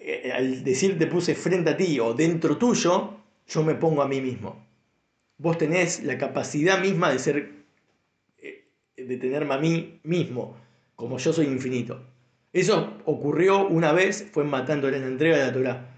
eh, 0.00 0.32
al 0.34 0.64
decir 0.64 0.98
te 0.98 1.06
puse 1.06 1.34
frente 1.34 1.70
a 1.70 1.76
ti 1.76 2.00
o 2.00 2.14
dentro 2.14 2.56
tuyo, 2.56 3.14
yo 3.46 3.62
me 3.62 3.74
pongo 3.74 4.02
a 4.02 4.08
mí 4.08 4.20
mismo. 4.20 4.66
Vos 5.38 5.58
tenés 5.58 6.02
la 6.02 6.18
capacidad 6.18 6.80
misma 6.80 7.10
de 7.10 7.18
ser 7.18 7.61
de 9.06 9.16
tenerme 9.16 9.54
a 9.54 9.58
mí 9.58 10.00
mismo, 10.04 10.56
como 10.96 11.18
yo 11.18 11.32
soy 11.32 11.46
infinito. 11.46 12.00
Eso 12.52 12.98
ocurrió 13.06 13.66
una 13.66 13.92
vez, 13.92 14.28
fue 14.32 14.44
matando 14.44 14.88
en 14.88 15.00
la 15.00 15.06
entrega 15.06 15.38
de 15.38 15.46
la 15.46 15.52
Torah. 15.52 15.94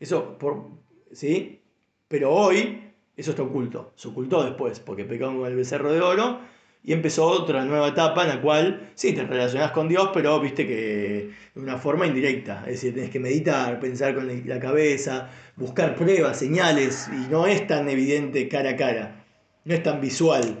Eso, 0.00 0.38
por, 0.38 0.70
¿sí? 1.12 1.60
Pero 2.08 2.32
hoy 2.32 2.92
eso 3.16 3.30
está 3.30 3.42
oculto. 3.42 3.92
Se 3.94 4.08
ocultó 4.08 4.42
después, 4.42 4.80
porque 4.80 5.04
pecamos 5.04 5.40
con 5.40 5.50
el 5.50 5.56
becerro 5.56 5.92
de 5.92 6.00
oro 6.00 6.40
y 6.84 6.92
empezó 6.92 7.26
otra 7.26 7.64
nueva 7.64 7.88
etapa 7.88 8.22
en 8.22 8.28
la 8.28 8.40
cual, 8.40 8.90
sí, 8.94 9.12
te 9.12 9.24
relacionás 9.24 9.70
con 9.70 9.88
Dios, 9.88 10.10
pero 10.12 10.40
viste 10.40 10.66
que 10.66 11.30
de 11.54 11.60
una 11.60 11.76
forma 11.76 12.06
indirecta. 12.06 12.64
Es 12.66 12.80
decir, 12.80 12.94
tenés 12.94 13.10
que 13.10 13.20
meditar, 13.20 13.78
pensar 13.78 14.14
con 14.14 14.28
la 14.46 14.58
cabeza, 14.58 15.30
buscar 15.56 15.94
pruebas, 15.94 16.38
señales, 16.38 17.08
y 17.12 17.30
no 17.30 17.46
es 17.46 17.66
tan 17.66 17.88
evidente 17.88 18.48
cara 18.48 18.70
a 18.70 18.76
cara, 18.76 19.24
no 19.64 19.74
es 19.74 19.82
tan 19.82 20.00
visual. 20.00 20.58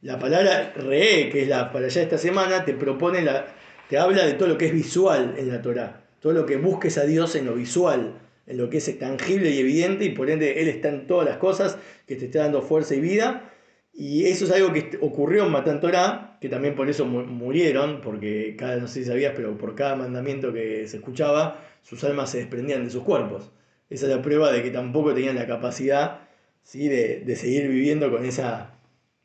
La 0.00 0.16
palabra 0.20 0.72
re, 0.76 1.28
que 1.28 1.42
es 1.42 1.48
la 1.48 1.72
para 1.72 1.86
allá 1.86 2.02
esta 2.02 2.18
semana, 2.18 2.64
te 2.64 2.72
propone 2.72 3.20
la, 3.20 3.46
te 3.88 3.98
habla 3.98 4.24
de 4.24 4.34
todo 4.34 4.48
lo 4.48 4.56
que 4.56 4.66
es 4.66 4.72
visual 4.72 5.34
en 5.36 5.48
la 5.48 5.60
Torah, 5.60 6.04
todo 6.20 6.32
lo 6.32 6.46
que 6.46 6.56
busques 6.56 6.98
a 6.98 7.04
Dios 7.04 7.34
en 7.34 7.46
lo 7.46 7.54
visual, 7.54 8.14
en 8.46 8.58
lo 8.58 8.70
que 8.70 8.76
es 8.76 8.98
tangible 9.00 9.50
y 9.50 9.58
evidente, 9.58 10.04
y 10.04 10.10
por 10.10 10.30
ende 10.30 10.60
Él 10.60 10.68
está 10.68 10.88
en 10.90 11.08
todas 11.08 11.26
las 11.28 11.38
cosas, 11.38 11.78
que 12.06 12.14
te 12.14 12.26
está 12.26 12.40
dando 12.44 12.62
fuerza 12.62 12.94
y 12.94 13.00
vida. 13.00 13.52
Y 13.92 14.26
eso 14.26 14.44
es 14.44 14.52
algo 14.52 14.72
que 14.72 14.96
ocurrió 15.00 15.46
en 15.46 15.50
Matan 15.50 15.80
Torah, 15.80 16.38
que 16.40 16.48
también 16.48 16.76
por 16.76 16.88
eso 16.88 17.04
murieron, 17.04 18.00
porque 18.00 18.54
cada, 18.56 18.76
no 18.76 18.86
sé 18.86 19.00
si 19.00 19.06
sabías, 19.06 19.32
pero 19.34 19.58
por 19.58 19.74
cada 19.74 19.96
mandamiento 19.96 20.52
que 20.52 20.86
se 20.86 20.98
escuchaba, 20.98 21.64
sus 21.82 22.04
almas 22.04 22.30
se 22.30 22.38
desprendían 22.38 22.84
de 22.84 22.90
sus 22.90 23.02
cuerpos. 23.02 23.50
Esa 23.90 24.06
es 24.06 24.14
la 24.14 24.22
prueba 24.22 24.52
de 24.52 24.62
que 24.62 24.70
tampoco 24.70 25.12
tenían 25.12 25.34
la 25.34 25.48
capacidad 25.48 26.20
¿sí? 26.62 26.86
de, 26.86 27.24
de 27.26 27.34
seguir 27.34 27.66
viviendo 27.68 28.12
con 28.12 28.24
esa 28.24 28.77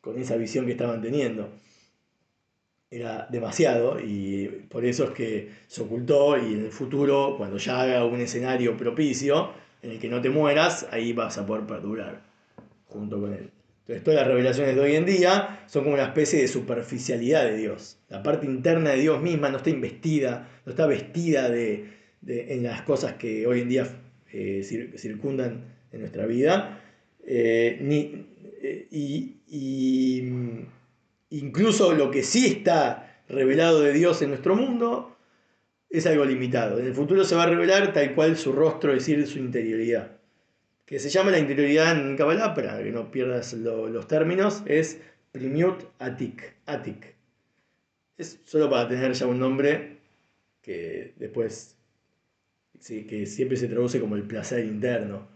con 0.03 0.19
esa 0.19 0.35
visión 0.35 0.65
que 0.65 0.73
estaban 0.73 1.01
teniendo. 1.01 1.49
Era 2.91 3.25
demasiado 3.31 3.99
y 4.01 4.65
por 4.69 4.83
eso 4.83 5.05
es 5.05 5.09
que 5.11 5.49
se 5.67 5.81
ocultó 5.81 6.37
y 6.37 6.53
en 6.53 6.65
el 6.65 6.71
futuro, 6.71 7.35
cuando 7.37 7.57
ya 7.57 7.81
haga 7.81 8.05
un 8.05 8.19
escenario 8.19 8.75
propicio 8.75 9.51
en 9.81 9.91
el 9.91 9.99
que 9.99 10.09
no 10.09 10.21
te 10.21 10.29
mueras, 10.29 10.87
ahí 10.91 11.13
vas 11.13 11.37
a 11.37 11.45
poder 11.45 11.65
perdurar 11.65 12.21
junto 12.85 13.21
con 13.21 13.33
él. 13.33 13.49
Entonces 13.79 14.03
todas 14.03 14.19
las 14.19 14.27
revelaciones 14.27 14.75
de 14.75 14.81
hoy 14.81 14.95
en 14.95 15.05
día 15.05 15.63
son 15.67 15.85
como 15.85 15.95
una 15.95 16.03
especie 16.03 16.41
de 16.41 16.49
superficialidad 16.49 17.45
de 17.45 17.55
Dios. 17.55 17.97
La 18.09 18.21
parte 18.21 18.45
interna 18.45 18.91
de 18.91 18.99
Dios 18.99 19.21
misma 19.21 19.49
no 19.49 19.57
está 19.57 19.69
investida, 19.69 20.49
no 20.65 20.71
está 20.71 20.85
vestida 20.85 21.49
de, 21.49 21.93
en 22.27 22.63
las 22.63 22.81
cosas 22.81 23.13
que 23.13 23.47
hoy 23.47 23.61
en 23.61 23.69
día 23.69 23.87
eh, 24.33 24.63
circundan 24.97 25.63
en 25.93 26.01
nuestra 26.01 26.25
vida, 26.25 26.81
eh, 27.25 27.77
ni, 27.81 28.32
eh, 28.63 28.87
y, 28.91 30.21
mm, 30.23 30.65
incluso 31.31 31.93
lo 31.93 32.09
que 32.11 32.23
sí 32.23 32.47
está 32.47 33.21
revelado 33.29 33.81
de 33.81 33.93
Dios 33.93 34.21
en 34.21 34.29
nuestro 34.29 34.55
mundo 34.55 35.15
es 35.89 36.05
algo 36.07 36.25
limitado. 36.25 36.79
En 36.79 36.85
el 36.87 36.93
futuro 36.95 37.23
se 37.25 37.35
va 37.35 37.43
a 37.43 37.47
revelar 37.47 37.93
tal 37.93 38.15
cual 38.15 38.37
su 38.37 38.51
rostro, 38.53 38.93
es 38.93 38.99
decir, 39.05 39.27
su 39.27 39.39
interioridad. 39.39 40.17
que 40.85 40.99
se 40.99 41.09
llama 41.09 41.31
la 41.31 41.39
interioridad 41.39 41.97
en 41.97 42.17
Kabbalah, 42.17 42.53
para 42.53 42.83
que 42.83 42.91
no 42.91 43.09
pierdas 43.11 43.53
lo- 43.53 43.89
los 43.89 44.07
términos, 44.07 44.63
es 44.67 44.99
Primiut 45.31 45.83
Atik. 45.99 46.55
Atik. 46.65 47.15
Es 48.17 48.39
solo 48.45 48.69
para 48.69 48.87
tener 48.89 49.13
ya 49.13 49.25
un 49.27 49.39
nombre 49.39 49.97
que 50.61 51.13
después, 51.17 51.77
que 52.85 53.25
siempre 53.25 53.57
se 53.57 53.67
traduce 53.67 53.99
como 53.99 54.15
el 54.15 54.23
placer 54.23 54.65
interno. 54.65 55.27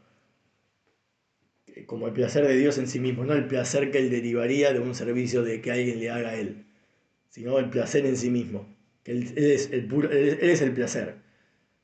Eh, 1.78 1.86
Como 1.86 2.08
el 2.08 2.14
placer 2.14 2.48
de 2.48 2.58
Dios 2.58 2.78
en 2.78 2.88
sí 2.88 3.00
mismo, 3.00 3.24
no 3.26 3.34
el 3.34 3.48
placer 3.48 3.92
que 3.92 4.00
él 4.00 4.10
derivaría 4.10 4.74
de 4.74 4.80
un 4.80 4.96
servicio 4.96 5.44
de 5.44 5.62
que 5.62 5.72
alguien 5.72 6.00
le 6.00 6.10
haga 6.10 6.30
a 6.30 6.36
él, 6.36 6.66
sino 7.30 7.60
el 7.60 7.70
placer 7.70 8.06
en 8.06 8.18
sí 8.18 8.30
mismo. 8.32 8.68
Que 9.04 9.12
él, 9.14 9.34
es 9.38 9.72
el 9.72 9.88
puro, 9.88 10.12
él 10.12 10.40
es 10.42 10.62
el 10.62 10.74
placer, 10.74 11.16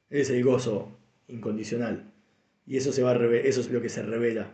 él 0.10 0.22
es 0.22 0.30
el 0.30 0.44
gozo 0.44 0.98
incondicional. 1.28 2.12
Y 2.68 2.78
eso, 2.78 2.92
se 2.94 3.04
va 3.04 3.12
a 3.12 3.16
reve- 3.16 3.48
eso 3.48 3.62
es 3.62 3.70
lo 3.72 3.82
que 3.82 3.90
se 3.90 4.04
revela. 4.04 4.52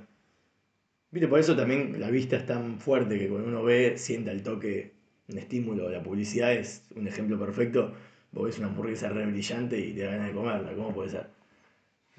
Viste, 1.12 1.28
por 1.28 1.40
eso 1.40 1.56
también 1.56 2.00
la 2.00 2.10
vista 2.10 2.36
es 2.38 2.46
tan 2.48 2.80
fuerte 2.80 3.20
que 3.20 3.28
cuando 3.30 3.48
uno 3.48 3.64
ve, 3.64 3.98
sienta 3.98 4.32
el 4.32 4.42
toque, 4.44 4.94
un 5.28 5.38
estímulo. 5.38 5.88
La 5.90 6.02
publicidad 6.04 6.52
es 6.54 6.84
un 6.96 7.08
ejemplo 7.08 7.40
perfecto. 7.40 7.94
Vos 8.32 8.46
ves 8.46 8.58
una 8.60 8.68
hamburguesa 8.70 9.10
re 9.10 9.26
brillante 9.28 9.80
y 9.80 9.94
te 9.94 10.02
da 10.04 10.12
ganas 10.12 10.28
de 10.30 10.34
comerla. 10.34 10.74
¿Cómo 10.74 10.94
puede 10.94 11.10
ser? 11.10 11.28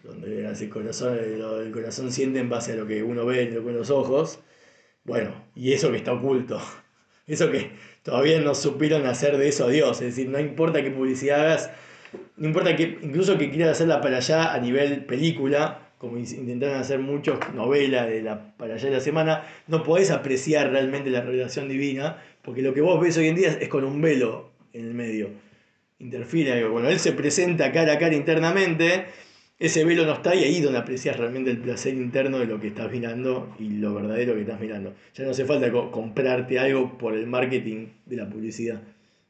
Donde 0.02 0.46
el 0.46 0.68
corazón, 0.70 1.18
el, 1.18 1.70
corazón 1.72 2.10
siente 2.10 2.38
en 2.40 2.48
base 2.48 2.72
a 2.72 2.76
lo 2.76 2.86
que 2.86 3.02
uno 3.02 3.26
ve 3.26 3.54
con 3.62 3.74
los 3.76 3.90
ojos. 3.90 4.40
Bueno, 5.04 5.34
y 5.54 5.72
eso 5.72 5.90
que 5.90 5.98
está 5.98 6.12
oculto. 6.12 6.60
Eso 7.26 7.48
que 7.52 7.70
todavía 8.02 8.40
no 8.40 8.56
supieron 8.56 9.06
hacer 9.06 9.36
de 9.36 9.46
eso 9.46 9.66
a 9.66 9.68
Dios. 9.68 10.00
Es 10.00 10.16
decir, 10.16 10.28
no 10.28 10.40
importa 10.40 10.82
qué 10.82 10.90
publicidad 10.90 11.42
hagas, 11.42 11.70
no 12.36 12.48
importa 12.48 12.74
que 12.74 12.98
incluso 13.02 13.38
que 13.38 13.50
quieras 13.52 13.72
hacerla 13.76 14.00
para 14.00 14.16
allá 14.16 14.52
a 14.52 14.58
nivel 14.58 15.04
película, 15.04 15.92
como 15.98 16.18
in- 16.18 16.26
intentaron 16.26 16.78
hacer 16.78 16.98
muchos 16.98 17.38
novelas 17.54 18.08
de 18.08 18.22
la 18.22 18.56
para 18.56 18.74
allá 18.74 18.86
de 18.86 18.96
la 18.96 19.00
semana, 19.00 19.46
no 19.68 19.84
podés 19.84 20.10
apreciar 20.10 20.72
realmente 20.72 21.08
la 21.10 21.20
revelación 21.20 21.68
divina, 21.68 22.20
porque 22.42 22.62
lo 22.62 22.74
que 22.74 22.80
vos 22.80 23.00
ves 23.00 23.16
hoy 23.16 23.28
en 23.28 23.36
día 23.36 23.48
es 23.60 23.68
con 23.68 23.84
un 23.84 24.00
velo 24.02 24.50
en 24.72 24.86
el 24.86 24.94
medio. 24.94 25.28
Interfiere 26.00 26.52
algo. 26.54 26.72
Cuando 26.72 26.90
él 26.90 26.98
se 26.98 27.12
presenta 27.12 27.70
cara 27.70 27.92
a 27.92 27.98
cara 27.98 28.16
internamente, 28.16 29.04
ese 29.60 29.84
velo 29.84 30.04
no 30.06 30.14
está 30.14 30.34
y 30.34 30.44
ahí 30.44 30.56
es 30.56 30.62
donde 30.64 30.78
aprecias 30.80 31.16
realmente 31.18 31.50
el 31.50 31.58
placer 31.58 31.94
interno 31.94 32.38
de 32.40 32.46
lo 32.46 32.58
que 32.60 32.68
estás 32.68 32.90
mirando 32.90 33.54
y 33.58 33.68
lo 33.70 33.94
verdadero 33.94 34.34
que 34.34 34.40
estás 34.42 34.60
mirando. 34.60 34.94
Ya 35.14 35.24
no 35.24 35.30
hace 35.30 35.44
falta 35.44 35.70
co- 35.70 35.90
comprarte 35.92 36.58
algo 36.58 36.98
por 36.98 37.14
el 37.16 37.26
marketing 37.28 37.88
de 38.06 38.16
la 38.16 38.28
publicidad. 38.28 38.82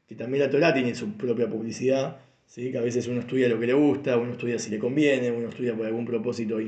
Que 0.07 0.15
también 0.15 0.43
la 0.43 0.49
Torah 0.49 0.73
tiene 0.73 0.95
su 0.95 1.13
propia 1.17 1.49
publicidad, 1.49 2.17
¿sí? 2.47 2.71
que 2.71 2.77
a 2.77 2.81
veces 2.81 3.07
uno 3.07 3.19
estudia 3.21 3.47
lo 3.49 3.59
que 3.59 3.67
le 3.67 3.73
gusta, 3.73 4.17
uno 4.17 4.31
estudia 4.33 4.57
si 4.59 4.69
le 4.71 4.79
conviene, 4.79 5.31
uno 5.31 5.49
estudia 5.49 5.75
por 5.75 5.85
algún 5.85 6.05
propósito 6.05 6.59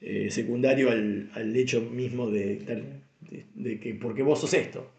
eh, 0.00 0.30
secundario 0.30 0.90
al, 0.90 1.30
al 1.34 1.56
hecho 1.56 1.80
mismo 1.80 2.30
de, 2.30 2.60
de 3.54 3.80
que 3.80 3.94
porque 3.94 4.22
vos 4.22 4.40
sos 4.40 4.54
esto. 4.54 4.90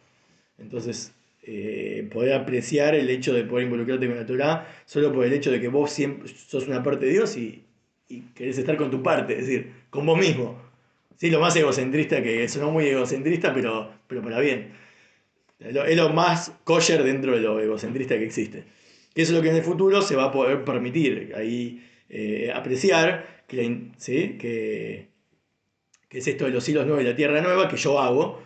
Entonces, 0.58 1.14
eh, 1.44 2.08
poder 2.12 2.34
apreciar 2.34 2.96
el 2.96 3.10
hecho 3.10 3.34
de 3.34 3.44
poder 3.44 3.66
involucrarte 3.66 4.08
con 4.08 4.16
la 4.18 4.26
Torah 4.26 4.68
solo 4.86 5.12
por 5.12 5.26
el 5.26 5.34
hecho 5.34 5.52
de 5.52 5.60
que 5.62 5.68
vos 5.68 5.92
siempre 5.92 6.30
sos 6.30 6.68
una 6.68 6.84
parte 6.84 7.06
de 7.06 7.12
Dios 7.14 7.38
y, 7.38 7.64
y 8.18 8.24
querés 8.36 8.58
estar 8.58 8.76
con 8.78 8.92
tu 8.92 9.02
parte, 9.02 9.34
es 9.34 9.48
decir, 9.48 9.72
con 9.90 10.06
vos 10.06 10.18
mismo. 10.18 10.62
Sí, 11.18 11.30
lo 11.30 11.40
más 11.40 11.56
egocentrista 11.56 12.22
que 12.22 12.48
sonó 12.50 12.72
muy 12.72 12.86
egocentrista, 12.88 13.54
pero, 13.54 13.92
pero 14.08 14.22
para 14.22 14.40
bien. 14.40 14.74
Es 15.60 15.74
lo, 15.74 15.86
es 15.86 16.14
más 16.14 16.52
kosher 16.64 17.04
dentro 17.04 17.34
de 17.36 17.42
lo 17.42 17.60
egocentrista 17.60 18.18
que 18.18 18.26
existe. 18.26 18.64
Que 19.14 19.22
eso 19.22 19.32
es 19.32 19.38
lo 19.38 19.42
que 19.44 19.50
en 19.50 19.56
el 19.56 19.64
futuro 19.64 20.02
se 20.02 20.16
va 20.16 20.26
a 20.26 20.32
poder 20.32 20.64
permitir 20.66 21.34
ahí 21.36 21.88
eh, 22.10 22.52
apreciar, 22.54 23.44
que, 23.48 23.90
¿sí? 23.98 24.38
que, 24.40 25.08
que 26.10 26.18
es 26.18 26.28
esto 26.28 26.46
de 26.46 26.52
los 26.52 26.64
cielos 26.64 26.86
nuevos 26.86 27.04
y 27.04 27.08
la 27.08 27.16
tierra 27.16 27.42
nueva, 27.42 27.68
que 27.70 27.78
yo 27.78 28.00
hago, 28.00 28.42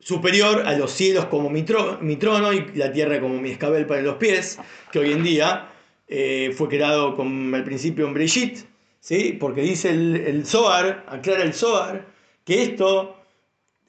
superior 0.00 0.62
a 0.66 0.76
los 0.78 0.92
cielos 0.92 1.24
como 1.26 1.50
mi, 1.50 1.62
tro- 1.62 1.98
mi 2.00 2.16
trono 2.16 2.52
y 2.52 2.66
la 2.74 2.92
tierra 2.92 3.20
como 3.20 3.40
mi 3.40 3.50
escabel 3.50 3.86
para 3.86 4.02
los 4.02 4.16
pies, 4.16 4.58
que 4.92 5.00
hoy 5.00 5.12
en 5.12 5.22
día 5.24 5.70
eh, 6.06 6.52
fue 6.54 6.68
creado 6.68 7.16
con 7.16 7.52
al 7.54 7.64
principio 7.64 8.06
en 8.06 8.14
Breshit, 8.14 8.58
¿sí? 9.00 9.36
porque 9.38 9.62
dice 9.62 9.90
el, 9.90 10.16
el 10.16 10.46
Zohar, 10.46 11.04
aclara 11.08 11.42
el 11.42 11.54
Zohar, 11.54 12.06
que 12.44 12.62
esto, 12.62 13.16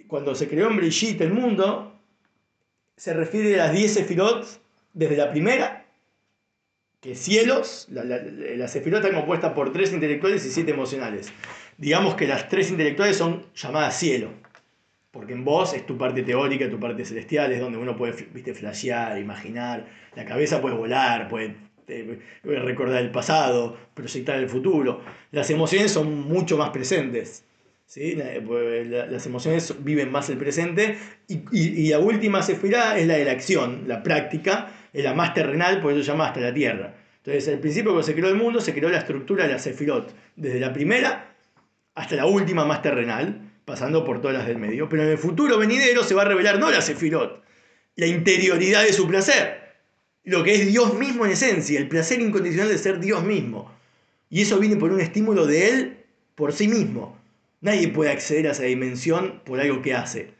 cuando 0.07 0.35
se 0.35 0.47
creó 0.47 0.69
en 0.69 0.77
Breshit 0.77 1.21
el 1.21 1.33
mundo, 1.33 1.93
se 2.95 3.13
refiere 3.13 3.59
a 3.59 3.67
las 3.67 3.73
10 3.73 3.93
sefirot 3.93 4.45
desde 4.93 5.17
la 5.17 5.31
primera, 5.31 5.85
que 6.99 7.15
cielos, 7.15 7.87
la, 7.89 8.03
la, 8.03 8.17
la 8.21 8.67
sefirot 8.67 9.03
está 9.03 9.15
compuesta 9.15 9.53
por 9.53 9.71
tres 9.71 9.93
intelectuales 9.93 10.45
y 10.45 10.51
siete 10.51 10.71
emocionales. 10.71 11.31
Digamos 11.77 12.15
que 12.15 12.27
las 12.27 12.49
tres 12.49 12.69
intelectuales 12.71 13.15
son 13.15 13.45
llamadas 13.55 13.97
cielo. 13.97 14.31
Porque 15.11 15.33
en 15.33 15.43
vos 15.43 15.73
es 15.73 15.85
tu 15.85 15.97
parte 15.97 16.21
teórica, 16.21 16.69
tu 16.69 16.79
parte 16.79 17.03
celestial, 17.03 17.51
es 17.51 17.59
donde 17.59 17.79
uno 17.79 17.95
puede 17.95 18.11
viste, 18.31 18.53
flashear, 18.53 19.17
imaginar. 19.17 19.87
La 20.15 20.25
cabeza 20.25 20.61
puede 20.61 20.75
volar, 20.75 21.27
puede, 21.29 21.55
eh, 21.89 22.19
puede 22.43 22.59
recordar 22.59 23.01
el 23.01 23.11
pasado, 23.11 23.77
proyectar 23.93 24.37
el 24.37 24.47
futuro. 24.47 25.01
Las 25.31 25.49
emociones 25.49 25.91
son 25.91 26.21
mucho 26.21 26.57
más 26.57 26.69
presentes. 26.69 27.43
¿sí? 27.85 28.15
La- 28.15 29.05
Las 29.07 29.25
emociones 29.25 29.73
viven 29.83 30.11
más 30.11 30.29
el 30.29 30.37
presente. 30.37 30.97
Y, 31.27 31.41
y- 31.51 31.89
la 31.89 31.99
última 31.99 32.41
sefirá 32.41 32.97
es 32.97 33.07
la 33.07 33.15
de 33.15 33.25
la 33.25 33.31
acción, 33.31 33.83
la 33.87 34.03
práctica, 34.03 34.71
es 34.93 35.03
la 35.03 35.13
más 35.13 35.33
terrenal, 35.33 35.81
por 35.81 35.91
eso 35.91 36.01
se 36.01 36.07
llama 36.11 36.33
la 36.35 36.53
tierra. 36.53 36.95
Entonces, 37.17 37.47
al 37.53 37.59
principio 37.59 37.91
cuando 37.91 38.03
se 38.05 38.13
creó 38.15 38.29
el 38.29 38.35
mundo, 38.35 38.61
se 38.61 38.73
creó 38.73 38.89
la 38.89 38.99
estructura 38.99 39.45
de 39.45 39.53
la 39.53 39.59
sefirot. 39.59 40.15
Desde 40.35 40.59
la 40.59 40.71
primera 40.73 41.35
hasta 41.95 42.15
la 42.15 42.25
última 42.25 42.63
más 42.65 42.81
terrenal, 42.81 43.41
pasando 43.65 44.03
por 44.05 44.21
todas 44.21 44.37
las 44.37 44.47
del 44.47 44.57
medio. 44.57 44.87
Pero 44.89 45.03
en 45.03 45.09
el 45.09 45.17
futuro 45.17 45.57
venidero 45.57 46.03
se 46.03 46.15
va 46.15 46.21
a 46.21 46.25
revelar 46.25 46.57
no 46.59 46.71
la 46.71 46.81
Sefirot, 46.81 47.43
la 47.97 48.07
interioridad 48.07 48.83
de 48.83 48.93
su 48.93 49.05
placer, 49.07 49.68
lo 50.29 50.43
que 50.43 50.55
es 50.55 50.67
Dios 50.67 50.93
mismo 50.93 51.25
en 51.25 51.31
esencia, 51.31 51.79
el 51.79 51.87
placer 51.87 52.21
incondicional 52.21 52.69
de 52.69 52.77
ser 52.77 52.99
Dios 52.99 53.23
mismo. 53.23 53.71
Y 54.29 54.41
eso 54.41 54.59
viene 54.59 54.75
por 54.75 54.91
un 54.91 55.01
estímulo 55.01 55.47
de 55.47 55.69
Él 55.69 55.97
por 56.35 56.53
sí 56.53 56.67
mismo. 56.67 57.17
Nadie 57.61 57.87
puede 57.89 58.11
acceder 58.11 58.47
a 58.47 58.51
esa 58.51 58.63
dimensión 58.63 59.41
por 59.43 59.59
algo 59.59 59.81
que 59.81 59.93
hace. 59.93 60.33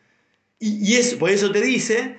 Y, 0.60 0.96
por 1.18 1.30
eso 1.30 1.52
te 1.52 1.62
dice, 1.62 2.18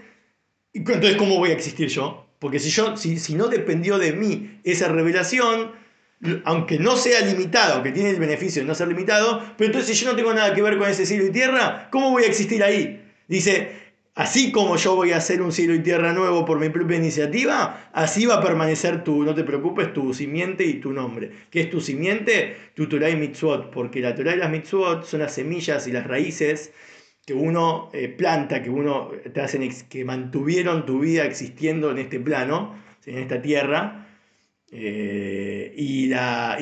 entonces 0.72 1.16
¿cómo 1.16 1.38
voy 1.38 1.50
a 1.50 1.54
existir 1.54 1.88
yo? 1.88 2.26
Porque 2.38 2.58
si, 2.58 2.70
yo, 2.70 2.96
si, 2.96 3.18
si 3.18 3.34
no 3.34 3.48
dependió 3.48 3.98
de 3.98 4.12
mí 4.14 4.60
esa 4.64 4.88
revelación, 4.88 5.72
aunque 6.44 6.78
no 6.78 6.96
sea 6.96 7.20
limitado, 7.20 7.74
aunque 7.74 7.92
tiene 7.92 8.10
el 8.10 8.18
beneficio 8.18 8.62
de 8.62 8.68
no 8.68 8.74
ser 8.74 8.88
limitado, 8.88 9.42
pero 9.56 9.66
entonces 9.66 9.96
si 9.96 10.04
yo 10.04 10.10
no 10.10 10.16
tengo 10.16 10.34
nada 10.34 10.54
que 10.54 10.62
ver 10.62 10.76
con 10.76 10.88
ese 10.88 11.06
cielo 11.06 11.26
y 11.26 11.30
tierra, 11.30 11.88
¿cómo 11.90 12.10
voy 12.10 12.24
a 12.24 12.26
existir 12.26 12.64
ahí? 12.64 13.02
Dice, 13.28 13.79
así 14.20 14.52
como 14.52 14.76
yo 14.76 14.96
voy 14.96 15.12
a 15.12 15.16
hacer 15.16 15.40
un 15.40 15.50
cielo 15.50 15.74
y 15.74 15.78
tierra 15.78 16.12
nuevo 16.12 16.44
por 16.44 16.60
mi 16.60 16.68
propia 16.68 16.98
iniciativa, 16.98 17.88
así 17.94 18.26
va 18.26 18.34
a 18.34 18.42
permanecer 18.42 19.02
tu, 19.02 19.24
no 19.24 19.34
te 19.34 19.44
preocupes, 19.44 19.94
tu 19.94 20.12
simiente 20.12 20.62
y 20.66 20.74
tu 20.74 20.92
nombre. 20.92 21.30
¿Qué 21.50 21.62
es 21.62 21.70
tu 21.70 21.80
simiente? 21.80 22.54
Tu 22.74 22.86
Torah 22.86 23.08
y 23.08 23.16
Mitzvot, 23.16 23.70
porque 23.70 24.00
la 24.00 24.14
Torah 24.14 24.34
y 24.34 24.36
las 24.36 24.50
Mitzvot 24.50 25.06
son 25.06 25.20
las 25.20 25.32
semillas 25.32 25.86
y 25.88 25.92
las 25.92 26.06
raíces 26.06 26.74
que 27.24 27.32
uno 27.32 27.88
eh, 27.94 28.08
planta, 28.08 28.62
que 28.62 28.68
uno 28.68 29.10
te 29.32 29.40
hacen, 29.40 29.66
que 29.88 30.04
mantuvieron 30.04 30.84
tu 30.84 31.00
vida 31.00 31.24
existiendo 31.24 31.90
en 31.90 31.96
este 31.96 32.20
plano, 32.20 32.74
en 33.06 33.16
esta 33.16 33.40
tierra, 33.40 34.06
eh, 34.70 35.72
y, 35.74 36.10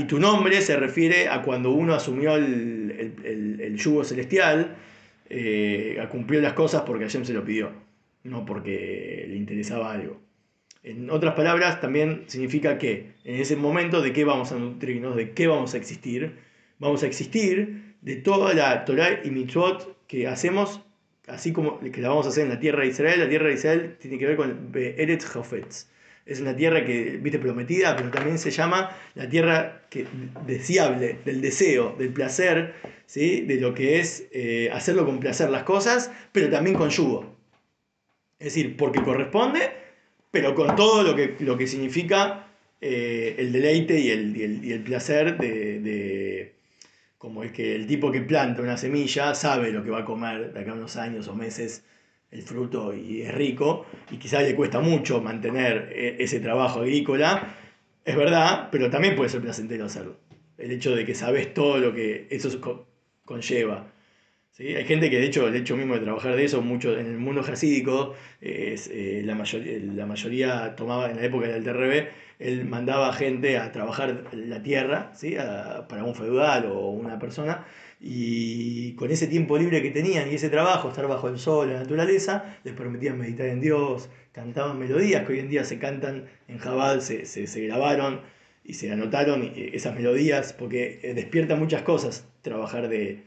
tu 0.07 0.21
nombre 0.21 0.63
se 0.63 0.77
refiere 0.77 1.29
a 1.29 1.43
cuando 1.43 1.73
uno 1.73 1.95
asumió 1.95 2.37
el- 2.37 3.59
el 3.61 3.77
yugo 3.77 4.05
celestial, 4.05 4.77
eh, 5.31 6.07
cumplió 6.11 6.41
las 6.41 6.55
cosas 6.55 6.83
porque 6.83 7.05
Hashem 7.05 7.25
se 7.25 7.33
lo 7.33 7.45
pidió, 7.45 7.73
no 8.25 8.45
porque 8.45 9.27
le 9.29 9.37
interesaba 9.37 9.93
algo. 9.93 10.21
En 10.83 11.11
otras 11.11 11.35
palabras, 11.35 11.81
también 11.81 12.25
significa 12.29 12.79
que 12.79 13.13
en 13.25 13.41
ese 13.41 13.57
momento 13.57 14.01
de 14.01 14.13
qué 14.13 14.25
vamos 14.25 14.53
a 14.53 14.59
nutrirnos, 14.59 15.17
de 15.17 15.33
qué 15.33 15.47
vamos 15.47 15.75
a 15.75 15.77
existir, 15.77 16.39
vamos 16.79 17.03
a 17.03 17.07
existir 17.07 17.95
de 18.01 18.17
toda 18.17 18.55
la 18.55 18.85
Torah 18.85 19.21
y 19.25 19.31
Mitzvot 19.31 20.07
que 20.07 20.29
hacemos, 20.29 20.81
así 21.27 21.53
como 21.53 21.81
que 21.81 22.01
la 22.01 22.09
vamos 22.09 22.27
a 22.27 22.31
hacer 22.31 22.45
en 22.45 22.51
la 22.51 22.61
tierra 22.61 22.83
de 22.83 22.89
Israel. 22.89 23.21
La 23.21 23.29
tierra 23.29 23.49
de 23.49 23.55
Israel 23.55 23.97
tiene 24.01 24.19
que 24.19 24.27
ver 24.27 24.37
con 24.37 24.71
Eretz 24.75 25.37
Hafetz. 25.37 25.91
Es 26.29 26.41
una 26.41 26.55
tierra 26.55 26.85
que, 26.85 27.19
viste, 27.23 27.39
prometida, 27.39 27.97
pero 27.97 28.11
también 28.11 28.39
se 28.39 28.51
llama 28.51 28.95
la 29.15 29.29
tierra 29.31 29.81
que, 29.89 30.07
deseable, 30.47 31.19
del 31.25 31.41
deseo, 31.41 31.97
del 31.99 32.13
placer, 32.13 32.75
¿sí? 33.07 33.41
de 33.41 33.57
lo 33.57 33.73
que 33.73 33.99
es 33.99 34.29
eh, 34.33 34.69
hacerlo 34.71 35.07
con 35.07 35.21
placer 35.21 35.49
las 35.49 35.63
cosas, 35.63 36.13
pero 36.31 36.51
también 36.51 36.77
con 36.77 36.91
yugo. 36.91 37.35
Es 38.39 38.55
decir, 38.55 38.77
porque 38.77 39.03
corresponde, 39.03 39.71
pero 40.31 40.55
con 40.55 40.77
todo 40.77 41.03
lo 41.03 41.17
que, 41.17 41.35
lo 41.41 41.57
que 41.57 41.67
significa 41.67 42.47
eh, 42.83 43.37
el 43.39 43.51
deleite 43.51 43.99
y 43.99 44.11
el, 44.11 44.37
y 44.37 44.43
el, 44.43 44.65
y 44.67 44.73
el 44.73 44.83
placer 44.83 45.39
de, 45.39 45.81
de, 45.81 46.55
como 47.17 47.43
es 47.43 47.53
que 47.53 47.75
el 47.75 47.87
tipo 47.87 48.13
que 48.13 48.21
planta 48.21 48.61
una 48.61 48.77
semilla 48.77 49.35
sabe 49.35 49.73
lo 49.73 49.83
que 49.83 49.91
va 49.91 50.01
a 50.01 50.05
comer 50.05 50.53
de 50.53 50.61
acá 50.61 50.73
a 50.73 50.75
unos 50.75 50.97
años 50.97 51.27
o 51.27 51.35
meses 51.35 51.85
el 52.31 52.43
fruto 52.43 52.95
y 52.95 53.23
es 53.23 53.35
rico 53.35 53.87
y 54.11 54.17
quizás 54.17 54.43
le 54.43 54.55
cuesta 54.55 54.81
mucho 54.81 55.21
mantener 55.21 55.91
eh, 55.93 56.17
ese 56.19 56.41
trabajo 56.41 56.81
agrícola, 56.81 57.55
es 58.05 58.17
verdad, 58.17 58.69
pero 58.71 58.91
también 58.91 59.17
puede 59.17 59.31
ser 59.31 59.41
placentero 59.41 59.85
hacerlo. 59.87 60.17
el 60.59 60.73
hecho 60.73 60.95
de 60.95 61.05
que 61.05 61.15
sabes 61.15 61.55
todo 61.55 61.79
lo 61.79 61.95
que 61.95 62.27
eso 62.31 62.83
conlleva. 63.25 63.93
¿Sí? 64.51 64.75
Hay 64.75 64.85
gente 64.87 65.09
que 65.09 65.19
de 65.19 65.27
hecho 65.27 65.47
el 65.47 65.55
hecho 65.55 65.77
mismo 65.77 65.95
de 65.95 66.01
trabajar 66.01 66.35
de 66.35 66.45
eso, 66.45 66.63
mucho 66.63 66.99
en 66.99 67.07
el 67.07 67.19
mundo 67.19 67.43
jasídico, 67.43 68.15
es, 68.41 68.89
eh, 68.93 69.23
la, 69.25 69.35
mayoría, 69.37 69.79
la 69.79 70.07
mayoría 70.07 70.75
tomaba 70.75 71.11
en 71.11 71.17
la 71.17 71.25
época 71.25 71.47
del 71.47 71.63
TRB, 71.63 72.09
él 72.41 72.65
mandaba 72.65 73.13
gente 73.13 73.59
a 73.59 73.73
trabajar 73.73 74.25
la 74.33 74.63
tierra 74.63 75.13
¿sí? 75.15 75.37
para 75.89 76.05
un 76.05 76.15
feudal 76.15 76.67
o 76.67 76.91
una 76.91 77.19
persona, 77.19 77.67
y 78.01 78.93
con 78.95 79.11
ese 79.11 79.27
tiempo 79.27 79.59
libre 79.59 79.83
que 79.83 79.91
tenían 79.91 80.31
y 80.31 80.35
ese 80.35 80.49
trabajo, 80.49 80.89
estar 80.89 81.09
bajo 81.09 81.29
el 81.29 81.39
sol, 81.39 81.73
la 81.73 81.81
naturaleza, 81.81 82.59
les 82.65 82.75
permitían 82.75 83.19
meditar 83.19 83.47
en 83.47 83.61
Dios, 83.61 84.09
cantaban 84.33 84.79
melodías 84.79 85.27
que 85.27 85.33
hoy 85.33 85.39
en 85.41 85.49
día 85.49 85.65
se 85.65 85.79
cantan 85.79 86.27
en 86.47 86.59
Jabal, 86.59 87.03
se, 87.03 87.27
se, 87.27 87.47
se 87.47 87.61
grabaron 87.67 88.21
y 88.65 88.75
se 88.75 88.93
anotaron 88.93 89.53
esas 89.55 89.95
melodías, 89.95 90.53
porque 90.53 91.01
eh, 91.03 91.15
despierta 91.15 91.57
muchas 91.57 91.83
cosas 91.83 92.29
trabajar 92.43 92.89
de, 92.89 93.23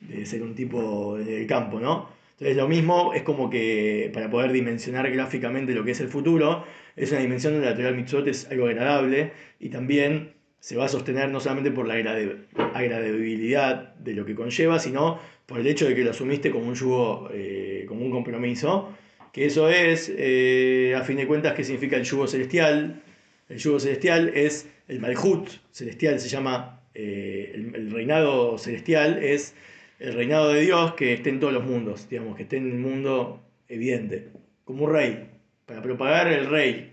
de 0.00 0.26
ser 0.26 0.42
un 0.42 0.54
tipo 0.54 1.16
del 1.16 1.46
campo, 1.46 1.78
¿no? 1.78 2.08
Entonces 2.32 2.56
lo 2.56 2.68
mismo 2.68 3.12
es 3.14 3.22
como 3.22 3.50
que 3.50 4.10
para 4.12 4.30
poder 4.30 4.50
dimensionar 4.50 5.08
gráficamente 5.12 5.74
lo 5.74 5.84
que 5.84 5.92
es 5.92 6.00
el 6.00 6.08
futuro, 6.08 6.64
es 6.96 7.12
una 7.12 7.20
dimensión 7.20 7.52
donde 7.52 7.68
la 7.68 7.74
teoría 7.74 7.92
del 7.92 8.00
mitzvot 8.00 8.26
es 8.26 8.50
algo 8.50 8.66
agradable 8.66 9.32
y 9.60 9.68
también 9.68 10.32
se 10.62 10.76
va 10.76 10.84
a 10.84 10.88
sostener 10.88 11.28
no 11.28 11.40
solamente 11.40 11.72
por 11.72 11.88
la 11.88 11.94
agradabilidad 11.94 13.96
de 13.96 14.14
lo 14.14 14.24
que 14.24 14.36
conlleva, 14.36 14.78
sino 14.78 15.18
por 15.44 15.58
el 15.58 15.66
hecho 15.66 15.88
de 15.88 15.96
que 15.96 16.04
lo 16.04 16.12
asumiste 16.12 16.52
como 16.52 16.68
un 16.68 16.76
yugo, 16.76 17.28
eh, 17.32 17.84
como 17.88 18.04
un 18.04 18.12
compromiso, 18.12 18.96
que 19.32 19.46
eso 19.46 19.68
es, 19.68 20.12
eh, 20.16 20.94
a 20.96 21.02
fin 21.02 21.16
de 21.16 21.26
cuentas, 21.26 21.54
qué 21.54 21.64
significa 21.64 21.96
el 21.96 22.04
yugo 22.04 22.28
celestial. 22.28 23.02
El 23.48 23.58
yugo 23.58 23.80
celestial 23.80 24.28
es 24.36 24.68
el 24.86 25.00
malhut 25.00 25.48
celestial, 25.72 26.20
se 26.20 26.28
llama 26.28 26.80
eh, 26.94 27.50
el 27.56 27.90
reinado 27.90 28.56
celestial, 28.56 29.20
es 29.20 29.56
el 29.98 30.14
reinado 30.14 30.52
de 30.52 30.60
Dios 30.60 30.94
que 30.94 31.12
esté 31.12 31.30
en 31.30 31.40
todos 31.40 31.52
los 31.52 31.64
mundos, 31.64 32.08
digamos, 32.08 32.36
que 32.36 32.44
esté 32.44 32.58
en 32.58 32.70
el 32.70 32.78
mundo 32.78 33.42
evidente, 33.68 34.28
como 34.62 34.84
un 34.84 34.92
rey. 34.92 35.28
Para 35.66 35.82
propagar 35.82 36.28
el 36.28 36.46
rey 36.46 36.92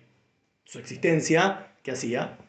su 0.66 0.80
existencia, 0.80 1.68
¿qué 1.84 1.92
hacía? 1.92 2.40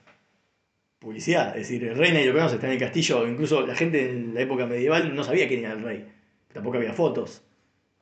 Publicidad. 1.01 1.57
Es 1.57 1.69
decir, 1.69 1.83
el 1.89 1.97
rey 1.97 2.13
nadie 2.13 2.27
lo 2.27 2.35
conoce, 2.35 2.55
está 2.57 2.69
en 2.69 2.75
el 2.75 2.79
castillo. 2.79 3.27
Incluso 3.27 3.67
la 3.67 3.75
gente 3.75 4.11
en 4.11 4.35
la 4.35 4.43
época 4.43 4.67
medieval 4.67 5.15
no 5.15 5.25
sabía 5.25 5.49
quién 5.49 5.65
era 5.65 5.73
el 5.73 5.83
rey. 5.83 6.07
Tampoco 6.53 6.77
había 6.77 6.93
fotos. 6.93 7.43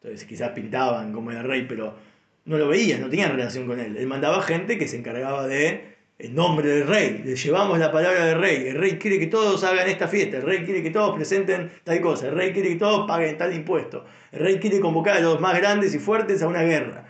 Entonces 0.03 0.27
quizás 0.27 0.51
pintaban 0.51 1.13
como 1.13 1.31
era 1.31 1.41
el 1.41 1.47
rey, 1.47 1.65
pero 1.69 1.97
no 2.45 2.59
lo 2.59 2.69
veían, 2.69 3.01
no 3.01 3.09
tenían 3.09 3.31
relación 3.31 3.67
con 3.67 3.81
él. 3.81 3.97
Él 3.97 4.07
mandaba 4.07 4.43
gente 4.43 4.77
que 4.77 4.89
se 4.89 4.99
encargaba 4.99 5.47
de 5.47 5.97
en 6.19 6.35
nombre 6.35 6.69
del 6.69 6.89
rey, 6.89 7.23
le 7.25 7.37
llevamos 7.37 7.79
la 7.79 7.93
palabra 7.93 8.27
del 8.27 8.41
rey, 8.41 8.67
el 8.67 8.75
rey 8.77 8.99
quiere 8.99 9.21
que 9.21 9.29
todos 9.29 9.63
hagan 9.63 9.89
esta 9.89 10.09
fiesta, 10.09 10.39
el 10.39 10.43
rey 10.43 10.65
quiere 10.65 10.83
que 10.83 10.91
todos 10.91 11.15
presenten 11.15 11.71
tal 11.85 12.01
cosa, 12.01 12.27
el 12.27 12.35
rey 12.35 12.53
quiere 12.53 12.71
que 12.71 12.75
todos 12.75 13.07
paguen 13.07 13.39
tal 13.39 13.55
impuesto, 13.55 14.05
el 14.33 14.41
rey 14.41 14.59
quiere 14.59 14.81
convocar 14.81 15.19
a 15.19 15.21
los 15.21 15.41
más 15.41 15.57
grandes 15.57 15.95
y 15.95 16.01
fuertes 16.01 16.43
a 16.43 16.49
una 16.49 16.63
guerra. 16.63 17.07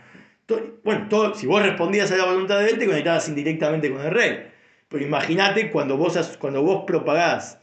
Bueno, 0.83 1.07
todo, 1.09 1.33
si 1.33 1.47
vos 1.47 1.63
respondías 1.63 2.11
a 2.11 2.17
la 2.17 2.25
voluntad 2.25 2.59
de 2.59 2.69
él, 2.69 2.77
te 2.77 2.85
conectabas 2.85 3.27
indirectamente 3.29 3.91
con 3.91 4.01
el 4.01 4.11
rey. 4.11 4.51
Pero 4.89 5.05
imagínate 5.05 5.71
cuando 5.71 5.97
vos, 5.97 6.37
cuando 6.39 6.61
vos 6.61 6.83
propagás 6.85 7.59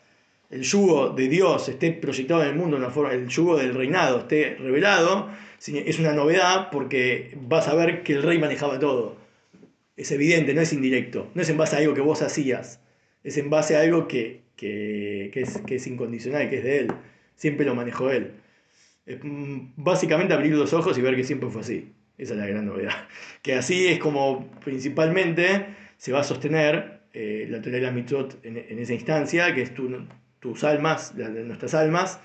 el 0.48 0.62
yugo 0.62 1.10
de 1.10 1.28
Dios 1.28 1.68
esté 1.68 1.92
proyectado 1.92 2.42
en 2.42 2.50
el 2.50 2.54
mundo, 2.54 2.76
una 2.76 2.90
forma, 2.90 3.12
el 3.12 3.28
yugo 3.28 3.56
del 3.56 3.74
reinado 3.74 4.20
esté 4.20 4.56
revelado, 4.60 5.28
es 5.58 5.98
una 5.98 6.12
novedad 6.12 6.70
porque 6.70 7.36
vas 7.40 7.66
a 7.68 7.74
ver 7.74 8.02
que 8.02 8.12
el 8.14 8.22
rey 8.22 8.38
manejaba 8.38 8.78
todo 8.78 9.26
es 9.96 10.12
evidente, 10.12 10.54
no 10.54 10.60
es 10.60 10.72
indirecto, 10.72 11.30
no 11.34 11.42
es 11.42 11.48
en 11.48 11.56
base 11.56 11.76
a 11.76 11.78
algo 11.78 11.94
que 11.94 12.00
vos 12.00 12.22
hacías, 12.22 12.80
es 13.24 13.38
en 13.38 13.50
base 13.50 13.76
a 13.76 13.80
algo 13.80 14.06
que, 14.06 14.42
es, 14.58 15.58
que 15.66 15.74
es 15.74 15.86
incondicional, 15.86 16.50
que 16.50 16.58
es 16.58 16.64
de 16.64 16.78
él, 16.80 16.92
siempre 17.34 17.64
lo 17.64 17.74
manejó 17.74 18.10
él. 18.10 18.32
Mm, 19.22 19.72
básicamente 19.76 20.34
abrir 20.34 20.52
los 20.52 20.72
ojos 20.72 20.98
y 20.98 21.00
ver 21.00 21.16
que 21.16 21.24
siempre 21.24 21.48
fue 21.48 21.62
así, 21.62 21.92
esa 22.18 22.34
es 22.34 22.38
la 22.38 22.46
gran 22.46 22.66
novedad. 22.66 22.94
Que 23.42 23.54
así 23.54 23.86
es 23.86 23.98
como 23.98 24.50
principalmente 24.64 25.66
se 25.96 26.12
va 26.12 26.20
a 26.20 26.24
sostener 26.24 26.95
eh, 27.18 27.46
la 27.48 27.62
teoría 27.62 27.80
de 27.80 27.86
la 27.86 27.92
mitzvot 27.92 28.44
en, 28.44 28.78
esa 28.78 28.92
instancia, 28.92 29.54
que 29.54 29.62
es 29.62 29.72
tus 29.74 30.64
almas, 30.64 31.14
nuestras 31.14 31.72
almas, 31.72 32.20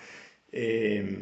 eh, 0.51 1.21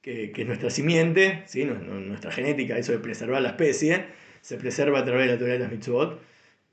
que, 0.00 0.32
es 0.34 0.46
nuestra 0.46 0.70
simiente, 0.70 1.42
¿sí? 1.44 1.66
nuestra 1.66 2.32
genética, 2.32 2.78
eso 2.78 2.92
de 2.92 3.00
preservar 3.00 3.42
la 3.42 3.50
especie 3.50 4.06
se 4.40 4.56
preserva 4.56 5.00
a 5.00 5.04
través 5.04 5.26
de 5.26 5.32
la 5.32 5.38
teoría 5.38 5.54
de 5.54 5.60
las 5.60 5.70
mitzvot, 5.70 6.22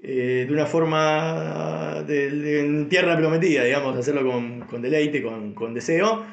eh, 0.02 0.46
de 0.48 0.54
una 0.54 0.66
forma 0.66 2.04
de, 2.08 2.86
tierra 2.90 3.18
prometida, 3.18 3.66
digamos, 3.66 3.98
hacerlo 3.98 4.24
con, 4.70 4.82
deleite, 4.82 5.22
con, 5.22 5.74
deseo, 5.74 6.26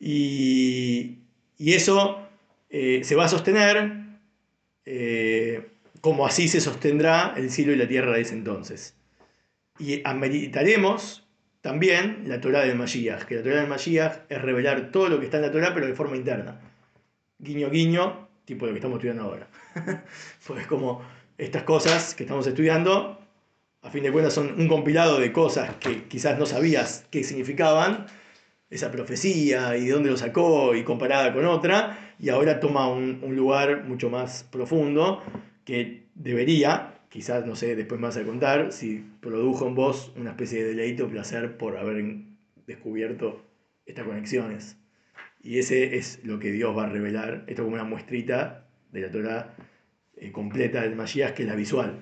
y, 0.00 1.18
eso 1.56 2.28
eh, 2.68 3.02
se 3.04 3.14
va 3.14 3.26
a 3.26 3.28
sostener 3.28 3.92
eh, 4.84 5.68
como 6.00 6.26
así 6.26 6.48
se 6.48 6.60
sostendrá 6.60 7.34
el 7.36 7.50
cielo 7.50 7.72
y 7.72 7.76
la 7.76 7.88
tierra 7.88 8.12
de 8.12 8.22
ese 8.22 8.34
entonces. 8.34 8.96
Y 9.78 10.02
ameritaremos 10.04 11.26
también 11.60 12.24
la 12.26 12.40
Torah 12.40 12.60
del 12.60 12.76
Mashiach, 12.76 13.24
que 13.24 13.36
la 13.36 13.42
Torah 13.42 13.56
del 13.56 13.68
Mashiach 13.68 14.20
es 14.28 14.42
revelar 14.42 14.90
todo 14.90 15.08
lo 15.08 15.18
que 15.18 15.26
está 15.26 15.38
en 15.38 15.44
la 15.44 15.52
Torah, 15.52 15.74
pero 15.74 15.86
de 15.86 15.94
forma 15.94 16.16
interna. 16.16 16.60
Guiño, 17.38 17.70
guiño, 17.70 18.28
tipo 18.44 18.66
lo 18.66 18.72
que 18.72 18.78
estamos 18.78 18.96
estudiando 18.96 19.24
ahora. 19.24 19.48
pues 20.46 20.66
como 20.66 21.02
estas 21.36 21.62
cosas 21.62 22.14
que 22.14 22.24
estamos 22.24 22.46
estudiando, 22.46 23.20
a 23.82 23.90
fin 23.90 24.02
de 24.02 24.12
cuentas 24.12 24.34
son 24.34 24.60
un 24.60 24.68
compilado 24.68 25.20
de 25.20 25.32
cosas 25.32 25.76
que 25.76 26.04
quizás 26.04 26.38
no 26.38 26.46
sabías 26.46 27.06
qué 27.10 27.22
significaban, 27.22 28.06
esa 28.70 28.90
profecía 28.90 29.76
y 29.76 29.86
de 29.86 29.92
dónde 29.92 30.10
lo 30.10 30.16
sacó 30.16 30.74
y 30.74 30.84
comparada 30.84 31.32
con 31.32 31.46
otra, 31.46 32.14
y 32.18 32.28
ahora 32.28 32.60
toma 32.60 32.88
un, 32.88 33.20
lugar 33.34 33.84
mucho 33.84 34.10
más 34.10 34.44
profundo 34.50 35.22
que 35.68 36.04
debería, 36.14 36.94
quizás, 37.10 37.44
no 37.44 37.54
sé, 37.54 37.76
después 37.76 38.00
más 38.00 38.16
a 38.16 38.24
contar, 38.24 38.72
si 38.72 39.04
produjo 39.20 39.68
en 39.68 39.74
vos 39.74 40.14
una 40.16 40.30
especie 40.30 40.64
de 40.64 40.70
deleite 40.70 41.02
o 41.02 41.10
placer 41.10 41.58
por 41.58 41.76
haber 41.76 42.02
descubierto 42.66 43.44
estas 43.84 44.06
conexiones. 44.06 44.78
Y 45.42 45.58
ese 45.58 45.98
es 45.98 46.24
lo 46.24 46.38
que 46.38 46.52
Dios 46.52 46.74
va 46.74 46.84
a 46.84 46.88
revelar, 46.88 47.44
esto 47.48 47.64
como 47.64 47.74
una 47.74 47.84
muestrita 47.84 48.64
de 48.92 49.00
la 49.02 49.10
Torah 49.10 49.56
eh, 50.16 50.32
completa 50.32 50.80
del 50.80 50.96
Mashiach, 50.96 51.34
que 51.34 51.42
es 51.42 51.48
la 51.50 51.54
visual. 51.54 51.98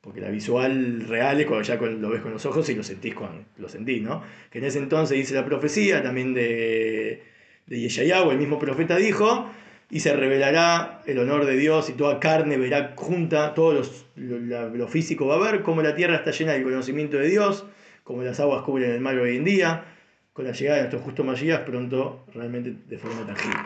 Porque 0.00 0.20
la 0.20 0.30
visual 0.30 1.06
real 1.06 1.40
es 1.40 1.46
cuando 1.46 1.62
ya 1.62 1.76
lo 1.76 2.10
ves 2.10 2.20
con 2.20 2.32
los 2.32 2.44
ojos 2.46 2.68
y 2.68 2.74
lo 2.74 2.82
sentís 2.82 3.14
cuando 3.14 3.44
lo 3.58 3.68
sentís, 3.68 4.02
¿no? 4.02 4.24
Que 4.50 4.58
en 4.58 4.64
ese 4.64 4.80
entonces 4.80 5.16
dice 5.16 5.36
la 5.36 5.44
profecía 5.44 6.02
también 6.02 6.34
de, 6.34 7.22
de 7.64 7.80
Yeshayahu, 7.80 8.32
el 8.32 8.38
mismo 8.38 8.58
profeta 8.58 8.96
dijo, 8.96 9.48
y 9.92 10.00
se 10.00 10.16
revelará 10.16 11.02
el 11.04 11.18
honor 11.18 11.44
de 11.44 11.54
Dios 11.54 11.90
y 11.90 11.92
toda 11.92 12.18
carne 12.18 12.56
verá 12.56 12.94
junta, 12.96 13.52
todo 13.52 13.82
lo, 14.16 14.88
físico 14.88 15.26
va 15.26 15.34
a 15.34 15.52
ver, 15.52 15.62
como 15.62 15.82
la 15.82 15.94
tierra 15.94 16.16
está 16.16 16.30
llena 16.30 16.52
del 16.52 16.62
conocimiento 16.62 17.18
de 17.18 17.28
Dios, 17.28 17.66
como 18.02 18.22
las 18.22 18.40
aguas 18.40 18.62
cubren 18.62 18.90
el 18.90 19.02
mar 19.02 19.18
hoy 19.18 19.36
en 19.36 19.44
día, 19.44 19.84
con 20.32 20.46
la 20.46 20.52
llegada 20.52 20.78
de 20.78 20.84
nuestro 20.84 21.00
justo 21.00 21.24
Mashiach 21.24 21.66
pronto 21.66 22.24
realmente 22.32 22.74
de 22.88 22.96
forma 22.96 23.26
tangible. 23.26 23.60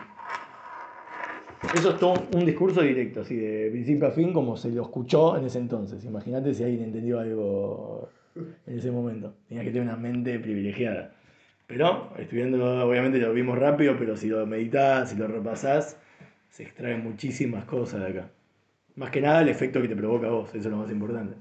Eso 1.73 1.91
es 1.91 1.97
todo 1.97 2.15
un 2.33 2.45
discurso 2.45 2.81
directo, 2.81 3.21
así 3.21 3.37
de 3.37 3.69
principio 3.71 4.09
a 4.09 4.11
fin, 4.11 4.33
como 4.33 4.57
se 4.57 4.69
lo 4.69 4.81
escuchó 4.81 5.37
en 5.37 5.45
ese 5.45 5.59
entonces. 5.59 6.03
Imagínate 6.03 6.53
si 6.53 6.61
alguien 6.61 6.83
entendió 6.83 7.21
algo 7.21 8.09
en 8.35 8.77
ese 8.77 8.91
momento. 8.91 9.33
Tenía 9.47 9.63
que 9.63 9.69
tener 9.69 9.83
una 9.83 9.95
mente 9.95 10.37
privilegiada. 10.39 11.13
Pero, 11.67 12.11
estudiando, 12.17 12.85
obviamente 12.85 13.17
lo 13.17 13.31
vimos 13.31 13.57
rápido, 13.57 13.95
pero 13.97 14.17
si 14.17 14.27
lo 14.27 14.45
meditas, 14.45 15.11
si 15.11 15.15
lo 15.15 15.27
repasás, 15.27 15.97
se 16.57 16.63
extraen 16.63 17.03
muchísimas 17.03 17.65
cosas 17.65 18.01
de 18.01 18.07
acá. 18.07 18.31
Más 18.95 19.11
que 19.11 19.21
nada 19.21 19.43
el 19.43 19.49
efecto 19.49 19.79
que 19.79 19.87
te 19.87 19.95
provoca 19.95 20.25
a 20.25 20.31
vos, 20.31 20.49
eso 20.49 20.57
es 20.57 20.65
lo 20.65 20.77
más 20.77 20.89
importante. 20.89 21.35